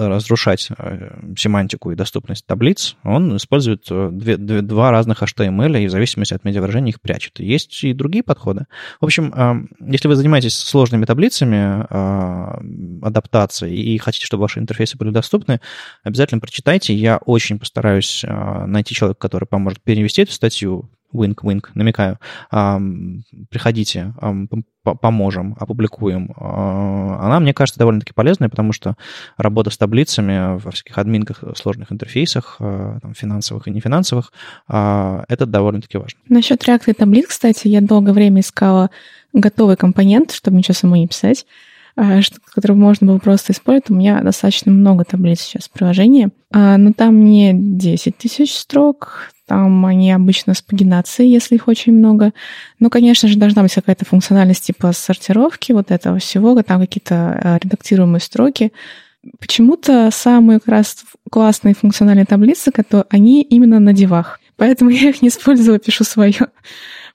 разрушать 0.00 0.68
э, 0.76 1.20
семантику 1.36 1.92
и 1.92 1.94
доступность 1.94 2.46
таблиц, 2.46 2.96
он 3.04 3.36
использует 3.36 3.86
э, 3.90 4.08
две- 4.10 4.36
две- 4.36 4.62
два 4.62 4.90
разных 4.90 5.22
HTML 5.22 5.82
и 5.82 5.86
в 5.86 5.90
зависимости 5.90 6.34
от 6.34 6.44
медиавыражения 6.44 6.90
их 6.90 7.00
прячет. 7.00 7.38
Есть 7.38 7.84
и 7.84 7.92
другие 7.92 8.24
подходы. 8.24 8.66
В 9.00 9.04
общем, 9.04 9.32
э, 9.34 9.68
если 9.92 10.08
вы 10.08 10.16
занимаетесь 10.16 10.56
сложными 10.56 11.04
таблицами, 11.04 11.86
э, 11.88 13.06
адаптацией 13.06 13.76
и 13.94 13.98
хотите, 13.98 14.26
чтобы 14.26 14.42
ваши 14.42 14.58
интерфейсы 14.58 14.96
были 14.98 15.10
доступны, 15.10 15.60
обязательно 16.02 16.40
прочитайте. 16.40 16.94
Я 16.94 17.18
очень 17.18 17.58
постараюсь 17.58 18.24
э, 18.24 18.66
найти 18.66 18.94
человека, 18.94 19.20
который 19.20 19.44
поможет 19.46 19.80
перевести 19.82 20.22
эту 20.22 20.32
статью. 20.32 20.90
Wink-wink, 21.14 21.66
намекаю. 21.74 22.18
Ам, 22.50 23.22
Приходите, 23.50 24.14
поможем, 24.82 25.56
опубликуем. 25.58 26.32
А, 26.36 27.18
Она, 27.26 27.40
мне 27.40 27.52
кажется, 27.52 27.78
довольно-таки 27.78 28.12
полезная, 28.14 28.48
потому 28.48 28.72
что 28.72 28.96
работа 29.36 29.70
с 29.70 29.76
таблицами 29.78 30.58
во 30.58 30.70
всяких 30.70 30.96
админках, 30.98 31.42
сложных 31.56 31.92
интерфейсах, 31.92 32.56
э, 32.60 32.98
там, 33.02 33.14
финансовых 33.14 33.68
и 33.68 33.70
нефинансовых, 33.70 34.32
а, 34.68 35.24
это 35.28 35.46
довольно-таки 35.46 35.98
важно. 35.98 36.18
Насчет 36.28 36.62
React 36.66 36.82
и 36.86 36.92
таблиц, 36.92 37.26
кстати, 37.28 37.68
я 37.68 37.80
долгое 37.80 38.12
время 38.12 38.40
искала 38.40 38.90
готовый 39.32 39.76
компонент, 39.76 40.32
чтобы 40.32 40.56
ничего 40.56 40.74
самой 40.74 41.00
не 41.00 41.08
писать, 41.08 41.46
что- 42.20 42.38
который 42.54 42.76
можно 42.76 43.06
было 43.06 43.18
просто 43.18 43.52
использовать. 43.52 43.90
У 43.90 43.94
меня 43.94 44.22
достаточно 44.22 44.72
много 44.72 45.04
таблиц 45.04 45.40
сейчас 45.40 45.68
в 45.68 45.72
приложении, 45.72 46.30
А, 46.52 46.78
но 46.78 46.92
там 46.92 47.22
не 47.24 47.52
10 47.54 48.16
тысяч 48.16 48.56
строк, 48.56 49.30
там 49.50 49.84
они 49.84 50.12
обычно 50.12 50.54
с 50.54 50.62
пагинацией, 50.62 51.32
если 51.32 51.56
их 51.56 51.66
очень 51.66 51.92
много. 51.92 52.32
Ну, 52.78 52.88
конечно 52.88 53.28
же, 53.28 53.36
должна 53.36 53.62
быть 53.62 53.74
какая-то 53.74 54.04
функциональность 54.04 54.64
типа 54.64 54.92
сортировки 54.92 55.72
вот 55.72 55.90
этого 55.90 56.20
всего, 56.20 56.62
там 56.62 56.80
какие-то 56.80 57.14
а, 57.16 57.58
редактируемые 57.60 58.20
строки. 58.20 58.72
Почему-то 59.40 60.10
самые 60.12 60.60
как 60.60 60.68
раз 60.68 61.04
классные 61.28 61.74
функциональные 61.74 62.26
таблицы, 62.26 62.70
которые 62.70 63.06
они 63.10 63.42
именно 63.42 63.80
на 63.80 63.92
девах. 63.92 64.38
Поэтому 64.54 64.90
я 64.90 65.08
их 65.08 65.20
не 65.20 65.30
использую, 65.30 65.80
пишу 65.80 66.04
свое. 66.04 66.46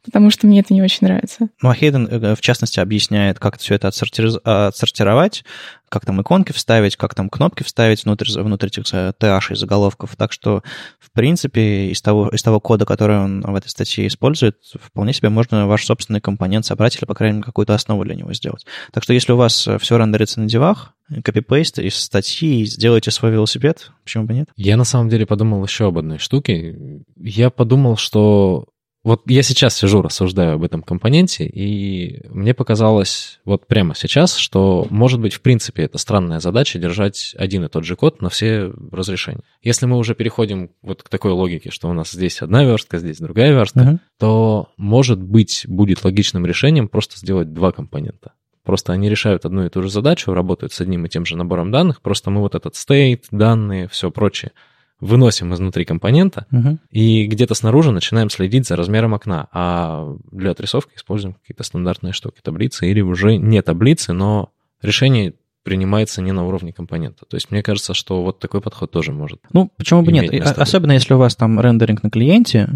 Потому 0.06 0.30
что 0.30 0.47
мне 0.47 0.62
это 0.62 0.74
не 0.74 0.82
очень 0.82 0.99
нравится. 1.01 1.49
Ну, 1.62 1.70
а 1.70 1.74
Хейден, 1.74 2.08
э, 2.08 2.36
в 2.36 2.41
частности, 2.41 2.80
объясняет, 2.80 3.39
как 3.39 3.60
все 3.60 3.76
это 3.76 3.88
отсортировать, 3.89 5.43
как 5.89 6.06
там 6.06 6.22
иконки 6.22 6.51
вставить, 6.51 6.95
как 6.95 7.16
там 7.16 7.30
кнопки 7.30 7.64
вставить 7.64 8.06
внутрь, 8.06 8.28
внутрь 8.39 8.68
этих 8.68 8.84
TH 8.84 9.53
и 9.53 9.56
заголовков. 9.56 10.16
Так 10.16 10.32
что, 10.32 10.64
в 10.99 11.12
принципе, 11.12 11.89
из 11.89 12.01
того, 12.01 12.30
из 12.30 12.43
того 12.43 12.60
кода, 12.60 12.86
который 12.86 13.18
он 13.18 13.41
в 13.41 13.56
этой 13.56 13.70
статье 13.70 14.08
использует, 14.08 14.58
вполне 14.80 15.14
себе 15.14 15.30
можно 15.30 15.68
ваш 15.68 15.86
собственный 15.86 16.22
компонент 16.22 16.66
собрать 16.66 16.97
или, 16.97 17.06
по 17.06 17.14
крайней 17.14 17.38
мере, 17.38 17.45
какую-то 17.45 17.74
основу 17.74 18.03
для 18.03 18.16
него 18.16 18.34
сделать. 18.34 18.66
Так 18.91 19.03
что, 19.03 19.14
если 19.14 19.34
у 19.34 19.38
вас 19.38 19.68
все 19.80 19.97
рендерится 19.97 20.39
на 20.39 20.47
девах, 20.47 20.93
копипейст 21.24 21.80
из 21.80 21.95
статьи, 21.95 22.66
сделайте 22.66 23.12
свой 23.12 23.32
велосипед, 23.32 23.91
почему 24.03 24.26
бы 24.26 24.34
нет? 24.34 24.49
Я 24.56 24.78
на 24.78 24.84
самом 24.84 25.10
деле 25.10 25.26
подумал 25.26 25.64
еще 25.64 25.88
об 25.88 25.97
одной 25.97 26.18
штуке. 26.18 26.78
Я 27.18 27.49
подумал, 27.49 27.97
что 27.97 28.68
вот 29.06 29.22
я 29.28 29.43
сейчас 29.43 29.78
сижу, 29.78 30.01
рассуждаю 30.01 30.56
об 30.56 30.64
этом 30.64 30.82
компоненте, 30.82 31.45
и 31.45 32.28
мне 32.28 32.56
показалось 32.56 33.39
вот 33.45 33.68
прямо 33.68 33.93
сейчас, 33.93 34.36
что, 34.36 34.88
может 34.89 35.22
быть, 35.22 35.36
в 35.36 35.41
принципе, 35.41 35.84
это 35.84 35.99
странная 35.99 36.39
задача 36.39 36.80
держать 36.80 37.36
один 37.38 37.64
и 37.66 37.68
тот 37.68 37.86
же 37.86 37.95
код 37.95 38.24
на 38.24 38.30
все 38.30 38.74
разрешения. 38.91 39.43
Если 39.62 39.86
мы 39.86 39.97
уже 39.97 40.16
переходим 40.16 40.72
вот 40.82 41.03
к 41.03 41.10
такой 41.10 41.34
логике, 41.34 41.70
что 41.70 41.88
у 41.88 41.93
нас 41.93 42.10
здесь 42.10 42.41
одна 42.41 42.64
верстка, 42.64 42.97
здесь 42.97 43.20
другая 43.20 43.51
верстка, 43.51 43.80
uh-huh. 43.80 43.99
то, 44.18 44.70
может 44.76 45.22
быть, 45.22 45.66
будет 45.68 46.03
логичным 46.03 46.47
решением 46.47 46.88
просто 46.88 47.20
сделать 47.20 47.53
два 47.53 47.72
компонента. 47.72 48.34
Просто 48.64 48.91
они 48.91 49.08
решают 49.08 49.45
одну 49.45 49.68
и 49.68 49.70
ту 49.70 49.84
же 49.84 49.91
задачу, 49.91 50.34
работают 50.34 50.74
с 50.74 50.82
одним 50.82 51.06
и 51.06 51.10
тем 51.10 51.28
же 51.28 51.38
набором 51.38 51.70
данных, 51.70 52.01
просто 52.01 52.32
мы 52.32 52.41
вот 52.41 52.56
этот 52.56 52.74
state, 52.74 53.26
данные, 53.30 53.88
все 53.88 54.10
прочее 54.10 54.51
выносим 55.00 55.54
изнутри 55.54 55.86
компонента 55.86 56.46
угу. 56.52 56.78
и 56.89 57.26
где-то 57.28 57.54
снаружи 57.54 57.91
начинаем 57.91 58.30
следить 58.30 58.68
за 58.68 58.76
размером 58.76 59.14
окна. 59.14 59.48
А 59.52 60.16
для 60.32 60.52
отрисовки 60.52 60.96
используем 60.96 61.34
какие-то 61.34 61.64
стандартные 61.64 62.14
штуки, 62.14 62.39
таблицы 62.41 62.89
или 62.89 63.02
уже 63.02 63.38
не 63.38 63.62
таблицы, 63.62 64.14
но 64.14 64.52
решение 64.82 65.34
принимается 65.64 66.22
не 66.22 66.32
на 66.32 66.46
уровне 66.46 66.72
компонента. 66.72 67.26
То 67.26 67.36
есть 67.36 67.50
мне 67.52 67.64
кажется, 67.64 67.93
что 67.93 68.24
вот 68.24 68.39
такой 68.39 68.62
подход 68.62 68.91
тоже 68.91 69.12
может. 69.12 69.41
Ну, 69.52 69.72
почему 69.78 70.04
бы 70.04 70.12
нет? 70.12 70.32
Особенно 70.58 70.91
если 70.91 71.14
у 71.16 71.18
вас 71.18 71.36
там 71.36 71.60
рендеринг 71.60 72.04
на 72.04 72.10
клиенте, 72.10 72.70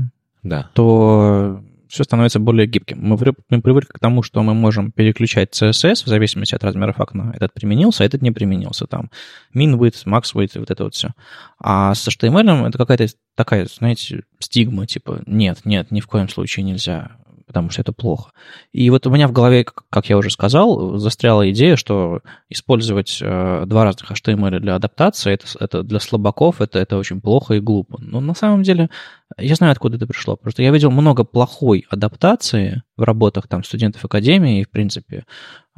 да. 0.44 0.70
то 0.74 1.62
все 1.90 2.04
становится 2.04 2.40
более 2.40 2.68
гибким. 2.68 3.00
Мы, 3.02 3.18
мы 3.50 3.62
привыкли 3.62 3.90
к 3.92 4.00
тому, 4.00 4.22
что 4.24 4.42
мы 4.44 4.54
можем 4.54 4.92
переключать 4.92 5.60
CSS 5.60 6.06
в 6.06 6.08
зависимости 6.08 6.56
от 6.56 6.64
размеров 6.64 7.00
окна. 7.00 7.32
Этот 7.36 7.54
применился, 7.54 8.04
а 8.04 8.06
этот 8.06 8.22
не 8.22 8.32
применился. 8.32 8.86
Там 8.86 9.10
min 9.56 9.76
width, 9.78 10.06
max 10.06 10.34
width, 10.36 10.60
вот 10.60 10.70
это 10.70 10.84
вот 10.84 10.94
все. 10.94 11.10
А 11.60 11.94
с 11.96 12.08
HTML 12.08 12.68
это 12.68 12.78
какая-то 12.78 13.08
такая, 13.36 13.66
знаете, 13.66 14.24
стигма, 14.40 14.86
типа, 14.86 15.24
нет, 15.26 15.62
нет, 15.66 15.92
ни 15.92 16.00
в 16.00 16.08
коем 16.08 16.30
случае 16.30 16.64
нельзя 16.64 17.20
потому 17.50 17.72
что 17.72 17.82
это 17.82 17.92
плохо. 17.92 18.30
И 18.74 18.92
вот 18.92 19.08
у 19.08 19.10
меня 19.10 19.28
в 19.28 19.32
голове, 19.32 19.66
как 19.66 20.08
я 20.08 20.18
уже 20.18 20.30
сказал, 20.30 21.00
застряла 21.00 21.50
идея, 21.50 21.78
что 21.78 22.20
использовать 22.48 23.18
э, 23.24 23.64
два 23.66 23.86
разных 23.86 24.12
HTML 24.12 24.60
для 24.60 24.76
адаптации, 24.76 25.34
это, 25.34 25.48
это 25.60 25.82
для 25.82 26.00
слабаков, 26.00 26.62
это, 26.62 26.78
это 26.78 26.96
очень 26.98 27.20
плохо 27.22 27.56
и 27.56 27.60
глупо. 27.60 27.98
Но 28.02 28.22
на 28.22 28.36
самом 28.36 28.62
деле 28.62 28.92
я 29.42 29.56
знаю, 29.56 29.72
откуда 29.72 29.98
это 29.98 30.08
пришло. 30.08 30.36
Просто 30.36 30.64
я 30.64 30.72
видел 30.72 30.92
много 30.92 31.24
плохой 31.24 31.86
адаптации 31.90 32.84
в 32.98 33.04
работах 33.04 33.48
там 33.48 33.64
студентов 33.64 34.04
академии 34.06 34.62
и, 34.62 34.64
в 34.64 34.70
принципе, 34.70 35.26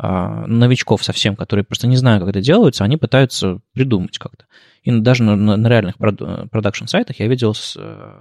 э, 0.01 0.45
новичков 0.47 1.03
совсем, 1.03 1.35
которые 1.35 1.63
просто 1.63 1.87
не 1.87 1.97
знают, 1.97 2.21
как 2.21 2.29
это 2.29 2.41
делается, 2.41 2.83
они 2.83 2.97
пытаются 2.97 3.59
придумать 3.73 4.17
как-то. 4.17 4.45
И 4.83 4.91
даже 4.99 5.23
на, 5.23 5.35
на 5.35 5.67
реальных 5.67 5.97
продакшн-сайтах 5.97 7.19
я 7.19 7.27
видел 7.27 7.53
с, 7.53 7.75
э, 7.77 8.13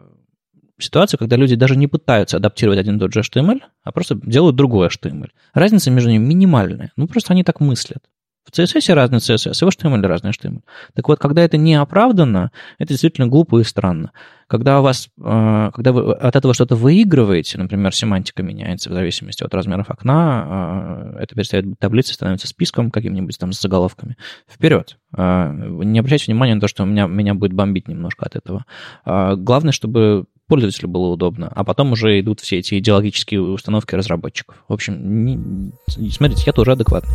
ситуацию, 0.83 1.19
когда 1.19 1.37
люди 1.37 1.55
даже 1.55 1.77
не 1.77 1.87
пытаются 1.87 2.37
адаптировать 2.37 2.79
один 2.79 2.97
и 2.97 2.99
тот 2.99 3.13
же 3.13 3.21
HTML, 3.21 3.61
а 3.83 3.93
просто 3.93 4.15
делают 4.15 4.57
другой 4.57 4.89
HTML. 4.89 5.31
Разница 5.55 5.91
между 5.91 6.11
ними 6.11 6.25
минимальная. 6.25 6.93
Ну, 6.97 7.07
просто 7.07 7.33
они 7.33 7.45
так 7.45 7.61
мыслят. 7.61 8.05
В 8.45 8.53
CSS 8.53 8.93
разный 8.95 9.19
CSS, 9.19 9.53
и 9.61 9.65
в 9.65 9.69
HTML 9.69 10.07
разный 10.07 10.31
HTML. 10.31 10.63
Так 10.95 11.09
вот, 11.09 11.19
когда 11.19 11.43
это 11.43 11.57
не 11.57 11.75
оправдано, 11.75 12.51
это 12.79 12.95
действительно 12.95 13.27
глупо 13.27 13.61
и 13.61 13.65
странно. 13.65 14.13
Когда 14.49 14.81
у 14.81 14.83
вас, 14.83 15.09
э, 15.23 15.71
когда 15.73 15.93
вы 15.93 16.13
от 16.13 16.35
этого 16.35 16.55
что-то 16.55 16.75
выигрываете, 16.75 17.59
например, 17.59 17.95
семантика 17.95 18.43
меняется 18.43 18.91
в 18.91 18.93
зависимости 18.93 19.45
от 19.45 19.55
размеров 19.55 19.91
окна, 19.91 21.13
э, 21.15 21.23
это 21.23 21.35
перестает 21.37 21.67
быть 21.67 21.79
таблицей, 21.79 22.15
становится 22.15 22.49
списком 22.49 22.91
каким-нибудь 22.91 23.39
там 23.39 23.53
с 23.53 23.61
заголовками. 23.61 24.17
Вперед. 24.49 24.99
Э, 25.17 25.53
не 25.55 25.99
обращайте 26.01 26.33
внимания 26.33 26.55
на 26.55 26.61
то, 26.61 26.69
что 26.69 26.85
меня, 26.85 27.07
меня 27.07 27.35
будет 27.35 27.53
бомбить 27.53 27.89
немножко 27.89 28.27
от 28.27 28.37
этого. 28.37 28.65
Главное, 29.05 29.73
чтобы 29.73 30.25
пользователю 30.49 30.89
было 30.89 31.07
удобно, 31.07 31.49
а 31.55 31.63
потом 31.63 31.93
уже 31.93 32.19
идут 32.19 32.41
все 32.41 32.59
эти 32.59 32.77
идеологические 32.79 33.41
установки 33.41 33.95
разработчиков. 33.95 34.65
В 34.69 34.73
общем, 34.73 35.25
не, 35.25 35.71
смотрите, 36.11 36.43
я 36.47 36.53
тоже 36.53 36.73
адекватный. 36.73 37.15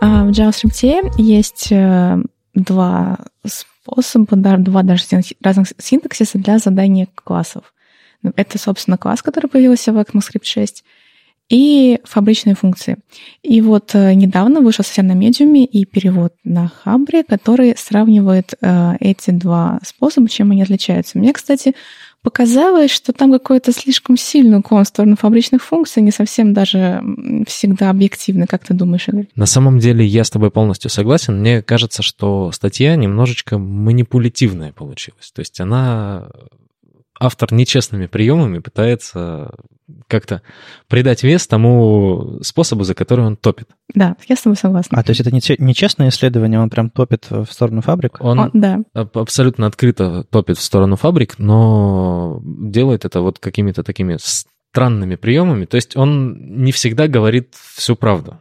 А 0.00 0.24
в 0.24 0.30
JavaScript 0.30 1.12
есть 1.18 1.72
э, 1.72 2.18
два 2.54 3.18
способа, 3.44 4.36
два 4.36 4.82
даже 4.82 5.04
разных 5.42 5.68
синтаксиса 5.78 6.38
для 6.38 6.58
задания 6.58 7.08
классов. 7.14 7.74
Это, 8.36 8.58
собственно, 8.58 8.98
класс, 8.98 9.22
который 9.22 9.48
появился 9.48 9.92
в 9.92 9.98
ECMAScript 9.98 10.44
6, 10.44 10.84
и 11.48 11.98
фабричные 12.04 12.54
функции. 12.54 12.98
И 13.42 13.60
вот 13.62 13.94
э, 13.94 14.12
недавно 14.14 14.60
вышел 14.60 14.84
совсем 14.84 15.06
на 15.06 15.12
медиуме 15.12 15.64
и 15.64 15.86
перевод 15.86 16.34
на 16.44 16.68
Хабре, 16.68 17.24
который 17.24 17.74
сравнивает 17.76 18.54
э, 18.60 18.96
эти 19.00 19.30
два 19.30 19.80
способа, 19.82 20.28
чем 20.28 20.50
они 20.50 20.62
отличаются. 20.62 21.18
Мне, 21.18 21.32
кстати, 21.32 21.74
показалось, 22.22 22.90
что 22.90 23.12
там 23.12 23.32
какой-то 23.32 23.72
слишком 23.72 24.16
сильный 24.16 24.58
уклон 24.58 24.84
в 24.84 24.88
сторону 24.88 25.16
фабричных 25.16 25.62
функций, 25.62 26.02
не 26.02 26.10
совсем 26.10 26.52
даже 26.52 27.02
всегда 27.46 27.90
объективно, 27.90 28.46
как 28.46 28.64
ты 28.64 28.74
думаешь, 28.74 29.08
Игорь? 29.08 29.28
На 29.34 29.46
самом 29.46 29.78
деле 29.78 30.04
я 30.04 30.24
с 30.24 30.30
тобой 30.30 30.50
полностью 30.50 30.90
согласен. 30.90 31.40
Мне 31.40 31.62
кажется, 31.62 32.02
что 32.02 32.50
статья 32.52 32.96
немножечко 32.96 33.58
манипулятивная 33.58 34.72
получилась. 34.72 35.30
То 35.32 35.40
есть 35.40 35.60
она 35.60 36.28
автор 37.18 37.52
нечестными 37.52 38.06
приемами 38.06 38.58
пытается 38.58 39.54
как-то 40.06 40.42
придать 40.86 41.22
вес 41.22 41.46
тому 41.46 42.38
способу, 42.42 42.84
за 42.84 42.94
который 42.94 43.24
он 43.24 43.36
топит. 43.36 43.68
Да, 43.94 44.16
я 44.28 44.36
с 44.36 44.42
тобой 44.42 44.56
согласна. 44.56 44.98
А, 44.98 45.02
то 45.02 45.10
есть 45.10 45.20
это 45.20 45.32
нечестное 45.32 46.10
исследование, 46.10 46.60
он 46.60 46.70
прям 46.70 46.90
топит 46.90 47.26
в 47.30 47.46
сторону 47.46 47.80
фабрик? 47.80 48.18
Он 48.20 48.40
о, 48.40 48.50
да. 48.52 48.80
абсолютно 48.94 49.66
открыто 49.66 50.24
топит 50.24 50.58
в 50.58 50.62
сторону 50.62 50.96
фабрик, 50.96 51.38
но 51.38 52.40
делает 52.44 53.04
это 53.04 53.20
вот 53.20 53.38
какими-то 53.38 53.82
такими 53.82 54.16
странными 54.18 55.16
приемами. 55.16 55.64
То 55.64 55.76
есть 55.76 55.96
он 55.96 56.62
не 56.62 56.72
всегда 56.72 57.08
говорит 57.08 57.54
всю 57.54 57.96
правду. 57.96 58.40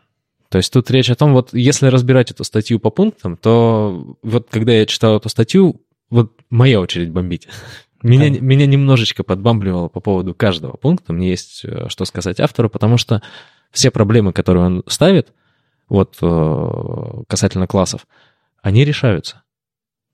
То 0.50 0.58
есть 0.58 0.72
тут 0.72 0.90
речь 0.92 1.10
о 1.10 1.16
том, 1.16 1.34
вот 1.34 1.54
если 1.54 1.88
разбирать 1.88 2.32
эту 2.32 2.44
статью 2.44 2.80
по 2.80 2.90
пунктам, 2.90 3.38
то 3.38 4.18
вот 4.24 4.48
когда 4.50 4.74
я 4.74 4.86
читал 4.86 5.18
эту 5.18 5.30
статью, 5.30 5.82
вот 6.10 6.32
моя 6.50 6.80
очередь 6.80 7.12
бомбить. 7.12 7.48
Меня, 8.08 8.30
да. 8.30 8.38
меня 8.40 8.66
немножечко 8.66 9.24
подбамбливало 9.24 9.90
по 9.90 10.00
поводу 10.00 10.34
каждого 10.34 10.78
пункта. 10.78 11.14
Мне 11.14 11.30
есть 11.30 11.64
э, 11.66 11.88
что 11.90 12.06
сказать 12.06 12.40
автору, 12.40 12.70
потому 12.70 12.98
что 12.98 13.22
все 13.72 13.92
проблемы, 13.92 14.34
которые 14.34 14.66
он 14.66 14.84
ставит, 14.88 15.34
вот 15.90 16.18
э, 16.22 17.22
касательно 17.28 17.68
классов, 17.68 18.08
они 18.62 18.86
решаются. 18.86 19.44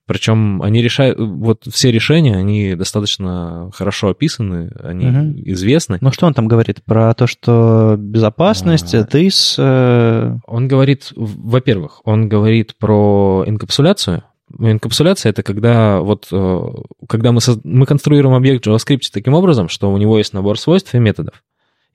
Причем 0.05 0.61
они 0.61 0.81
решают, 0.81 1.17
вот 1.17 1.63
все 1.71 1.89
решения, 1.89 2.35
они 2.35 2.75
достаточно 2.75 3.71
хорошо 3.73 4.09
описаны, 4.09 4.69
они 4.81 5.07
угу. 5.07 5.33
известны. 5.51 5.97
Ну 6.01 6.11
что 6.11 6.27
он 6.27 6.33
там 6.33 6.47
говорит 6.47 6.83
про 6.83 7.13
то, 7.13 7.25
что 7.25 7.95
безопасность, 7.97 8.93
а... 8.93 9.05
ты 9.05 9.29
с... 9.29 9.55
Э, 9.57 10.37
он 10.45 10.67
говорит, 10.67 11.13
во-первых, 11.15 12.01
он 12.03 12.27
говорит 12.27 12.75
про 12.77 13.45
инкапсуляцию, 13.47 14.23
Инкапсуляция— 14.59 15.29
это 15.31 15.43
когда, 15.43 16.01
вот, 16.01 16.27
э, 16.31 16.61
когда 17.07 17.31
мы, 17.31 17.41
со... 17.41 17.59
мы 17.63 17.85
конструируем 17.85 18.35
объект 18.35 18.65
в 18.65 18.69
JavaScript 18.69 19.09
таким 19.11 19.33
образом, 19.33 19.69
что 19.69 19.91
у 19.91 19.97
него 19.97 20.17
есть 20.17 20.33
набор 20.33 20.59
свойств 20.59 20.93
и 20.93 20.99
методов. 20.99 21.43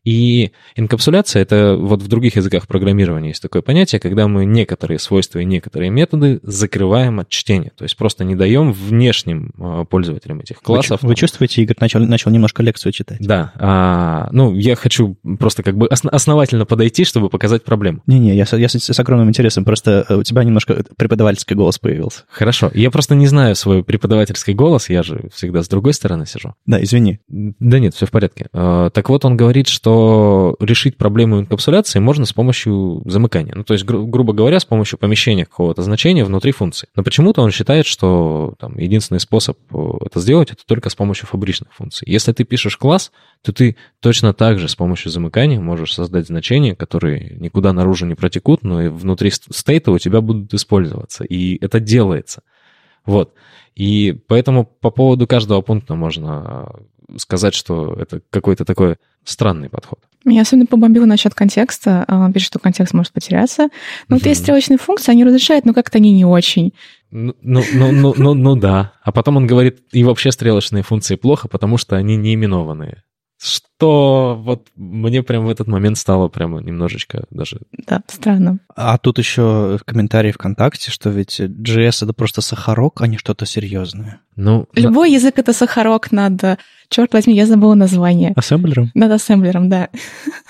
И 0.09 0.53
инкапсуляция— 0.75 1.43
это 1.45 1.77
вот 1.79 2.01
в 2.01 2.09
других 2.09 2.37
языках 2.37 2.67
программирования 2.67 3.29
есть 3.29 3.43
такое 3.43 3.61
понятие, 3.61 4.01
когда 4.01 4.27
мы 4.27 4.47
некоторые 4.47 4.99
свойства 4.99 5.39
и 5.39 5.45
некоторые 5.45 5.91
методы 5.91 6.41
закрываем 6.43 7.21
от 7.21 7.29
чтения. 7.29 7.73
То 7.77 7.85
есть 7.85 7.95
просто 7.95 8.25
не 8.25 8.35
даем 8.35 8.73
внешним 8.73 9.53
а, 9.59 9.85
пользователям 9.85 10.41
этих 10.41 10.63
классов. 10.63 11.03
Вы, 11.03 11.09
вы 11.09 11.15
чувствуете, 11.15 11.61
Игорь 11.61 11.77
начал, 11.79 12.01
начал 12.01 12.31
немножко 12.31 12.63
лекцию 12.63 12.93
читать. 12.93 13.19
Да. 13.21 13.53
А, 13.57 14.31
ну, 14.33 14.55
я 14.55 14.77
хочу 14.77 15.19
просто 15.39 15.63
как 15.63 15.77
бы 15.77 15.87
основательно 15.89 16.65
подойти, 16.65 17.05
чтобы 17.05 17.29
показать 17.29 17.63
проблему. 17.63 18.01
Не-не, 18.07 18.35
я, 18.35 18.47
я 18.51 18.69
с, 18.71 18.79
с 18.79 18.99
огромным 18.99 19.29
интересом. 19.29 19.67
Просто 19.67 20.07
у 20.09 20.23
тебя 20.23 20.43
немножко 20.43 20.85
преподавательский 20.97 21.55
голос 21.55 21.79
появился. 21.79 22.23
Хорошо. 22.31 22.71
Я 22.73 22.91
просто 22.91 23.15
не 23.15 23.27
знаю 23.27 23.55
свой 23.57 23.85
преподавательский 23.85 24.55
голос, 24.55 24.89
я 24.89 25.03
же 25.03 25.29
всегда 25.35 25.63
с 25.63 25.69
другой 25.69 25.93
стороны 25.93 26.25
сижу. 26.25 26.55
Да, 26.65 26.83
извини. 26.83 27.21
Да 27.29 27.79
нет, 27.79 27.95
все 27.95 28.07
в 28.07 28.11
порядке. 28.11 28.47
А, 28.55 28.89
так 28.89 29.11
вот, 29.11 29.27
он 29.27 29.37
говорит, 29.37 29.69
что 29.69 29.98
решить 30.61 30.97
проблему 30.97 31.41
инкапсуляции 31.41 31.99
можно 31.99 32.25
с 32.25 32.33
помощью 32.33 33.03
замыкания. 33.05 33.53
Ну, 33.55 33.65
то 33.65 33.75
есть, 33.75 33.85
гру- 33.85 34.07
грубо 34.07 34.33
говоря, 34.33 34.61
с 34.61 34.65
помощью 34.65 34.99
помещения 34.99 35.45
какого-то 35.45 35.83
значения 35.83 36.25
внутри 36.25 36.53
функции. 36.53 36.89
Но 36.97 37.03
почему-то 37.03 37.43
он 37.43 37.51
считает, 37.51 37.87
что 37.87 38.55
там, 38.59 38.79
единственный 38.79 39.21
способ 39.21 39.59
э, 39.73 39.91
это 40.05 40.21
сделать, 40.21 40.51
это 40.51 40.63
только 40.67 40.91
с 40.91 40.95
помощью 40.95 41.27
фабричных 41.27 41.73
функций. 41.73 42.07
Если 42.11 42.33
ты 42.33 42.45
пишешь 42.45 42.77
класс, 42.77 43.13
то 43.43 43.53
ты 43.53 43.77
точно 44.01 44.33
так 44.35 44.59
же 44.59 44.69
с 44.69 44.77
помощью 44.77 45.11
замыкания 45.11 45.61
можешь 45.61 45.95
создать 45.95 46.27
значения, 46.27 46.75
которые 46.75 47.37
никуда 47.39 47.73
наружу 47.73 48.07
не 48.07 48.15
протекут, 48.15 48.63
но 48.63 48.83
и 48.83 48.89
внутри 48.89 49.31
стейта 49.31 49.93
у 49.93 49.99
тебя 49.99 50.21
будут 50.21 50.53
использоваться. 50.55 51.25
И 51.25 51.63
это 51.63 51.81
делается. 51.81 52.43
Вот. 53.07 53.33
И 53.75 54.17
поэтому 54.27 54.65
по 54.65 54.91
поводу 54.91 55.27
каждого 55.27 55.63
пункта 55.63 55.95
можно 55.95 56.69
сказать, 57.17 57.55
что 57.55 57.95
это 57.95 58.21
какой-то 58.31 58.65
такой 58.65 58.97
странный 59.25 59.69
подход. 59.69 60.01
Меня 60.25 60.43
особенно 60.43 60.67
побомбило 60.67 61.07
насчет 61.07 61.35
контекста. 61.35 62.05
А, 62.07 62.25
он 62.25 62.33
пишет, 62.33 62.49
что 62.49 62.59
контекст 62.59 62.93
может 62.93 63.13
потеряться. 63.13 63.69
Ну, 64.09 64.17
вот 64.17 64.27
есть 64.27 64.43
стрелочные 64.43 64.79
функции, 64.79 65.13
они 65.13 65.25
разрешают, 65.25 65.65
но 65.65 65.73
как-то 65.73 65.99
они 65.99 66.13
не 66.13 66.25
очень. 66.25 66.75
Ну, 67.11 67.35
ну, 67.43 67.63
ну, 67.73 67.93
ну, 67.93 68.15
ну, 68.17 68.35
ну 68.35 68.57
да. 68.57 68.93
А 69.03 69.13
потом 69.13 69.37
он 69.37 69.47
говорит, 69.47 69.79
и 69.93 70.05
вообще 70.05 70.33
стрелочные 70.33 70.83
функции 70.83 71.17
плохо, 71.17 71.49
потому 71.49 71.79
что 71.79 71.97
они 71.97 72.17
не 72.17 72.35
именованные 72.35 73.03
что 73.41 74.37
вот 74.37 74.67
мне 74.75 75.23
прям 75.23 75.47
в 75.47 75.49
этот 75.49 75.69
момент 75.69 75.97
стало 75.97 76.29
прямо 76.29 76.61
немножечко 76.61 77.25
даже... 77.31 77.61
Да, 77.87 78.03
странно. 78.09 78.59
А 78.75 78.99
тут 78.99 79.19
еще 79.19 79.79
комментарий 79.85 80.33
ВКонтакте, 80.33 80.91
что 80.91 81.11
ведь 81.11 81.41
JS— 81.41 82.03
это 82.05 82.13
просто 82.13 82.41
сахарок, 82.41 83.01
а 83.01 83.07
не 83.07 83.17
что-то 83.17 83.47
серьезное. 83.47 84.21
Ну, 84.35 84.67
Любой 84.75 85.11
на... 85.11 85.15
язык— 85.15 85.35
это 85.39 85.53
сахарок 85.53 86.11
надо... 86.11 86.59
Черт 86.89 87.13
возьми, 87.13 87.37
я 87.37 87.47
забыла 87.47 87.75
название. 87.75 88.33
Ассемблером? 88.35 88.91
Над 88.95 89.13
ассемблером, 89.13 89.69
да. 89.69 89.91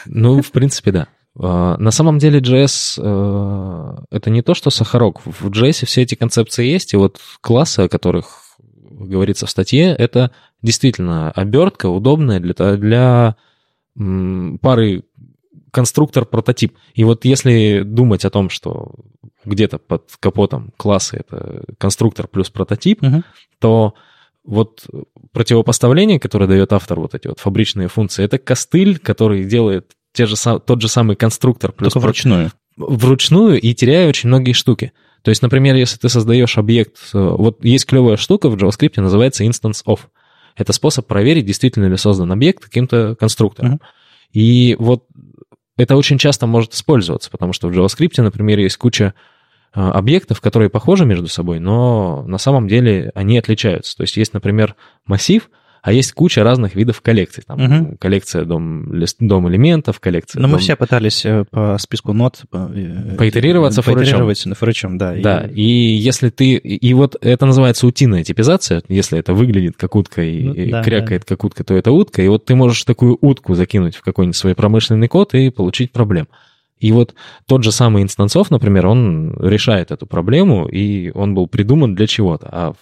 Ну, 0.06 0.40
в 0.40 0.50
принципе, 0.50 0.92
да. 0.92 1.08
А, 1.38 1.76
на 1.76 1.90
самом 1.90 2.18
деле 2.18 2.40
JS 2.40 3.00
э,— 3.02 3.96
это 4.10 4.30
не 4.30 4.42
то, 4.42 4.54
что 4.54 4.70
сахарок. 4.70 5.20
В 5.26 5.50
JS 5.50 5.84
все 5.84 6.02
эти 6.02 6.14
концепции 6.14 6.64
есть, 6.64 6.94
и 6.94 6.96
вот 6.96 7.18
классы, 7.40 7.80
о 7.80 7.88
которых 7.88 8.48
говорится 9.06 9.46
в 9.46 9.50
статье, 9.50 9.94
это 9.94 10.30
действительно 10.62 11.30
обертка 11.30 11.86
удобная 11.86 12.40
для, 12.40 12.54
для 12.76 13.36
пары 13.94 15.04
конструктор-прототип. 15.70 16.76
И 16.94 17.04
вот 17.04 17.24
если 17.24 17.82
думать 17.84 18.24
о 18.24 18.30
том, 18.30 18.50
что 18.50 18.94
где-то 19.44 19.78
под 19.78 20.10
капотом 20.20 20.72
классы 20.76 21.18
это 21.18 21.64
конструктор 21.78 22.26
плюс 22.26 22.50
прототип, 22.50 23.02
угу. 23.02 23.22
то 23.58 23.94
вот 24.44 24.86
противопоставление, 25.32 26.18
которое 26.18 26.46
дает 26.46 26.72
автор, 26.72 27.00
вот 27.00 27.14
эти 27.14 27.28
вот 27.28 27.38
фабричные 27.38 27.88
функции, 27.88 28.24
это 28.24 28.38
костыль, 28.38 28.98
который 28.98 29.44
делает 29.44 29.92
те 30.12 30.26
же, 30.26 30.36
тот 30.36 30.80
же 30.80 30.88
самый 30.88 31.16
конструктор 31.16 31.70
плюс... 31.70 31.92
Только 31.92 32.04
вручную. 32.04 32.50
Вручную 32.76 33.60
и 33.60 33.74
теряя 33.74 34.08
очень 34.08 34.28
многие 34.28 34.52
штуки. 34.52 34.92
То 35.22 35.30
есть, 35.30 35.42
например, 35.42 35.74
если 35.74 35.98
ты 35.98 36.08
создаешь 36.08 36.56
объект, 36.56 36.96
вот 37.12 37.64
есть 37.64 37.86
клевая 37.86 38.16
штука 38.16 38.48
в 38.48 38.56
JavaScript, 38.56 39.00
называется 39.00 39.44
instance 39.44 39.84
of. 39.86 40.00
Это 40.58 40.72
способ 40.72 41.06
проверить, 41.06 41.46
действительно 41.46 41.86
ли 41.86 41.96
создан 41.96 42.30
объект 42.32 42.64
каким-то 42.64 43.14
конструктором. 43.14 43.74
Uh-huh. 43.74 43.80
И 44.32 44.76
вот 44.78 45.04
это 45.76 45.96
очень 45.96 46.18
часто 46.18 46.46
может 46.46 46.74
использоваться, 46.74 47.30
потому 47.30 47.52
что 47.52 47.68
в 47.68 47.72
JavaScript, 47.72 48.20
например, 48.20 48.58
есть 48.58 48.76
куча 48.76 49.14
э, 49.74 49.80
объектов, 49.80 50.40
которые 50.40 50.68
похожи 50.68 51.06
между 51.06 51.28
собой, 51.28 51.60
но 51.60 52.24
на 52.26 52.38
самом 52.38 52.66
деле 52.66 53.12
они 53.14 53.38
отличаются. 53.38 53.96
То 53.96 54.02
есть 54.02 54.16
есть, 54.16 54.34
например, 54.34 54.74
массив, 55.06 55.48
а 55.82 55.92
есть 55.92 56.12
куча 56.12 56.42
разных 56.42 56.74
видов 56.74 57.00
коллекций. 57.00 57.44
Там 57.46 57.60
угу. 57.60 57.96
коллекция 57.98 58.44
дом, 58.44 58.92
лист, 58.92 59.16
дом 59.20 59.48
элементов, 59.48 60.00
коллекция... 60.00 60.40
Но 60.40 60.48
дом... 60.48 60.52
мы 60.52 60.58
все 60.58 60.76
пытались 60.76 61.24
э, 61.24 61.44
по 61.50 61.76
списку 61.78 62.12
нот... 62.12 62.42
Э, 62.52 63.14
поитерироваться 63.16 63.82
поитерировать 63.82 64.42
форычом. 64.56 64.98
да. 64.98 65.14
Да, 65.14 65.40
и... 65.42 65.62
и 65.62 65.96
если 65.96 66.30
ты... 66.30 66.54
И 66.54 66.94
вот 66.94 67.16
это 67.20 67.46
называется 67.46 67.86
утиная 67.86 68.24
типизация, 68.24 68.82
если 68.88 69.18
это 69.18 69.34
выглядит 69.34 69.76
как 69.76 69.94
утка 69.94 70.22
и, 70.22 70.42
ну, 70.42 70.54
и 70.54 70.70
да, 70.70 70.82
крякает 70.82 71.22
да. 71.22 71.26
как 71.28 71.44
утка, 71.44 71.64
то 71.64 71.74
это 71.74 71.92
утка, 71.92 72.22
и 72.22 72.28
вот 72.28 72.44
ты 72.44 72.54
можешь 72.54 72.82
такую 72.84 73.18
утку 73.20 73.54
закинуть 73.54 73.96
в 73.96 74.02
какой-нибудь 74.02 74.36
свой 74.36 74.54
промышленный 74.54 75.08
код 75.08 75.34
и 75.34 75.50
получить 75.50 75.92
проблем. 75.92 76.28
И 76.80 76.92
вот 76.92 77.14
тот 77.46 77.64
же 77.64 77.72
самый 77.72 78.02
инстанцов, 78.02 78.50
например, 78.50 78.86
он 78.86 79.36
решает 79.40 79.90
эту 79.90 80.06
проблему, 80.06 80.68
и 80.68 81.10
он 81.10 81.34
был 81.34 81.48
придуман 81.48 81.94
для 81.94 82.06
чего-то. 82.06 82.48
А 82.50 82.72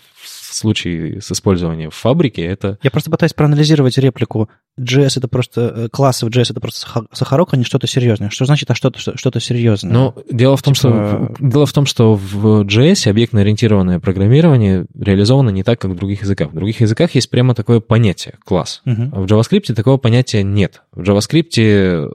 случае 0.56 1.20
с 1.20 1.30
использованием 1.32 1.90
в 1.90 1.94
фабрике 1.94 2.44
это... 2.44 2.78
Я 2.82 2.90
просто 2.90 3.10
пытаюсь 3.10 3.32
проанализировать 3.32 3.98
реплику. 3.98 4.48
JS 4.78 5.18
это 5.18 5.28
просто... 5.28 5.60
Э, 5.76 5.88
классы 5.88 6.26
в 6.26 6.28
JS 6.28 6.50
это 6.50 6.60
просто 6.60 7.06
сахарок, 7.12 7.54
а 7.54 7.56
не 7.56 7.64
что-то 7.64 7.86
серьезное. 7.86 8.30
Что 8.30 8.44
значит, 8.44 8.70
а 8.70 8.74
что-то 8.74 8.98
что 8.98 9.40
серьезное? 9.40 9.92
Ну, 9.92 10.14
дело 10.30 10.56
в 10.56 10.62
том, 10.62 10.74
типа... 10.74 10.86
что... 10.86 11.34
Дело 11.38 11.66
в 11.66 11.72
том, 11.72 11.86
что 11.86 12.14
в 12.14 12.62
JS 12.62 13.08
объектно-ориентированное 13.08 14.00
программирование 14.00 14.86
реализовано 14.98 15.50
не 15.50 15.62
так, 15.62 15.80
как 15.80 15.90
в 15.90 15.94
других 15.94 16.22
языках. 16.22 16.50
В 16.50 16.54
других 16.54 16.80
языках 16.80 17.14
есть 17.14 17.30
прямо 17.30 17.54
такое 17.54 17.80
понятие— 17.80 18.34
класс. 18.44 18.82
Угу. 18.86 19.10
А 19.12 19.20
в 19.20 19.24
JavaScript 19.26 19.72
такого 19.74 19.96
понятия 19.96 20.42
нет. 20.42 20.82
В 20.92 21.02
JavaScript 21.02 22.10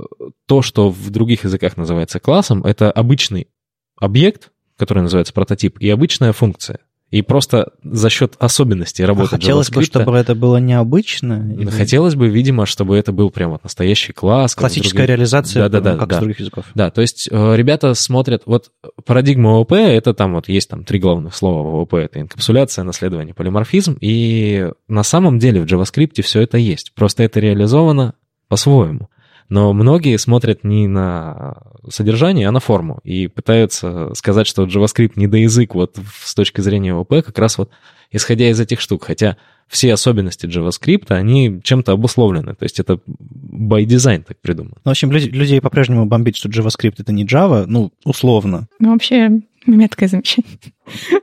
то, 0.47 0.61
что 0.61 0.89
в 0.89 1.09
других 1.09 1.43
языках 1.43 1.77
называется 1.77 2.19
классом, 2.19 2.65
это 2.65 2.91
обычный 2.91 3.47
объект, 3.97 4.51
который 4.77 5.03
называется 5.03 5.33
прототип, 5.33 5.79
и 5.79 5.89
обычная 5.89 6.33
функция. 6.33 6.79
И 7.11 7.21
просто 7.21 7.73
за 7.83 8.09
счет 8.09 8.35
особенностей 8.39 9.03
работы 9.03 9.35
а 9.35 9.37
хотелось 9.37 9.69
бы, 9.69 9.83
чтобы 9.83 10.15
это 10.15 10.33
было 10.33 10.57
необычно? 10.57 11.53
Или... 11.53 11.69
Хотелось 11.69 12.15
бы, 12.15 12.29
видимо, 12.29 12.65
чтобы 12.65 12.97
это 12.97 13.11
был 13.11 13.29
прям 13.29 13.51
вот 13.51 13.63
настоящий 13.65 14.13
класс. 14.13 14.55
Классическая 14.55 14.99
других... 14.99 15.09
реализация, 15.09 15.67
да, 15.67 15.81
да, 15.81 15.91
да, 15.91 15.97
как 15.97 16.07
да. 16.07 16.15
с 16.15 16.19
других 16.19 16.39
языков. 16.39 16.65
Да, 16.73 16.89
то 16.89 17.01
есть 17.01 17.27
э, 17.29 17.55
ребята 17.57 17.93
смотрят... 17.95 18.43
Вот 18.45 18.71
парадигма 19.05 19.57
ООП, 19.57 19.73
это 19.73 20.13
там 20.13 20.35
вот 20.35 20.47
есть 20.47 20.69
там 20.69 20.85
три 20.85 20.99
главных 20.99 21.35
слова 21.35 21.69
в 21.69 21.75
ООП. 21.75 21.95
Это 21.95 22.21
инкапсуляция, 22.21 22.83
наследование, 22.83 23.33
полиморфизм. 23.33 23.97
И 23.99 24.69
на 24.87 25.03
самом 25.03 25.37
деле 25.37 25.61
в 25.61 25.65
JavaScript 25.65 26.21
все 26.21 26.41
это 26.41 26.57
есть. 26.57 26.93
Просто 26.95 27.23
это 27.23 27.41
реализовано 27.41 28.13
по-своему. 28.47 29.09
Но 29.51 29.73
многие 29.73 30.17
смотрят 30.17 30.63
не 30.63 30.87
на 30.87 31.57
содержание, 31.89 32.47
а 32.47 32.53
на 32.53 32.61
форму. 32.61 33.01
И 33.03 33.27
пытаются 33.27 34.13
сказать, 34.15 34.47
что 34.47 34.63
JavaScript 34.63 35.11
не 35.17 35.27
до 35.27 35.35
язык 35.35 35.75
вот 35.75 35.99
с 36.23 36.33
точки 36.33 36.61
зрения 36.61 36.93
ОП, 36.93 37.15
как 37.21 37.37
раз 37.37 37.57
вот 37.57 37.69
исходя 38.11 38.49
из 38.49 38.61
этих 38.61 38.79
штук. 38.79 39.03
Хотя 39.03 39.35
все 39.67 39.91
особенности 39.91 40.45
JavaScript, 40.45 41.07
они 41.09 41.59
чем-то 41.61 41.91
обусловлены. 41.91 42.55
То 42.55 42.63
есть 42.63 42.79
это 42.79 43.01
by 43.03 43.83
design 43.83 44.23
так 44.25 44.39
придумано. 44.39 44.75
Ну, 44.85 44.89
в 44.89 44.91
общем, 44.91 45.11
люди, 45.11 45.27
людей 45.27 45.59
по-прежнему 45.59 46.05
бомбит, 46.05 46.37
что 46.37 46.47
JavaScript 46.47 46.95
это 46.99 47.11
не 47.11 47.25
Java, 47.25 47.65
ну, 47.67 47.91
условно. 48.05 48.69
Ну, 48.79 48.93
вообще, 48.93 49.41
меткое 49.67 50.07
замечание. 50.07 50.59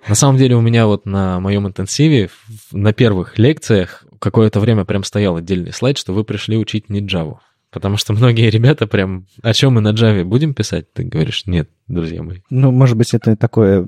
На 0.06 0.14
самом 0.14 0.36
деле 0.36 0.54
у 0.54 0.60
меня 0.60 0.86
вот 0.86 1.06
на 1.06 1.40
моем 1.40 1.66
интенсиве 1.66 2.28
на 2.72 2.92
первых 2.92 3.38
лекциях 3.38 4.04
какое-то 4.18 4.60
время 4.60 4.84
прям 4.84 5.02
стоял 5.02 5.36
отдельный 5.36 5.72
слайд, 5.72 5.96
что 5.96 6.12
вы 6.12 6.24
пришли 6.24 6.58
учить 6.58 6.90
не 6.90 7.00
Java. 7.00 7.38
Потому 7.70 7.98
что 7.98 8.14
многие 8.14 8.48
ребята 8.48 8.86
прям, 8.86 9.26
о 9.42 9.52
чем 9.52 9.74
мы 9.74 9.82
на 9.82 9.92
Java 9.92 10.24
будем 10.24 10.54
писать? 10.54 10.90
Ты 10.94 11.04
говоришь, 11.04 11.44
нет, 11.46 11.68
друзья 11.86 12.22
мои. 12.22 12.38
Ну, 12.48 12.70
может 12.70 12.96
быть, 12.96 13.12
это 13.12 13.36
такое 13.36 13.86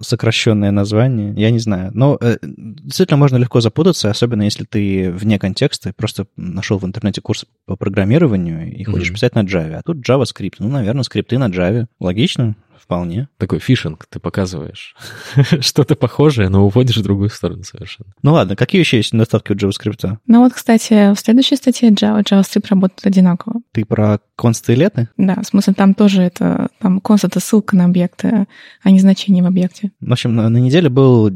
сокращенное 0.00 0.70
название, 0.70 1.34
я 1.36 1.50
не 1.50 1.58
знаю. 1.58 1.90
Но 1.92 2.16
э, 2.20 2.38
действительно 2.42 3.18
можно 3.18 3.36
легко 3.36 3.60
запутаться, 3.60 4.08
особенно 4.08 4.42
если 4.42 4.64
ты 4.64 5.10
вне 5.10 5.38
контекста, 5.38 5.92
просто 5.94 6.26
нашел 6.36 6.78
в 6.78 6.86
интернете 6.86 7.20
курс 7.20 7.44
по 7.66 7.76
программированию 7.76 8.74
и 8.74 8.82
хочешь 8.84 9.10
mm-hmm. 9.10 9.14
писать 9.14 9.34
на 9.34 9.44
Java, 9.44 9.74
а 9.74 9.82
тут 9.82 10.08
JavaScript. 10.08 10.54
Ну, 10.60 10.68
наверное, 10.68 11.02
скрипты 11.02 11.36
на 11.36 11.48
Java. 11.48 11.86
Логично, 12.00 12.56
Вполне. 12.80 13.28
Такой 13.38 13.58
фишинг 13.58 14.06
ты 14.08 14.20
показываешь. 14.20 14.94
Что-то 15.60 15.94
похожее, 15.94 16.48
но 16.48 16.66
уводишь 16.66 16.96
в 16.96 17.02
другую 17.02 17.30
сторону 17.30 17.64
совершенно. 17.64 18.12
Ну 18.22 18.32
ладно, 18.32 18.56
какие 18.56 18.80
еще 18.80 18.96
есть 18.96 19.12
недостатки 19.12 19.52
у 19.52 19.54
JavaScript? 19.54 20.18
Ну 20.26 20.42
вот, 20.42 20.52
кстати, 20.52 21.14
в 21.14 21.18
следующей 21.18 21.56
статье 21.56 21.90
Java, 21.90 22.22
JavaScript 22.22 22.66
работает 22.70 23.06
одинаково. 23.06 23.60
Ты 23.72 23.84
про 23.84 24.20
констелеты? 24.36 25.08
Да, 25.16 25.40
в 25.42 25.46
смысле 25.46 25.74
там 25.74 25.94
тоже 25.94 26.22
это, 26.22 26.68
там 26.80 27.00
конст 27.00 27.24
это 27.24 27.40
ссылка 27.40 27.76
на 27.76 27.86
объекты, 27.86 28.46
а 28.82 28.90
не 28.90 29.00
значение 29.00 29.42
в 29.42 29.46
объекте. 29.46 29.92
В 30.00 30.12
общем, 30.12 30.34
на, 30.34 30.48
на 30.48 30.58
неделе 30.58 30.88
был 30.88 31.30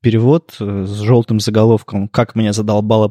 перевод 0.00 0.54
с 0.58 1.00
желтым 1.00 1.40
заголовком 1.40 2.08
«Как 2.08 2.34
меня 2.34 2.52
задолбало 2.52 3.08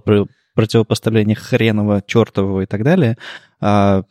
противопоставление 0.58 1.36
хреново, 1.36 2.01
чертового 2.05 2.62
и 2.62 2.66
так 2.66 2.84
далее. 2.84 3.16
А, 3.62 4.01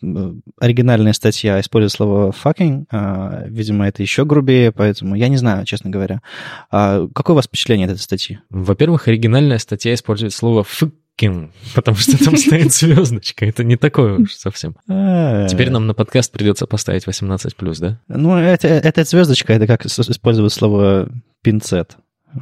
оригинальная 0.61 1.13
статья 1.13 1.59
использует 1.59 1.91
слово 1.91 2.31
fucking, 2.31 2.87
а, 2.93 3.43
видимо, 3.49 3.89
это 3.89 4.03
еще 4.03 4.25
грубее, 4.25 4.71
поэтому 4.71 5.17
я 5.17 5.27
не 5.27 5.39
знаю, 5.39 5.67
честно 5.67 5.91
говоря. 5.91 6.23
А, 6.71 7.09
какое 7.13 7.35
у 7.35 7.37
вас 7.37 7.47
впечатление 7.47 7.87
от 7.87 7.95
этой 7.95 8.03
статьи? 8.03 8.39
Во-первых, 8.49 9.09
оригинальная 9.09 9.59
статья 9.59 9.93
использует 9.93 10.33
слово 10.33 10.63
fucking, 10.63 11.51
потому 11.75 11.97
что 11.97 12.25
там 12.25 12.37
стоит 12.37 12.73
звездочка. 12.73 13.45
Это 13.45 13.65
не 13.65 13.75
такое 13.75 14.21
уж 14.21 14.33
совсем. 14.35 14.77
А. 14.89 15.49
Теперь 15.49 15.71
нам 15.71 15.89
на 15.89 15.95
подкаст 15.95 16.31
придется 16.31 16.69
поставить 16.69 17.09
18+, 17.09 17.81
да? 17.81 18.01
Ну, 18.07 18.37
это, 18.37 18.69
это 18.69 19.03
звездочка, 19.03 19.53
это 19.53 19.67
как 19.67 19.85
использовать 19.85 20.53
слово 20.53 21.11
пинцет. 21.43 21.97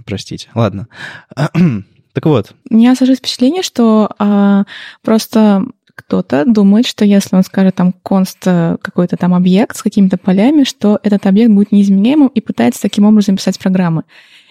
Простите. 0.05 0.51
Ладно. 0.55 0.89
Так 2.15 2.27
вот. 2.27 2.55
У 2.71 2.77
меня 2.77 2.95
сложилось 2.95 3.19
впечатление, 3.19 3.63
что 3.63 4.09
а, 4.19 4.65
просто 5.03 5.67
кто-то 5.95 6.45
думает, 6.47 6.87
что 6.87 7.05
если 7.05 7.37
он 7.37 7.43
скажет 7.45 7.77
там 7.77 7.95
const 8.05 8.39
э, 8.47 8.77
какой-то 8.81 9.17
там 9.17 9.33
объект 9.33 9.77
с 9.77 9.83
какими-то 9.83 10.17
полями, 10.17 10.65
что 10.65 10.99
этот 11.03 11.27
объект 11.27 11.53
будет 11.53 11.71
неизменяемым 11.71 12.29
и 12.29 12.41
пытается 12.41 12.83
таким 12.83 13.05
образом 13.05 13.37
писать 13.37 13.59
программы. 13.59 14.03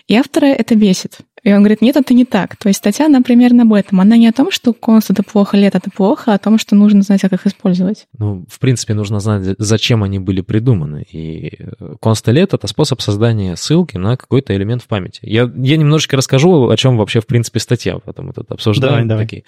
И 0.08 0.16
автора 0.16 0.48
это 0.48 0.76
бесит. 0.76 1.20
И 1.44 1.52
он 1.52 1.60
говорит, 1.60 1.82
нет, 1.82 1.98
это 1.98 2.14
не 2.14 2.24
так. 2.24 2.56
То 2.56 2.70
есть 2.70 2.80
статья, 2.80 3.08
она 3.08 3.22
примерно 3.22 3.64
об 3.64 3.74
этом. 3.74 4.00
Она 4.00 4.16
не 4.16 4.28
о 4.28 4.34
том, 4.34 4.50
что 4.50 4.72
const 4.72 5.08
это 5.10 5.24
плохо, 5.24 5.58
лет 5.58 5.76
это 5.76 5.90
плохо, 5.92 6.32
а 6.32 6.36
о 6.36 6.40
том, 6.40 6.58
что 6.58 6.76
нужно 6.76 7.02
знать, 7.02 7.20
как 7.22 7.34
их 7.34 7.46
использовать. 7.46 8.08
Ну, 8.18 8.46
в 8.50 8.60
принципе, 8.60 8.94
нужно 8.94 9.20
знать, 9.20 9.56
зачем 9.58 10.04
они 10.04 10.20
были 10.20 10.40
придуманы. 10.40 11.06
И 11.12 11.60
const 12.02 12.32
и 12.32 12.36
let— 12.36 12.50
это 12.54 12.68
способ 12.68 13.02
создания 13.02 13.58
ссылки 13.58 13.98
на 13.98 14.16
какой-то 14.16 14.56
элемент 14.56 14.84
в 14.84 14.88
памяти. 14.88 15.20
Я, 15.24 15.52
я 15.56 15.76
немножечко 15.78 16.16
расскажу, 16.16 16.70
о 16.70 16.78
чем 16.78 16.98
вообще, 16.98 17.20
в 17.20 17.28
принципе, 17.28 17.60
статья, 17.60 18.00
потом 18.00 18.28
мы 18.28 18.34
тут 18.34 18.50
обсуждаем 18.52 19.08
давай, 19.08 19.26
такие. 19.26 19.44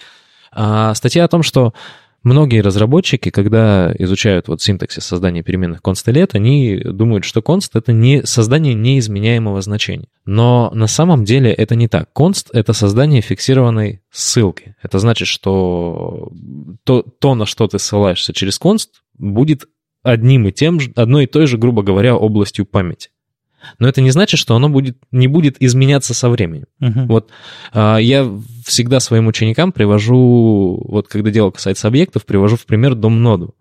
Давай. 0.52 0.90
А, 0.90 0.94
статья 0.94 1.24
о 1.24 1.28
том, 1.28 1.42
что 1.42 1.72
Многие 2.26 2.60
разработчики, 2.60 3.30
когда 3.30 3.94
изучают 4.00 4.48
вот 4.48 4.60
синтаксис 4.60 5.04
создания 5.04 5.44
переменных 5.44 5.80
const 5.80 6.12
и 6.12 6.36
они 6.36 6.76
думают, 6.76 7.24
что 7.24 7.38
const— 7.38 7.70
это 7.74 7.92
не 7.92 8.26
создание 8.26 8.74
неизменяемого 8.74 9.62
значения. 9.62 10.08
Но 10.24 10.72
на 10.74 10.88
самом 10.88 11.24
деле 11.24 11.52
это 11.52 11.76
не 11.76 11.86
так. 11.86 12.08
Const— 12.12 12.48
это 12.52 12.72
создание 12.72 13.20
фиксированной 13.20 14.00
ссылки. 14.10 14.74
Это 14.82 14.98
значит, 14.98 15.28
что 15.28 16.32
то, 16.82 17.02
то, 17.02 17.36
на 17.36 17.46
что 17.46 17.68
ты 17.68 17.78
ссылаешься 17.78 18.32
через 18.32 18.60
const, 18.60 18.88
будет 19.16 19.68
одним 20.02 20.48
и 20.48 20.52
тем 20.52 20.80
же, 20.80 20.90
одной 20.96 21.24
и 21.24 21.28
той 21.28 21.46
же, 21.46 21.58
грубо 21.58 21.84
говоря, 21.84 22.16
областью 22.16 22.66
памяти 22.66 23.10
но 23.78 23.88
это 23.88 24.00
не 24.00 24.10
значит, 24.10 24.38
что 24.40 24.54
оно 24.54 24.68
будет, 24.68 24.98
не 25.12 25.26
будет 25.26 25.56
изменяться 25.60 26.14
со 26.14 26.28
временем. 26.28 26.66
Uh-huh. 26.80 27.06
Вот 27.06 27.30
а, 27.72 27.98
я 27.98 28.30
всегда 28.64 29.00
своим 29.00 29.26
ученикам 29.26 29.72
привожу, 29.72 30.82
вот 30.88 31.08
когда 31.08 31.30
дело 31.30 31.50
касается 31.50 31.88
объектов, 31.88 32.26
привожу 32.26 32.56
в 32.56 32.66
пример 32.66 32.94
дом-ноду, 32.94 33.54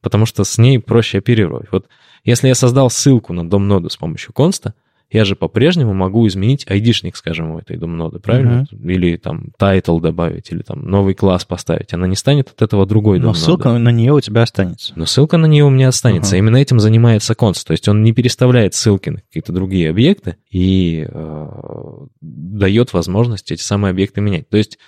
потому 0.00 0.26
что 0.26 0.44
с 0.44 0.58
ней 0.58 0.78
проще 0.78 1.18
оперировать. 1.18 1.68
Вот 1.72 1.86
если 2.24 2.48
я 2.48 2.54
создал 2.54 2.90
ссылку 2.90 3.32
на 3.32 3.48
дом-ноду 3.48 3.90
с 3.90 3.96
помощью 3.96 4.32
конста, 4.32 4.74
я 5.10 5.24
же 5.24 5.36
по-прежнему 5.36 5.94
могу 5.94 6.26
изменить 6.26 6.66
айдишник, 6.70 7.16
скажем, 7.16 7.52
у 7.52 7.58
этой 7.58 7.78
дом-ноды, 7.78 8.18
правильно? 8.18 8.66
Uh-huh. 8.70 8.92
Или 8.92 9.16
там 9.16 9.52
title 9.58 10.00
добавить, 10.00 10.52
или 10.52 10.60
там 10.60 10.84
новый 10.84 11.14
класс 11.14 11.46
поставить. 11.46 11.94
Она 11.94 12.06
не 12.06 12.16
станет 12.16 12.50
от 12.50 12.60
этого 12.60 12.84
другой 12.84 13.18
Но 13.18 13.32
ссылка 13.32 13.78
на 13.78 13.90
нее 13.90 14.12
у 14.12 14.20
тебя 14.20 14.42
останется. 14.42 14.92
Но 14.96 15.06
ссылка 15.06 15.38
на 15.38 15.46
нее 15.46 15.64
у 15.64 15.70
меня 15.70 15.88
останется. 15.88 16.36
Uh-huh. 16.36 16.40
Именно 16.40 16.56
этим 16.58 16.78
занимается 16.78 17.34
конст. 17.34 17.66
То 17.66 17.72
есть 17.72 17.88
он 17.88 18.02
не 18.02 18.12
переставляет 18.12 18.74
ссылки 18.74 19.08
на 19.08 19.20
какие-то 19.20 19.52
другие 19.52 19.88
объекты 19.88 20.36
и 20.50 21.06
э, 21.08 21.46
дает 22.20 22.92
возможность 22.92 23.50
эти 23.50 23.62
самые 23.62 23.92
объекты 23.92 24.20
менять. 24.20 24.50
То 24.50 24.58
есть 24.58 24.78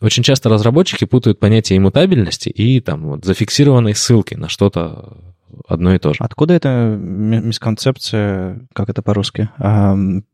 очень 0.00 0.24
часто 0.24 0.48
разработчики 0.48 1.04
путают 1.04 1.38
понятие 1.38 1.78
иммутабельности 1.78 2.48
и 2.48 2.80
там 2.80 3.08
вот 3.08 3.24
зафиксированной 3.24 3.94
ссылки 3.94 4.34
на 4.34 4.48
что-то 4.48 5.36
одно 5.66 5.94
и 5.94 5.98
то 5.98 6.12
же. 6.12 6.18
Откуда 6.20 6.54
эта 6.54 6.96
мисконцепция, 6.98 8.66
как 8.72 8.88
это 8.88 9.02
по-русски, 9.02 9.48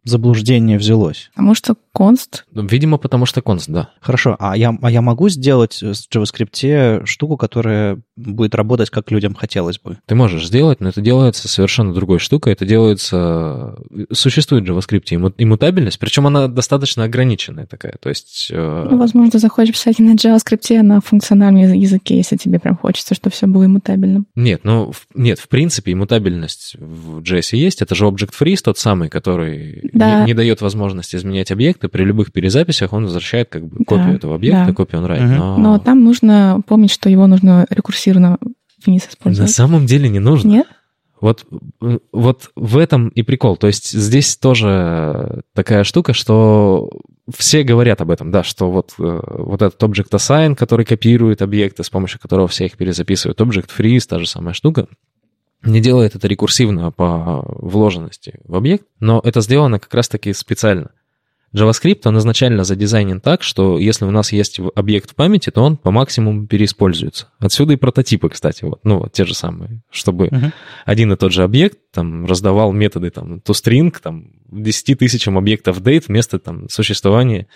заблуждение 0.04 0.78
взялось? 0.78 1.30
Потому 1.34 1.54
что 1.54 1.76
конст. 1.94 2.44
Ну, 2.50 2.66
видимо, 2.66 2.98
потому 2.98 3.24
что 3.24 3.40
конст, 3.40 3.70
да. 3.70 3.90
Хорошо, 4.00 4.36
а 4.40 4.56
я, 4.56 4.76
а 4.82 4.90
я 4.90 5.00
могу 5.00 5.28
сделать 5.28 5.80
в 5.80 5.92
JavaScript 5.92 7.06
штуку, 7.06 7.36
которая 7.36 8.00
будет 8.16 8.54
работать, 8.56 8.90
как 8.90 9.12
людям 9.12 9.34
хотелось 9.34 9.78
бы? 9.78 9.98
Ты 10.06 10.16
можешь 10.16 10.46
сделать, 10.46 10.80
но 10.80 10.88
это 10.88 11.00
делается 11.00 11.46
совершенно 11.46 11.94
другой 11.94 12.18
штукой. 12.18 12.52
Это 12.52 12.66
делается... 12.66 13.76
Существует 14.12 14.68
в 14.68 14.70
JavaScript 14.70 15.34
иммутабельность, 15.38 16.00
причем 16.00 16.26
она 16.26 16.48
достаточно 16.48 17.04
ограниченная 17.04 17.66
такая. 17.66 17.96
То 18.00 18.08
есть... 18.08 18.48
Э, 18.50 18.88
ну, 18.90 18.98
возможно, 18.98 19.30
ты 19.30 19.38
захочешь 19.38 19.74
писать 19.74 20.00
на 20.00 20.14
JavaScript, 20.14 20.76
а 20.76 20.82
на 20.82 21.00
функциональном 21.00 21.72
языке, 21.74 22.16
если 22.16 22.36
тебе 22.36 22.58
прям 22.58 22.76
хочется, 22.76 23.14
чтобы 23.14 23.34
все 23.34 23.46
было 23.46 23.66
иммутабельным. 23.66 24.26
Нет, 24.34 24.62
ну, 24.64 24.92
нет, 25.14 25.38
в 25.38 25.48
принципе, 25.48 25.92
иммутабельность 25.92 26.74
в 26.76 27.20
JS 27.20 27.56
есть. 27.56 27.82
Это 27.82 27.94
же 27.94 28.06
Object 28.06 28.32
Freeze, 28.36 28.62
тот 28.64 28.78
самый, 28.78 29.08
который 29.10 29.90
да. 29.92 30.20
не, 30.22 30.26
не 30.26 30.34
дает 30.34 30.60
возможности 30.60 31.14
изменять 31.14 31.52
объекты. 31.84 31.98
При 31.98 32.04
любых 32.04 32.32
перезаписях 32.32 32.92
он 32.92 33.04
возвращает 33.04 33.48
как 33.48 33.66
бы 33.66 33.84
копию 33.84 34.10
да, 34.10 34.14
этого 34.14 34.34
объекта, 34.34 34.66
да. 34.66 34.72
копию 34.72 35.02
он 35.02 35.10
write. 35.10 35.24
Угу. 35.24 35.34
Но... 35.34 35.56
но 35.58 35.78
там 35.78 36.04
нужно 36.04 36.60
помнить, 36.66 36.90
что 36.90 37.08
его 37.08 37.26
нужно 37.26 37.66
рекурсивно 37.70 38.38
вниз 38.84 39.06
использовать. 39.08 39.48
На 39.50 39.54
самом 39.54 39.86
деле 39.86 40.08
не 40.08 40.20
нужно. 40.20 40.48
Нет? 40.48 40.66
Вот, 41.20 41.46
вот 42.12 42.50
в 42.54 42.76
этом 42.76 43.08
и 43.08 43.22
прикол. 43.22 43.56
То 43.56 43.66
есть 43.66 43.92
здесь 43.92 44.36
тоже 44.36 45.42
такая 45.54 45.84
штука, 45.84 46.12
что 46.12 46.90
все 47.34 47.62
говорят 47.62 48.02
об 48.02 48.10
этом, 48.10 48.30
да, 48.30 48.42
что 48.42 48.70
вот, 48.70 48.92
э, 48.98 49.20
вот 49.38 49.62
этот 49.62 49.82
Object 49.82 50.10
Assign, 50.10 50.54
который 50.54 50.84
копирует 50.84 51.40
объекты, 51.40 51.82
с 51.82 51.88
помощью 51.88 52.20
которого 52.20 52.46
все 52.48 52.66
их 52.66 52.76
перезаписывают, 52.76 53.40
Object 53.40 53.70
Freeze, 53.74 54.06
та 54.06 54.18
же 54.18 54.26
самая 54.26 54.52
штука, 54.52 54.86
не 55.64 55.80
делает 55.80 56.14
это 56.14 56.28
рекурсивно 56.28 56.90
по 56.90 57.42
вложенности 57.56 58.40
в 58.44 58.54
объект, 58.54 58.84
но 59.00 59.20
это 59.24 59.40
сделано 59.40 59.78
как 59.78 59.94
раз-таки 59.94 60.32
специально. 60.34 60.90
JavaScript, 61.54 62.00
он 62.04 62.18
изначально 62.18 62.64
задизайнен 62.64 63.20
так, 63.20 63.42
что 63.42 63.78
если 63.78 64.04
у 64.04 64.10
нас 64.10 64.32
есть 64.32 64.60
объект 64.74 65.12
в 65.12 65.14
памяти, 65.14 65.50
то 65.50 65.62
он 65.62 65.76
по 65.76 65.90
максимуму 65.90 66.46
переиспользуется. 66.46 67.28
Отсюда 67.38 67.74
и 67.74 67.76
прототипы, 67.76 68.28
кстати, 68.28 68.64
вот, 68.64 68.80
ну, 68.82 68.98
вот 68.98 69.12
те 69.12 69.24
же 69.24 69.34
самые, 69.34 69.82
чтобы 69.90 70.26
uh-huh. 70.26 70.52
один 70.84 71.12
и 71.12 71.16
тот 71.16 71.32
же 71.32 71.44
объект 71.44 71.78
там 71.92 72.26
раздавал 72.26 72.72
методы 72.72 73.10
там 73.10 73.36
toString, 73.36 73.94
там 74.02 74.32
10 74.50 74.98
тысячам 74.98 75.38
объектов 75.38 75.80
date 75.80 76.04
вместо 76.08 76.40
там 76.40 76.68
существования 76.68 77.46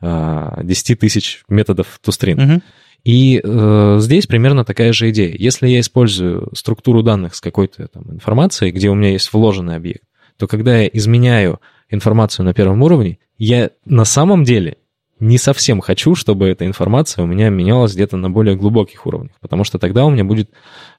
э, 0.00 0.60
10 0.62 0.98
тысяч 0.98 1.44
методов 1.48 2.00
toString. 2.02 2.36
Uh-huh. 2.36 2.62
И 3.04 3.40
э, 3.42 3.96
здесь 4.00 4.26
примерно 4.26 4.64
такая 4.64 4.92
же 4.92 5.10
идея. 5.10 5.34
Если 5.36 5.68
я 5.68 5.80
использую 5.80 6.48
структуру 6.54 7.02
данных 7.02 7.34
с 7.34 7.40
какой-то 7.40 7.88
там 7.88 8.04
информацией, 8.12 8.70
где 8.70 8.88
у 8.88 8.94
меня 8.94 9.10
есть 9.10 9.32
вложенный 9.32 9.76
объект, 9.76 10.04
то 10.38 10.46
когда 10.46 10.78
я 10.78 10.86
изменяю 10.86 11.60
информацию 11.90 12.46
на 12.46 12.54
первом 12.54 12.82
уровне, 12.82 13.18
я 13.38 13.70
на 13.84 14.04
самом 14.04 14.44
деле 14.44 14.78
не 15.22 15.38
совсем 15.38 15.80
хочу, 15.80 16.16
чтобы 16.16 16.48
эта 16.48 16.66
информация 16.66 17.22
у 17.22 17.26
меня 17.26 17.48
менялась 17.48 17.94
где-то 17.94 18.16
на 18.16 18.28
более 18.28 18.56
глубоких 18.56 19.06
уровнях, 19.06 19.32
потому 19.40 19.62
что 19.62 19.78
тогда 19.78 20.04
у 20.04 20.10
меня 20.10 20.24
будет 20.24 20.50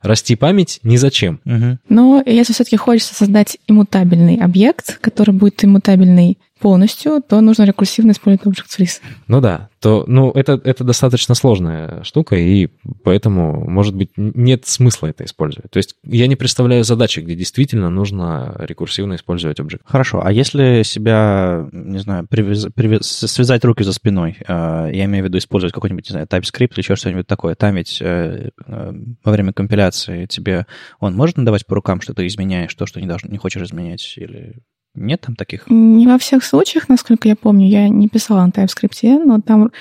расти 0.02 0.38
память 0.38 0.80
ни 0.84 0.96
зачем. 0.96 1.42
Угу. 1.46 1.80
Но 1.90 2.24
если 2.26 2.54
все-таки 2.54 2.78
хочется 2.78 3.14
создать 3.14 3.58
иммутабельный 3.68 4.38
объект, 4.38 4.98
который 5.02 5.34
будет 5.36 5.64
иммутабельный 5.66 6.38
полностью, 6.64 7.22
то 7.22 7.42
нужно 7.42 7.64
рекурсивно 7.64 8.12
использовать 8.12 8.48
Object 8.48 8.80
Freeze. 8.80 9.02
Ну 9.28 9.42
да, 9.42 9.70
то, 9.82 10.06
ну, 10.08 10.32
это, 10.32 10.62
это 10.64 10.86
достаточно 10.86 11.36
сложная 11.36 12.06
штука, 12.06 12.38
и 12.38 12.70
поэтому, 13.04 13.70
может 13.70 13.94
быть, 13.94 14.12
нет 14.16 14.66
смысла 14.66 15.08
это 15.08 15.26
использовать. 15.26 15.70
То 15.72 15.78
есть 15.78 15.96
я 16.06 16.26
не 16.28 16.38
представляю 16.38 16.86
задачи, 16.86 17.20
где 17.20 17.36
действительно 17.36 17.90
нужно 17.90 18.56
рекурсивно 18.60 19.16
использовать 19.16 19.60
Object. 19.60 19.82
Хорошо, 19.84 20.22
а 20.24 20.32
если 20.32 20.84
себя, 20.84 21.68
не 21.74 22.00
знаю, 22.00 22.28
привяз, 22.30 22.68
привяз, 22.74 23.08
связать 23.08 23.66
руки 23.66 23.84
за 23.84 23.92
спиной, 23.92 24.38
э, 24.40 24.90
я 24.94 25.04
имею 25.04 25.26
в 25.26 25.28
виду 25.28 25.40
использовать 25.40 25.74
какой-нибудь, 25.74 26.08
не 26.08 26.14
знаю, 26.14 26.28
TypeScript 26.28 26.72
или 26.76 26.80
еще 26.80 26.96
что-нибудь 26.96 27.28
такое, 27.28 27.56
тамить 27.56 27.98
э, 28.02 28.52
э, 28.66 28.94
во 29.22 29.32
время 29.34 29.52
компиляции 29.52 30.28
тебе, 30.28 30.66
он 31.02 31.14
может 31.14 31.36
надавать 31.36 31.66
по 31.66 31.76
рукам, 31.76 32.00
что 32.00 32.14
ты 32.14 32.26
изменяешь 32.26 32.74
то, 32.74 32.86
что 32.86 33.02
не, 33.02 33.08
должен, 33.08 33.30
не 33.30 33.38
хочешь 33.38 33.64
изменять, 33.64 34.14
или 34.16 34.62
нет 34.96 35.22
там 35.22 35.36
таких? 35.36 35.66
Не 35.70 36.08
во 36.08 36.18
всех 36.18 36.44
случаях, 36.44 36.90
насколько 36.90 37.28
я 37.28 37.36
помню. 37.36 37.68
Я 37.68 37.90
не 37.90 38.08
писала 38.08 38.46
на 38.46 38.50
TypeScript, 38.50 39.24
но 39.24 39.42
там 39.42 39.72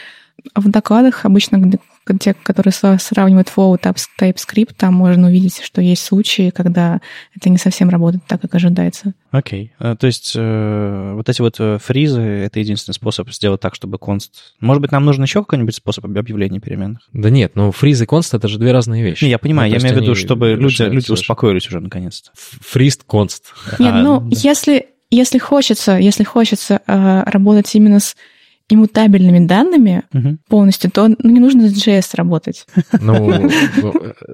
в 0.54 0.68
докладах 0.68 1.24
обычно, 1.24 1.70
те, 2.18 2.34
которые 2.34 2.72
сравнивают 2.72 3.48
Flow 3.54 3.76
и 3.76 3.80
TypeScript, 4.20 4.74
там 4.76 4.94
можно 4.94 5.28
увидеть, 5.28 5.60
что 5.62 5.80
есть 5.80 6.02
случаи, 6.02 6.50
когда 6.50 7.00
это 7.36 7.48
не 7.48 7.58
совсем 7.58 7.90
работает 7.90 8.24
так, 8.26 8.40
как 8.40 8.54
ожидается. 8.56 9.14
Окей. 9.30 9.72
Okay. 9.78 9.96
То 9.96 10.06
есть 10.06 10.34
э, 10.36 11.12
вот 11.14 11.28
эти 11.28 11.40
вот 11.40 11.56
э, 11.60 11.78
фризы— 11.78 12.20
это 12.20 12.58
единственный 12.58 12.94
способ 12.94 13.30
сделать 13.30 13.60
так, 13.60 13.76
чтобы 13.76 13.98
const... 13.98 14.30
Может 14.60 14.82
быть, 14.82 14.90
нам 14.90 15.04
нужен 15.04 15.22
еще 15.22 15.40
какой-нибудь 15.40 15.76
способ 15.76 16.04
объявления 16.04 16.58
переменных? 16.58 17.02
Да 17.12 17.30
нет, 17.30 17.54
но 17.54 17.70
фриз 17.70 18.02
и 18.02 18.04
const— 18.04 18.30
это 18.36 18.48
же 18.48 18.58
две 18.58 18.72
разные 18.72 19.04
вещи. 19.04 19.24
Не, 19.24 19.30
я 19.30 19.38
понимаю, 19.38 19.70
ну, 19.70 19.76
я 19.76 19.82
имею 19.82 19.96
в 19.96 20.02
виду, 20.02 20.14
чтобы 20.16 20.54
люди, 20.54 20.82
люди 20.82 21.10
успокоились 21.12 21.68
уже 21.68 21.78
наконец-то. 21.78 22.30
Фриз, 22.34 22.98
const. 23.06 23.42
Нет, 23.78 23.92
а, 23.94 24.02
ну, 24.02 24.20
да. 24.20 24.36
если 24.42 24.91
если 25.16 25.38
хочется, 25.38 25.96
если 25.98 26.24
хочется 26.24 26.80
э, 26.86 27.22
работать 27.26 27.74
именно 27.74 28.00
с 28.00 28.16
иммутабельными 28.68 29.46
данными 29.46 30.02
угу. 30.14 30.38
полностью, 30.48 30.90
то 30.90 31.08
ну, 31.08 31.30
не 31.30 31.40
нужно 31.40 31.68
с 31.68 31.86
JS 31.86 32.14
работать. 32.14 32.66
Ну, 33.00 33.32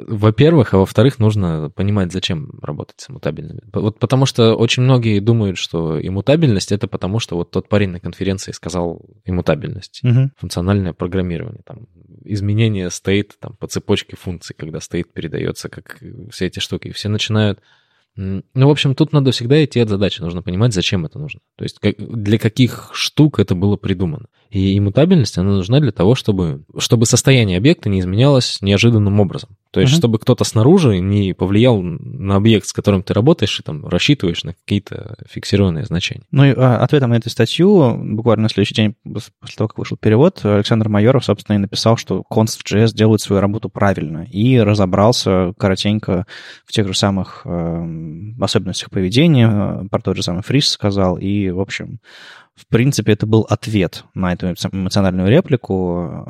во-первых, 0.07 0.75
а 0.75 0.79
во-вторых, 0.79 1.19
нужно 1.19 1.71
понимать, 1.75 2.13
зачем 2.13 2.51
работать 2.63 3.01
с 3.01 3.11
иммутабельными. 3.11 3.63
Вот 3.73 3.99
потому 3.99 4.27
что 4.27 4.55
очень 4.55 4.83
многие 4.83 5.21
думают, 5.21 5.59
что 5.59 5.99
иммутабельность 6.01 6.71
это 6.71 6.87
потому, 6.87 7.19
что 7.19 7.37
вот 7.37 7.51
тот 7.51 7.69
парень 7.69 7.91
на 7.91 8.01
конференции 8.01 8.53
сказал 8.53 9.01
иммутабельность, 9.25 10.01
угу. 10.05 10.31
функциональное 10.37 10.93
программирование, 10.93 11.63
там, 11.65 11.87
изменение 12.25 12.91
стейт 12.91 13.37
там, 13.41 13.55
по 13.59 13.67
цепочке 13.67 14.17
функций, 14.17 14.55
когда 14.57 14.81
стейт 14.81 15.13
передается, 15.13 15.69
как 15.69 15.99
все 16.31 16.47
эти 16.47 16.59
штуки. 16.59 16.89
И 16.89 16.93
все 16.93 17.09
начинают 17.09 17.61
Ну, 18.21 18.43
в 18.67 18.71
общем, 18.71 18.97
тут 18.97 19.13
надо 19.13 19.31
всегда 19.31 19.65
идти 19.65 19.79
от 19.79 19.89
задачи. 19.89 20.21
Нужно 20.21 20.43
понимать, 20.43 20.75
зачем 20.75 21.07
это 21.07 21.21
нужно. 21.21 21.39
То 21.57 21.63
есть 21.63 21.79
как, 21.79 21.95
для 21.99 22.37
каких 22.37 22.91
штук 22.93 23.39
это 23.39 23.55
было 23.55 23.77
придумано. 23.77 24.27
И 24.51 24.77
иммутабельность, 24.77 25.39
она 25.39 25.53
нужна 25.53 25.79
для 25.79 25.93
того, 25.93 26.17
чтобы, 26.17 26.65
чтобы 26.79 27.07
состояние 27.07 27.59
объекта 27.59 27.89
не 27.89 28.01
изменялось 28.01 28.59
неожиданным 28.61 29.21
образом. 29.21 29.51
То 29.71 29.81
есть, 29.81 29.93
uh-huh. 29.93 29.99
чтобы 29.99 30.19
кто-то 30.19 30.45
снаружи 30.45 30.99
не 30.99 31.35
повлиял 31.35 31.83
на 31.83 32.37
объект, 32.37 32.67
с 32.67 32.73
которым 32.73 33.03
ты 33.03 33.13
работаешь, 33.13 33.61
и 33.61 33.63
там 33.63 33.87
рассчитываешь 33.87 34.43
на 34.45 34.55
какие-то 34.55 35.17
фиксированные 35.29 35.85
значения. 35.85 36.25
Ну 36.31 36.45
и 36.45 36.55
а, 36.57 36.79
ответом 36.79 37.11
на 37.11 37.17
эту 37.17 37.29
статью, 37.29 37.95
буквально 37.97 38.45
на 38.45 38.49
следующий 38.49 38.75
день 38.75 38.95
после 39.05 39.57
того, 39.57 39.69
как 39.69 39.79
вышел 39.79 39.99
перевод, 39.99 40.41
Александр 40.43 40.89
Майоров, 40.89 41.25
собственно, 41.25 41.57
и 41.57 41.61
написал, 41.61 41.99
что 41.99 42.25
Const 42.31 42.59
в 42.59 42.65
JS 42.65 42.95
делает 42.95 43.21
свою 43.21 43.41
работу 43.41 43.69
правильно, 43.69 44.25
и 44.25 44.59
разобрался 44.59 45.53
коротенько 45.59 46.27
в 46.65 46.73
тех 46.73 46.87
же 46.87 46.95
самых 46.95 47.43
э, 47.45 47.87
особенностях 48.41 48.91
поведения, 48.91 49.87
про 49.91 50.01
тот 50.01 50.17
же 50.17 50.23
самый 50.23 50.43
Фрис 50.43 50.69
сказал, 50.69 51.19
и, 51.19 51.51
в 51.51 51.61
общем, 51.61 52.01
в 52.59 52.67
принципе, 52.67 53.13
это 53.13 53.27
был 53.27 53.47
ответ 53.49 54.05
на 54.15 54.33
эту 54.33 54.49
эмоциональную 54.49 55.31
реплику. 55.31 56.25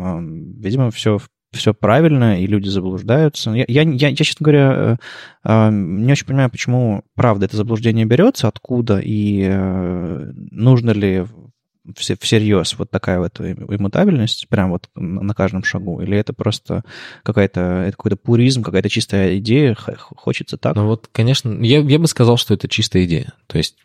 Видимо, 0.58 0.90
все 0.90 1.18
все 1.52 1.72
правильно, 1.72 2.40
и 2.40 2.46
люди 2.46 2.68
заблуждаются. 2.68 3.50
Я, 3.50 3.64
я, 3.68 3.82
я, 3.82 4.08
я 4.08 4.16
честно 4.16 4.44
говоря, 4.44 4.72
э, 4.74 4.96
э, 5.44 5.70
не 5.70 6.12
очень 6.12 6.26
понимаю, 6.26 6.50
почему, 6.50 7.02
правда, 7.14 7.46
это 7.46 7.56
заблуждение 7.56 8.04
берется, 8.04 8.48
откуда, 8.48 8.98
и 8.98 9.46
э, 9.48 10.32
нужно 10.50 10.90
ли 10.90 11.24
всерьез 11.96 12.76
вот 12.78 12.90
такая 12.90 13.18
вот 13.18 13.40
иммутабельность, 13.40 14.48
прям 14.48 14.70
вот 14.70 14.88
на 14.94 15.34
каждом 15.34 15.64
шагу, 15.64 16.00
или 16.00 16.16
это 16.16 16.32
просто 16.32 16.82
какая-то, 17.22 17.60
это 17.60 17.92
какой-то 17.92 18.16
пуризм, 18.16 18.62
какая-то 18.62 18.88
чистая 18.88 19.38
идея, 19.38 19.76
хочется 20.16 20.56
так? 20.56 20.76
Ну 20.76 20.86
вот, 20.86 21.08
конечно, 21.10 21.52
я, 21.62 21.80
я 21.80 21.98
бы 21.98 22.06
сказал, 22.06 22.36
что 22.36 22.54
это 22.54 22.68
чистая 22.68 23.04
идея, 23.04 23.32
то 23.46 23.58
есть, 23.58 23.76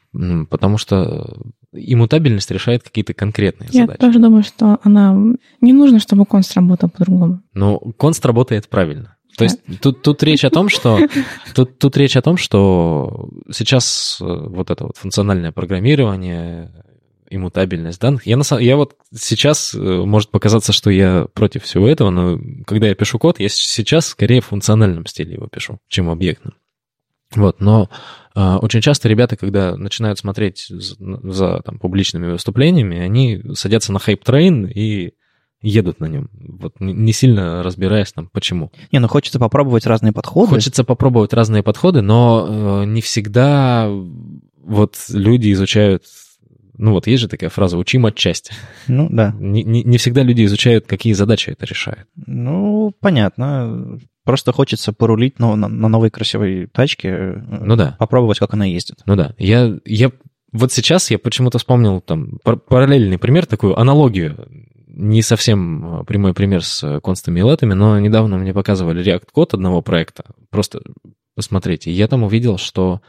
потому 0.50 0.78
что 0.78 1.38
иммутабельность 1.74 2.52
решает 2.52 2.84
какие-то 2.84 3.14
конкретные 3.14 3.70
я 3.72 3.82
задачи. 3.82 3.98
Я 4.02 4.08
тоже 4.08 4.20
думаю, 4.20 4.44
что 4.44 4.80
она... 4.84 5.16
Не 5.62 5.74
нужно, 5.74 6.00
чтобы 6.00 6.26
конст 6.26 6.54
работал 6.54 6.90
по-другому. 6.90 7.42
Но 7.54 7.80
конст 7.80 8.24
работает 8.26 8.70
правильно. 8.70 9.16
То 9.38 9.46
есть 9.46 9.60
тут, 9.82 10.02
тут 10.02 10.22
речь 10.24 10.46
о 10.46 10.50
том, 10.50 10.70
что 10.70 11.00
тут, 11.56 11.80
тут 11.80 11.98
речь 11.98 12.16
о 12.16 12.22
том, 12.22 12.38
что 12.38 13.30
сейчас 13.52 14.20
э, 14.22 14.26
вот 14.26 14.70
это 14.70 14.86
вот 14.86 14.98
функциональное 14.98 15.52
программирование, 15.52 16.72
иммутабельность 17.34 18.00
данных. 18.00 18.26
Я, 18.26 18.38
на, 18.38 18.44
я 18.60 18.76
вот 18.76 18.96
сейчас, 19.14 19.74
э, 19.74 19.80
может 19.80 20.30
показаться, 20.30 20.74
что 20.74 20.90
я 20.90 21.28
против 21.34 21.64
всего 21.64 21.88
этого, 21.88 22.10
но 22.10 22.40
когда 22.66 22.88
я 22.88 22.96
пишу 22.96 23.20
код, 23.20 23.40
я 23.40 23.50
сейчас 23.50 24.08
скорее 24.08 24.42
в 24.42 24.46
функциональном 24.46 25.06
стиле 25.06 25.34
его 25.34 25.48
пишу, 25.48 25.80
чем 25.88 26.10
объектном. 26.10 26.56
Вот, 27.36 27.62
но 27.62 27.90
э, 28.36 28.56
очень 28.62 28.82
часто 28.82 29.10
ребята, 29.10 29.36
когда 29.36 29.76
начинают 29.76 30.20
смотреть 30.20 30.66
за, 30.70 30.96
за 31.00 31.62
там, 31.62 31.80
публичными 31.80 32.32
выступлениями, 32.32 33.00
они 33.00 33.42
садятся 33.54 33.92
на 33.92 34.00
hype 34.00 34.29
train 34.29 34.66
и 34.68 35.14
едут 35.64 36.00
на 36.02 36.06
нем, 36.06 36.30
вот 36.34 36.80
не 36.80 37.14
сильно 37.14 37.64
разбираясь 37.64 38.12
там, 38.12 38.30
почему. 38.32 38.72
Не, 38.92 39.00
ну 39.00 39.08
хочется 39.08 39.40
попробовать 39.40 39.88
разные 39.88 40.12
подходы. 40.12 40.50
Хочется 40.50 40.84
попробовать 40.84 41.34
разные 41.34 41.64
подходы, 41.64 42.02
но 42.02 42.82
э, 42.84 42.86
не 42.86 43.02
всегда 43.02 43.90
вот 44.64 44.96
люди 45.10 45.52
изучают 45.54 46.04
ну 46.78 46.92
вот 46.92 47.08
есть 47.08 47.22
же 47.22 47.28
такая 47.28 47.50
фраза 47.50 47.78
«учим 47.78 48.06
отчасти». 48.06 48.54
Ну 48.88 49.08
да. 49.10 49.36
Не, 49.40 49.64
не, 49.64 49.84
не 49.84 49.98
всегда 49.98 50.24
люди 50.24 50.44
изучают, 50.46 50.88
какие 50.88 51.14
задачи 51.14 51.50
это 51.52 51.66
решает. 51.66 52.08
Ну, 52.16 52.94
понятно. 53.00 54.00
Просто 54.24 54.52
хочется 54.54 54.94
порулить 54.94 55.40
на, 55.40 55.56
на, 55.56 55.68
на 55.68 55.88
новой 55.88 56.10
красивой 56.10 56.68
тачке. 56.68 57.10
Э, 57.10 57.42
ну 57.62 57.76
да. 57.76 57.96
Попробовать, 58.00 58.40
как 58.40 58.54
она 58.54 58.66
ездит. 58.66 59.00
Ну 59.06 59.16
да. 59.16 59.34
Я, 59.38 59.78
я 59.86 60.12
вот 60.52 60.72
сейчас 60.72 61.12
я 61.12 61.20
почему-то 61.20 61.58
вспомнил 61.58 62.00
там 62.00 62.40
параллельный 62.44 63.18
пример, 63.18 63.46
такую 63.46 63.78
аналогию. 63.78 64.48
Не 64.88 65.22
совсем 65.22 66.02
э, 66.02 66.04
прямой 66.06 66.34
пример 66.34 66.64
с 66.64 67.00
констами 67.02 67.40
и 67.40 67.44
летами, 67.44 67.74
но 67.74 68.00
недавно 68.00 68.38
мне 68.38 68.54
показывали 68.54 69.04
React-код 69.04 69.56
одного 69.56 69.82
проекта. 69.82 70.24
Просто 70.50 70.82
посмотрите. 71.36 71.92
Я 71.92 72.08
там 72.08 72.24
увидел, 72.24 72.58
что 72.58 73.02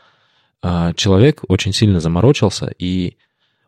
э, 0.62 0.92
человек 0.96 1.42
очень 1.48 1.72
сильно 1.72 2.00
заморочился 2.00 2.72
и 2.78 3.18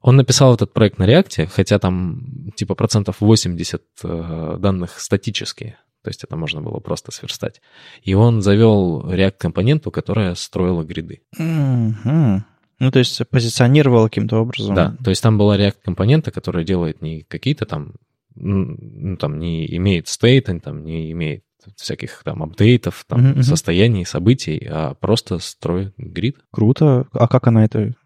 он 0.07 0.15
написал 0.15 0.55
этот 0.55 0.73
проект 0.73 0.99
на 0.99 1.05
реакте, 1.05 1.47
хотя 1.47 1.81
там 1.81 2.53
типа 2.55 2.77
процентов 2.77 3.17
80 3.21 3.83
э, 4.05 4.57
данных 4.61 5.01
статические, 5.01 5.79
то 6.05 6.11
есть 6.11 6.23
это 6.23 6.37
можно 6.37 6.63
было 6.63 6.79
просто 6.79 7.11
сверстать. 7.11 7.61
И 8.05 8.15
он 8.15 8.41
завел 8.41 9.03
React-компоненту, 9.05 9.91
которая 9.91 10.37
строила 10.37 10.85
гриды. 10.85 11.23
Mm-hmm. 11.37 12.41
Ну, 12.79 12.91
то 12.93 12.99
есть 13.01 13.21
позиционировал 13.29 14.05
каким-то 14.05 14.39
образом. 14.39 14.77
Да, 14.77 14.97
то 15.03 15.11
есть 15.11 15.25
там 15.25 15.39
была 15.39 15.59
React-компонента, 15.59 16.31
которая 16.31 16.63
делает 16.63 17.03
не 17.03 17.23
какие-то 17.23 17.67
там, 17.67 17.95
ну, 18.37 19.17
там 19.17 19.41
не 19.41 19.67
имеет 19.77 20.07
стейта, 20.07 20.57
там 20.61 20.85
не 20.85 21.11
имеет 21.11 21.43
всяких 21.75 22.23
там 22.23 22.45
апдейтов, 22.45 23.05
там 23.09 23.33
mm-hmm. 23.33 23.43
состояний, 23.43 24.05
событий, 24.05 24.65
а 24.71 24.95
просто 24.95 25.41
строит 25.41 25.95
грид. 25.97 26.37
Круто. 26.53 27.09
А 27.11 27.27
как 27.27 27.49
она 27.49 27.65
это 27.65 27.97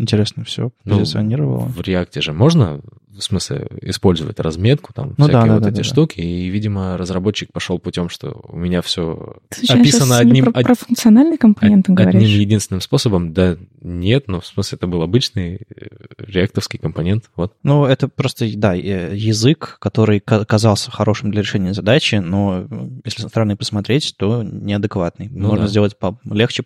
интересно 0.00 0.44
все 0.44 0.70
ну. 0.84 0.98
Ну, 1.00 1.58
в 1.58 1.80
React 1.80 2.20
же 2.20 2.32
можно, 2.32 2.80
в 3.16 3.20
смысле, 3.20 3.68
использовать 3.82 4.40
разметку, 4.40 4.92
там, 4.92 5.14
ну, 5.16 5.24
всякие 5.24 5.46
да, 5.46 5.54
вот 5.54 5.62
да, 5.62 5.68
эти 5.68 5.76
да, 5.78 5.82
штуки, 5.82 6.16
да. 6.16 6.22
и, 6.22 6.48
видимо, 6.48 6.96
разработчик 6.96 7.52
пошел 7.52 7.78
путем, 7.78 8.08
что 8.08 8.40
у 8.48 8.56
меня 8.56 8.82
все 8.82 9.36
Ты 9.48 9.72
описано 9.72 10.18
одним... 10.18 10.46
Про, 10.46 10.60
од... 10.60 10.64
про 10.64 10.74
функциональные 10.74 11.38
компоненты 11.38 11.92
од... 11.92 11.98
говоришь? 11.98 12.22
Одним 12.22 12.40
единственным 12.40 12.80
способом, 12.80 13.32
да, 13.32 13.56
нет, 13.80 14.28
но 14.28 14.40
в 14.40 14.46
смысле 14.46 14.76
это 14.76 14.86
был 14.86 15.02
обычный 15.02 15.56
э, 15.56 15.86
реактовский 16.18 16.78
компонент, 16.78 17.30
вот. 17.36 17.54
Ну, 17.62 17.84
это 17.84 18.08
просто, 18.08 18.46
да, 18.56 18.74
язык, 18.74 19.76
который 19.80 20.20
казался 20.20 20.90
хорошим 20.90 21.30
для 21.30 21.42
решения 21.42 21.74
задачи, 21.74 22.16
но 22.16 22.66
если 23.04 23.22
со 23.22 23.28
стороны 23.28 23.56
посмотреть, 23.56 24.14
то 24.16 24.42
неадекватный. 24.42 25.28
Ну, 25.30 25.48
Можно 25.48 25.64
да. 25.64 25.70
сделать 25.70 25.96
легче, 26.24 26.64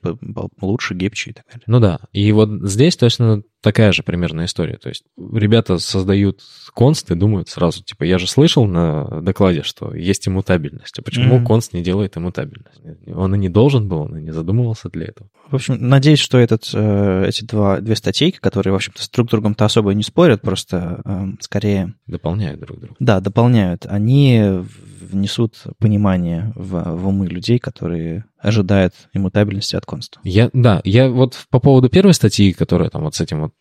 лучше, 0.60 0.94
гибче 0.94 1.30
и 1.30 1.32
так 1.34 1.44
далее. 1.46 1.64
Ну 1.66 1.80
да, 1.80 2.00
и 2.12 2.30
вот 2.32 2.48
здесь, 2.62 2.96
то 2.96 3.06
ну, 3.24 3.42
такая 3.60 3.92
же 3.92 4.02
примерная 4.02 4.44
история. 4.44 4.76
То 4.76 4.88
есть 4.88 5.04
ребята 5.16 5.78
создают 5.78 6.40
конст 6.74 7.10
и 7.10 7.14
думают 7.14 7.48
сразу, 7.48 7.82
типа, 7.82 8.04
я 8.04 8.18
же 8.18 8.26
слышал 8.26 8.66
на 8.66 9.22
докладе, 9.22 9.62
что 9.62 9.94
есть 9.94 10.28
иммутабельность. 10.28 10.98
А 10.98 11.02
почему 11.02 11.38
mm-hmm. 11.38 11.44
конст 11.44 11.72
не 11.72 11.82
делает 11.82 12.16
иммутабельность? 12.16 12.80
Он 13.06 13.34
и 13.34 13.38
не 13.38 13.48
должен 13.48 13.88
был, 13.88 14.02
он 14.02 14.18
и 14.18 14.22
не 14.22 14.32
задумывался 14.32 14.88
для 14.90 15.06
этого. 15.06 15.28
В 15.50 15.54
общем, 15.54 15.76
надеюсь, 15.80 16.18
что 16.18 16.38
этот, 16.38 16.70
э, 16.72 17.26
эти 17.26 17.44
два, 17.44 17.80
две 17.80 17.96
статьи, 17.96 18.32
которые, 18.32 18.72
в 18.72 18.76
общем-то, 18.76 19.02
с 19.02 19.08
друг 19.08 19.28
другом-то 19.28 19.64
особо 19.64 19.94
не 19.94 20.02
спорят, 20.02 20.42
просто 20.42 21.00
э, 21.04 21.26
скорее... 21.40 21.94
Дополняют 22.06 22.60
друг 22.60 22.78
друга. 22.78 22.94
Да, 22.98 23.20
дополняют. 23.20 23.86
Они 23.86 24.62
внесут 25.04 25.56
понимание 25.78 26.52
в, 26.54 26.82
в 26.96 27.08
умы 27.08 27.26
людей, 27.26 27.58
которые 27.58 28.24
ожидают 28.38 28.94
иммутабельности 29.12 29.76
от 29.76 29.86
конста. 29.86 30.20
Я, 30.24 30.50
да, 30.52 30.80
я 30.84 31.08
вот 31.08 31.46
по 31.50 31.60
поводу 31.60 31.88
первой 31.88 32.14
статьи, 32.14 32.52
которая 32.52 32.90
там 32.90 33.04
вот 33.04 33.14
с 33.14 33.20
этим 33.20 33.42
вот 33.42 33.52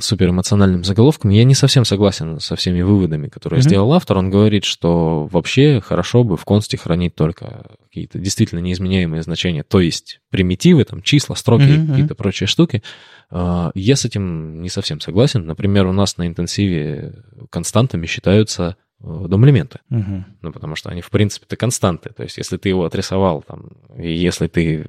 суперэмоциональным 0.00 0.84
заголовком, 0.84 1.30
я 1.30 1.44
не 1.44 1.54
совсем 1.54 1.84
согласен 1.84 2.40
со 2.40 2.56
всеми 2.56 2.82
выводами, 2.82 3.28
которые 3.28 3.60
mm-hmm. 3.60 3.62
сделал 3.62 3.92
автор. 3.92 4.18
Он 4.18 4.30
говорит, 4.30 4.64
что 4.64 5.26
вообще 5.30 5.80
хорошо 5.80 6.24
бы 6.24 6.36
в 6.36 6.44
консте 6.44 6.76
хранить 6.76 7.14
только 7.14 7.66
какие-то 7.84 8.18
действительно 8.18 8.60
неизменяемые 8.60 9.22
значения, 9.22 9.62
то 9.62 9.80
есть 9.80 10.20
примитивы, 10.30 10.84
там 10.84 11.02
числа, 11.02 11.36
строки, 11.36 11.62
mm-hmm. 11.62 11.86
какие-то 11.88 12.14
прочие 12.14 12.46
штуки. 12.46 12.82
А, 13.30 13.70
я 13.74 13.96
с 13.96 14.04
этим 14.04 14.62
не 14.62 14.68
совсем 14.68 15.00
согласен. 15.00 15.46
Например, 15.46 15.86
у 15.86 15.92
нас 15.92 16.16
на 16.16 16.26
интенсиве 16.26 17.22
константами 17.50 18.06
считаются 18.06 18.76
э, 19.02 19.26
DOM-элементы. 19.28 19.80
Угу. 19.90 20.24
Ну, 20.42 20.52
потому 20.52 20.74
что 20.76 20.90
они, 20.90 21.00
в 21.00 21.10
принципе-то, 21.10 21.56
константы. 21.56 22.10
То 22.10 22.22
есть, 22.22 22.38
если 22.38 22.56
ты 22.56 22.68
его 22.68 22.84
отрисовал, 22.84 23.42
там, 23.42 23.70
и 23.96 24.12
если 24.12 24.46
ты 24.46 24.86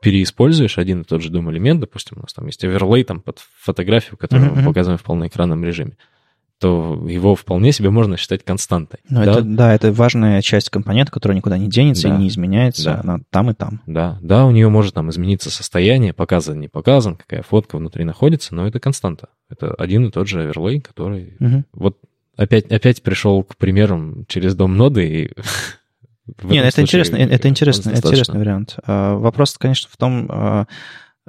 переиспользуешь 0.00 0.78
один 0.78 1.02
и 1.02 1.04
тот 1.04 1.22
же 1.22 1.30
DOM-элемент, 1.30 1.80
допустим, 1.80 2.18
у 2.18 2.22
нас 2.22 2.32
там 2.32 2.46
есть 2.46 2.64
оверлей 2.64 3.04
там 3.04 3.20
под 3.20 3.40
фотографию, 3.58 4.16
которую 4.16 4.50
mm-hmm. 4.50 4.60
мы 4.60 4.64
показываем 4.64 4.98
в 4.98 5.02
полноэкранном 5.02 5.64
режиме, 5.64 5.96
то 6.60 7.02
его 7.08 7.34
вполне 7.34 7.72
себе 7.72 7.88
можно 7.88 8.18
считать 8.18 8.44
константой. 8.44 9.00
Ну, 9.08 9.24
да? 9.24 9.32
Это, 9.32 9.42
да, 9.42 9.74
это 9.74 9.92
важная 9.92 10.42
часть 10.42 10.68
компонента, 10.68 11.10
которая 11.10 11.34
никуда 11.34 11.56
не 11.56 11.68
денется 11.68 12.08
да. 12.08 12.14
и 12.14 12.18
не 12.18 12.28
изменяется, 12.28 12.84
да. 12.84 13.00
она 13.02 13.20
там 13.30 13.50
и 13.50 13.54
там. 13.54 13.80
Да, 13.86 14.18
да, 14.20 14.44
у 14.44 14.50
нее 14.50 14.68
может 14.68 14.94
там 14.94 15.08
измениться 15.10 15.50
состояние, 15.50 16.12
показан, 16.12 16.60
не 16.60 16.68
показан, 16.68 17.16
какая 17.16 17.42
фотка 17.42 17.78
внутри 17.78 18.04
находится, 18.04 18.54
но 18.54 18.66
это 18.66 18.78
константа. 18.78 19.28
Это 19.48 19.74
один 19.74 20.06
и 20.06 20.10
тот 20.10 20.28
же 20.28 20.42
оверлей, 20.42 20.80
который... 20.80 21.34
Угу. 21.40 21.64
Вот 21.72 21.96
опять, 22.36 22.70
опять 22.70 23.02
пришел 23.02 23.42
к 23.42 23.56
примерам 23.56 24.24
через 24.28 24.54
дом 24.54 24.76
ноды 24.76 25.06
и 25.06 25.32
нет, 26.42 26.64
это 26.64 26.82
интересно, 26.82 27.16
это 27.16 27.48
интересно, 27.48 27.90
это 27.90 28.08
интересный 28.08 28.38
вариант. 28.38 28.76
А, 28.84 29.16
вопрос, 29.16 29.56
конечно, 29.58 29.88
в 29.92 29.96
том, 29.96 30.28
а, 30.30 30.66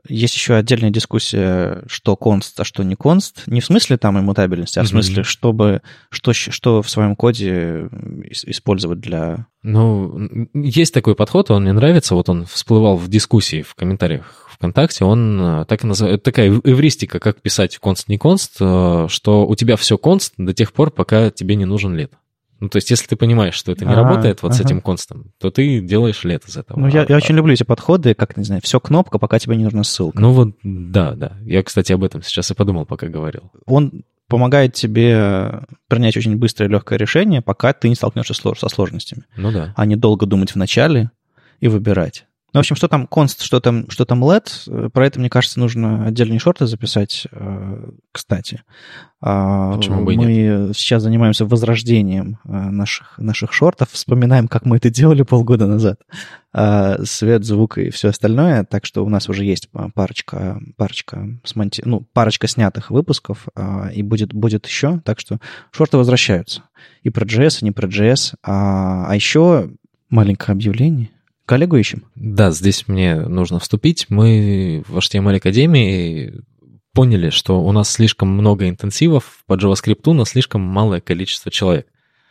есть 0.07 0.35
еще 0.35 0.55
отдельная 0.55 0.89
дискуссия, 0.89 1.83
что 1.87 2.15
конст, 2.15 2.59
а 2.59 2.63
что 2.63 2.83
не 2.83 2.95
конст. 2.95 3.43
Не 3.47 3.61
в 3.61 3.65
смысле 3.65 3.97
там 3.97 4.19
иммутабельности, 4.19 4.79
а 4.79 4.83
в 4.83 4.87
смысле, 4.87 5.23
чтобы, 5.23 5.81
что, 6.09 6.33
что 6.33 6.81
в 6.81 6.89
своем 6.89 7.15
коде 7.15 7.89
использовать 8.31 8.99
для... 8.99 9.47
Ну, 9.63 10.47
есть 10.53 10.93
такой 10.93 11.15
подход, 11.15 11.51
он 11.51 11.63
мне 11.63 11.73
нравится. 11.73 12.15
Вот 12.15 12.29
он 12.29 12.45
всплывал 12.45 12.97
в 12.97 13.09
дискуссии, 13.09 13.61
в 13.61 13.75
комментариях 13.75 14.49
ВКонтакте, 14.61 15.05
он 15.05 15.41
э, 15.41 15.65
так 15.65 15.83
и 15.83 15.87
называет, 15.87 16.21
такая 16.21 16.49
эвристика, 16.49 17.19
как 17.19 17.41
писать 17.41 17.79
конст 17.79 18.07
не 18.07 18.19
конст, 18.19 18.57
э, 18.59 19.07
что 19.09 19.47
у 19.47 19.55
тебя 19.55 19.75
все 19.75 19.97
конст 19.97 20.35
до 20.37 20.53
тех 20.53 20.71
пор, 20.71 20.91
пока 20.91 21.31
тебе 21.31 21.55
не 21.55 21.65
нужен 21.65 21.95
лет. 21.95 22.13
Ну, 22.59 22.69
то 22.69 22.75
есть, 22.75 22.91
если 22.91 23.07
ты 23.07 23.15
понимаешь, 23.15 23.55
что 23.55 23.71
это 23.71 23.85
не 23.85 23.93
а, 23.93 23.95
работает 23.95 24.43
вот 24.43 24.51
ага. 24.51 24.57
с 24.61 24.63
этим 24.63 24.81
констом, 24.81 25.31
то 25.39 25.49
ты 25.49 25.79
делаешь 25.79 26.23
лет 26.23 26.43
из 26.47 26.57
этого. 26.57 26.79
Ну, 26.79 26.87
я, 26.89 27.07
я 27.09 27.17
очень 27.17 27.33
люблю 27.33 27.53
эти 27.53 27.63
подходы, 27.63 28.13
как, 28.13 28.37
не 28.37 28.43
знаю, 28.43 28.61
все 28.63 28.79
кнопка, 28.79 29.17
пока 29.17 29.39
тебе 29.39 29.55
не 29.55 29.63
нужна 29.63 29.83
ссылка. 29.83 30.19
Ну, 30.21 30.31
вот, 30.31 30.49
да, 30.61 31.13
да. 31.15 31.33
Я, 31.43 31.63
кстати, 31.63 31.91
об 31.91 32.03
этом 32.03 32.21
сейчас 32.21 32.51
и 32.51 32.53
подумал, 32.53 32.85
пока 32.85 33.07
говорил. 33.07 33.51
Он 33.65 34.03
помогает 34.27 34.73
тебе 34.73 35.63
принять 35.87 36.15
очень 36.15 36.37
быстрое 36.37 36.69
и 36.69 36.71
легкое 36.71 36.99
решение, 36.99 37.41
пока 37.41 37.73
ты 37.73 37.89
не 37.89 37.95
столкнешься 37.95 38.35
со 38.35 38.69
сложностями. 38.69 39.23
Ну 39.35 39.51
да. 39.51 39.73
А 39.75 39.85
не 39.87 39.95
долго 39.95 40.27
думать 40.27 40.51
в 40.51 40.55
начале 40.55 41.09
и 41.61 41.67
выбирать. 41.67 42.25
Ну, 42.53 42.59
в 42.59 42.61
общем, 42.61 42.75
что 42.75 42.89
там 42.89 43.07
const, 43.09 43.41
что 43.41 43.61
там, 43.61 43.89
что 43.89 44.03
там 44.03 44.23
let, 44.25 44.89
про 44.89 45.07
это, 45.07 45.19
мне 45.19 45.29
кажется, 45.29 45.57
нужно 45.57 46.07
отдельные 46.07 46.39
шорты 46.39 46.65
записать, 46.65 47.25
э, 47.31 47.91
кстати. 48.11 48.63
А, 49.21 49.77
Почему 49.77 50.03
бы 50.03 50.15
мы 50.15 50.15
нет? 50.15 50.75
сейчас 50.75 51.03
занимаемся 51.03 51.45
возрождением 51.45 52.39
э, 52.43 52.49
наших, 52.51 53.17
наших 53.17 53.53
шортов, 53.53 53.91
вспоминаем, 53.91 54.49
как 54.49 54.65
мы 54.65 54.77
это 54.77 54.89
делали 54.89 55.21
полгода 55.21 55.65
назад. 55.65 56.01
А, 56.51 56.97
свет, 57.05 57.45
звук 57.45 57.77
и 57.77 57.89
все 57.89 58.09
остальное, 58.09 58.65
так 58.65 58.85
что 58.85 59.05
у 59.05 59.09
нас 59.09 59.29
уже 59.29 59.45
есть 59.45 59.69
парочка, 59.93 60.59
парочка, 60.75 61.39
смонти... 61.45 61.83
ну, 61.85 62.01
парочка 62.11 62.47
снятых 62.47 62.91
выпусков, 62.91 63.47
а, 63.55 63.89
и 63.93 64.01
будет, 64.01 64.33
будет 64.33 64.65
еще, 64.65 64.99
так 65.05 65.21
что 65.21 65.39
шорты 65.71 65.95
возвращаются. 65.95 66.63
И 67.03 67.11
про 67.11 67.23
JS, 67.23 67.59
и 67.61 67.65
не 67.65 67.71
про 67.71 67.87
JS. 67.87 68.35
А, 68.43 69.05
а 69.07 69.15
еще 69.15 69.69
маленькое 70.09 70.53
объявление– 70.53 71.11
коллегу 71.51 71.75
ищем. 71.75 72.05
Да, 72.15 72.51
здесь 72.51 72.87
мне 72.87 73.13
нужно 73.13 73.59
вступить. 73.59 74.05
Мы 74.07 74.85
в 74.87 74.97
HTML 74.97 75.35
Академии 75.35 76.43
поняли, 76.93 77.29
что 77.29 77.61
у 77.61 77.73
нас 77.73 77.91
слишком 77.91 78.29
много 78.29 78.69
интенсивов 78.69 79.43
по 79.47 79.55
JavaScript 79.55 80.13
на 80.13 80.25
слишком 80.25 80.61
малое 80.61 81.01
количество 81.01 81.51
человек. 81.51 81.87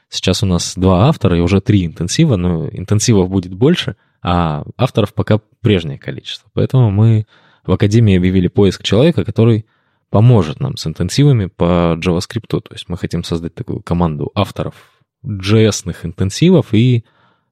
Сейчас 0.09 0.43
у 0.43 0.47
нас 0.47 0.73
два 0.75 1.07
автора 1.07 1.37
и 1.37 1.41
уже 1.41 1.61
три 1.61 1.85
интенсива, 1.85 2.37
но 2.37 2.67
интенсивов 2.71 3.29
будет 3.29 3.53
больше, 3.53 3.97
а 4.23 4.65
авторов 4.79 5.13
пока 5.13 5.39
прежнее 5.61 5.99
количество. 5.99 6.49
Поэтому 6.55 6.91
мы 6.91 7.27
в 7.67 7.73
Академии 7.73 8.17
объявили 8.17 8.49
поиск 8.49 8.83
человека, 8.83 9.27
который 9.27 9.67
поможет 10.09 10.61
нам 10.61 10.79
с 10.79 10.87
интенсивами 10.87 11.45
по 11.45 11.99
JavaScript. 12.03 12.47
То 12.49 12.73
есть 12.73 12.89
мы 12.89 12.97
хотим 12.97 13.23
создать 13.23 13.55
такую 13.55 13.83
команду 13.83 14.33
авторов 14.35 14.75
JS-ных 15.23 16.07
интенсивов 16.07 16.73
и 16.73 17.05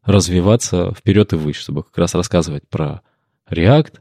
развиваться 0.08 0.92
вперед 0.94 1.34
и 1.34 1.36
выше, 1.36 1.60
чтобы 1.60 1.82
как 1.82 1.96
раз 1.98 2.14
рассказывать 2.14 2.66
про 2.68 3.02
React, 3.50 3.98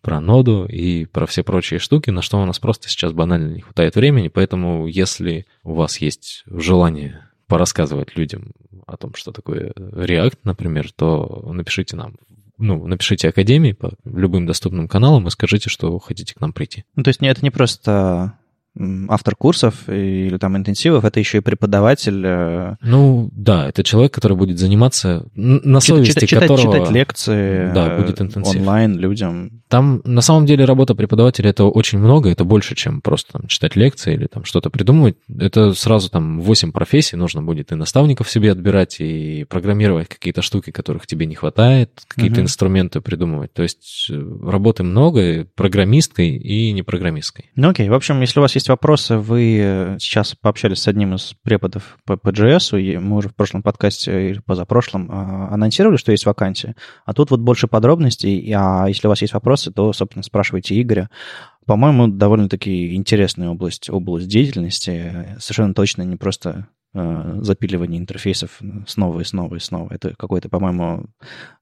про 0.00 0.20
ноду 0.20 0.64
и 0.64 1.04
про 1.04 1.26
все 1.26 1.42
прочие 1.42 1.78
штуки, 1.78 2.08
на 2.10 2.22
что 2.22 2.40
у 2.40 2.46
нас 2.46 2.58
просто 2.58 2.88
сейчас 2.88 3.12
банально 3.12 3.52
не 3.52 3.60
хватает 3.60 3.94
времени, 3.94 4.28
поэтому 4.28 4.86
если 4.86 5.46
у 5.62 5.74
вас 5.74 5.98
есть 5.98 6.42
желание 6.46 7.28
порассказывать 7.48 8.16
людям 8.16 8.52
о 8.86 8.96
том, 8.96 9.14
что 9.14 9.30
такое 9.30 9.72
React, 9.76 10.38
например, 10.44 10.90
то 10.90 11.44
напишите 11.52 11.96
нам 11.96 12.16
ну, 12.58 12.86
напишите 12.86 13.28
Академии 13.28 13.72
по 13.72 13.92
любым 14.04 14.46
доступным 14.46 14.86
каналам 14.86 15.26
и 15.26 15.30
скажите, 15.30 15.68
что 15.68 15.98
хотите 15.98 16.34
к 16.34 16.40
нам 16.40 16.52
прийти. 16.52 16.84
Ну, 16.94 17.02
то 17.02 17.08
есть 17.08 17.20
это 17.20 17.42
не 17.42 17.50
просто 17.50 18.38
автор 19.08 19.36
курсов 19.36 19.88
или 19.88 20.36
там 20.38 20.56
интенсивов, 20.56 21.04
это 21.04 21.20
еще 21.20 21.38
и 21.38 21.40
преподаватель. 21.40 22.22
Э, 22.24 22.76
ну, 22.80 23.28
да, 23.32 23.68
это 23.68 23.84
человек, 23.84 24.14
который 24.14 24.36
будет 24.36 24.58
заниматься 24.58 25.26
на 25.34 25.80
совести 25.80 26.26
читать, 26.26 26.48
которого... 26.48 26.74
Читать 26.74 26.90
лекции 26.90 27.70
да, 27.72 27.96
будет 27.98 28.20
интенсив. 28.20 28.56
онлайн 28.56 28.96
людям. 28.98 29.61
Там 29.72 30.02
на 30.04 30.20
самом 30.20 30.44
деле 30.44 30.66
работа 30.66 30.94
преподавателя 30.94 31.48
это 31.48 31.64
очень 31.64 31.98
много, 31.98 32.28
это 32.28 32.44
больше, 32.44 32.74
чем 32.74 33.00
просто 33.00 33.32
там, 33.32 33.46
читать 33.46 33.74
лекции 33.74 34.12
или 34.12 34.26
там 34.26 34.44
что-то 34.44 34.68
придумывать. 34.68 35.16
Это 35.34 35.72
сразу 35.72 36.10
там 36.10 36.42
8 36.42 36.72
профессий, 36.72 37.16
нужно 37.16 37.40
будет 37.40 37.72
и 37.72 37.74
наставников 37.74 38.28
себе 38.28 38.52
отбирать, 38.52 39.00
и 39.00 39.44
программировать 39.44 40.08
какие-то 40.08 40.42
штуки, 40.42 40.72
которых 40.72 41.06
тебе 41.06 41.24
не 41.24 41.36
хватает, 41.36 42.02
какие-то 42.06 42.40
угу. 42.40 42.42
инструменты 42.42 43.00
придумывать. 43.00 43.54
То 43.54 43.62
есть 43.62 44.08
э, 44.10 44.14
работы 44.46 44.82
много, 44.82 45.46
программисткой 45.54 46.36
и 46.36 46.70
непрограммисткой. 46.72 47.50
Ну 47.56 47.70
окей, 47.70 47.88
в 47.88 47.94
общем, 47.94 48.20
если 48.20 48.40
у 48.40 48.42
вас 48.42 48.54
есть 48.54 48.68
вопросы, 48.68 49.16
вы 49.16 49.58
э, 49.58 49.96
сейчас 49.98 50.34
пообщались 50.38 50.82
с 50.82 50.88
одним 50.88 51.14
из 51.14 51.32
преподов 51.42 51.96
по 52.04 52.12
PGS, 52.12 52.78
и 52.78 52.98
мы 52.98 53.16
уже 53.16 53.30
в 53.30 53.34
прошлом 53.34 53.62
подкасте 53.62 54.32
или 54.32 54.40
позапрошлом 54.40 55.08
а, 55.10 55.48
анонсировали, 55.50 55.96
что 55.96 56.12
есть 56.12 56.26
вакансия, 56.26 56.76
а 57.06 57.14
тут 57.14 57.30
вот 57.30 57.40
больше 57.40 57.68
подробностей, 57.68 58.52
а 58.54 58.84
если 58.86 59.06
у 59.06 59.10
вас 59.10 59.22
есть 59.22 59.32
вопросы, 59.32 59.61
то, 59.70 59.92
собственно, 59.92 60.22
спрашивайте 60.22 60.80
Игоря. 60.80 61.10
По-моему, 61.66 62.08
довольно-таки 62.08 62.94
интересная 62.94 63.48
область, 63.48 63.88
область 63.88 64.28
деятельности, 64.28 65.36
совершенно 65.38 65.74
точно 65.74 66.02
не 66.02 66.16
просто 66.16 66.66
э, 66.92 67.38
запиливание 67.42 68.00
интерфейсов 68.00 68.60
снова 68.86 69.20
и 69.20 69.24
снова 69.24 69.54
и 69.54 69.60
снова. 69.60 69.92
Это 69.92 70.14
какой-то, 70.16 70.48
по-моему, 70.48 71.06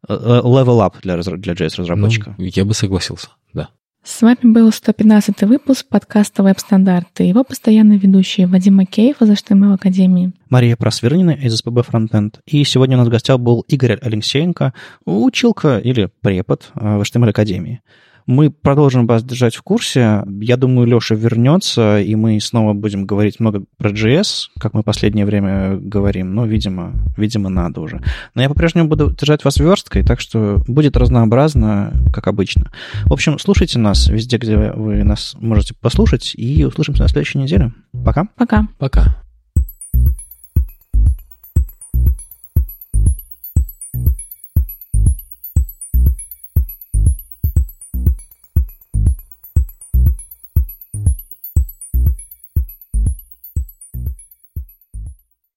э, 0.08 0.12
level 0.12 0.80
up 0.80 0.94
для, 1.02 1.18
для 1.18 1.52
JS-разработчика. 1.52 2.34
Ну, 2.38 2.44
я 2.44 2.64
бы 2.64 2.72
согласился, 2.72 3.28
да. 3.52 3.68
С 4.02 4.22
вами 4.22 4.38
был 4.42 4.72
115 4.72 5.42
выпуск 5.42 5.86
подкаста 5.86 6.42
«Веб-стандарты». 6.42 7.24
Его 7.24 7.44
постоянные 7.44 7.98
ведущие 7.98 8.46
Вадим 8.46 8.76
Макеев 8.76 9.20
из 9.20 9.28
HTML 9.28 9.74
Академии. 9.74 10.32
Мария 10.48 10.74
Просвернина 10.74 11.32
из 11.32 11.54
СПБ 11.56 11.82
Фронтенд. 11.82 12.40
И 12.46 12.64
сегодня 12.64 12.96
у 12.96 13.00
нас 13.00 13.08
в 13.08 13.10
гостях 13.10 13.38
был 13.38 13.60
Игорь 13.68 13.98
Алексеенко, 14.00 14.72
училка 15.04 15.76
или 15.78 16.08
препод 16.22 16.70
э, 16.74 16.96
в 16.96 17.02
HTML 17.02 17.28
Академии. 17.28 17.82
Мы 18.26 18.50
продолжим 18.50 19.06
вас 19.06 19.22
держать 19.22 19.54
в 19.54 19.62
курсе. 19.62 20.24
Я 20.40 20.56
думаю, 20.56 20.86
Леша 20.86 21.14
вернется, 21.14 22.00
и 22.00 22.14
мы 22.14 22.40
снова 22.40 22.74
будем 22.74 23.06
говорить 23.06 23.40
много 23.40 23.64
про 23.76 23.90
JS, 23.90 24.48
как 24.58 24.74
мы 24.74 24.82
последнее 24.82 25.26
время 25.26 25.76
говорим. 25.76 26.34
Но, 26.34 26.46
видимо, 26.46 26.92
видимо, 27.16 27.48
надо 27.48 27.80
уже. 27.80 28.00
Но 28.34 28.42
я 28.42 28.48
по-прежнему 28.48 28.88
буду 28.88 29.10
держать 29.10 29.44
вас 29.44 29.58
версткой, 29.58 30.02
так 30.02 30.20
что 30.20 30.62
будет 30.66 30.96
разнообразно, 30.96 31.92
как 32.12 32.26
обычно. 32.26 32.70
В 33.04 33.12
общем, 33.12 33.38
слушайте 33.38 33.78
нас 33.78 34.08
везде, 34.08 34.38
где 34.38 34.56
вы 34.56 35.04
нас 35.04 35.36
можете 35.38 35.74
послушать, 35.74 36.32
и 36.36 36.64
услышимся 36.64 37.02
на 37.02 37.08
следующей 37.08 37.38
неделе. 37.38 37.72
Пока. 38.04 38.28
Пока. 38.36 38.66
Пока. 38.78 39.16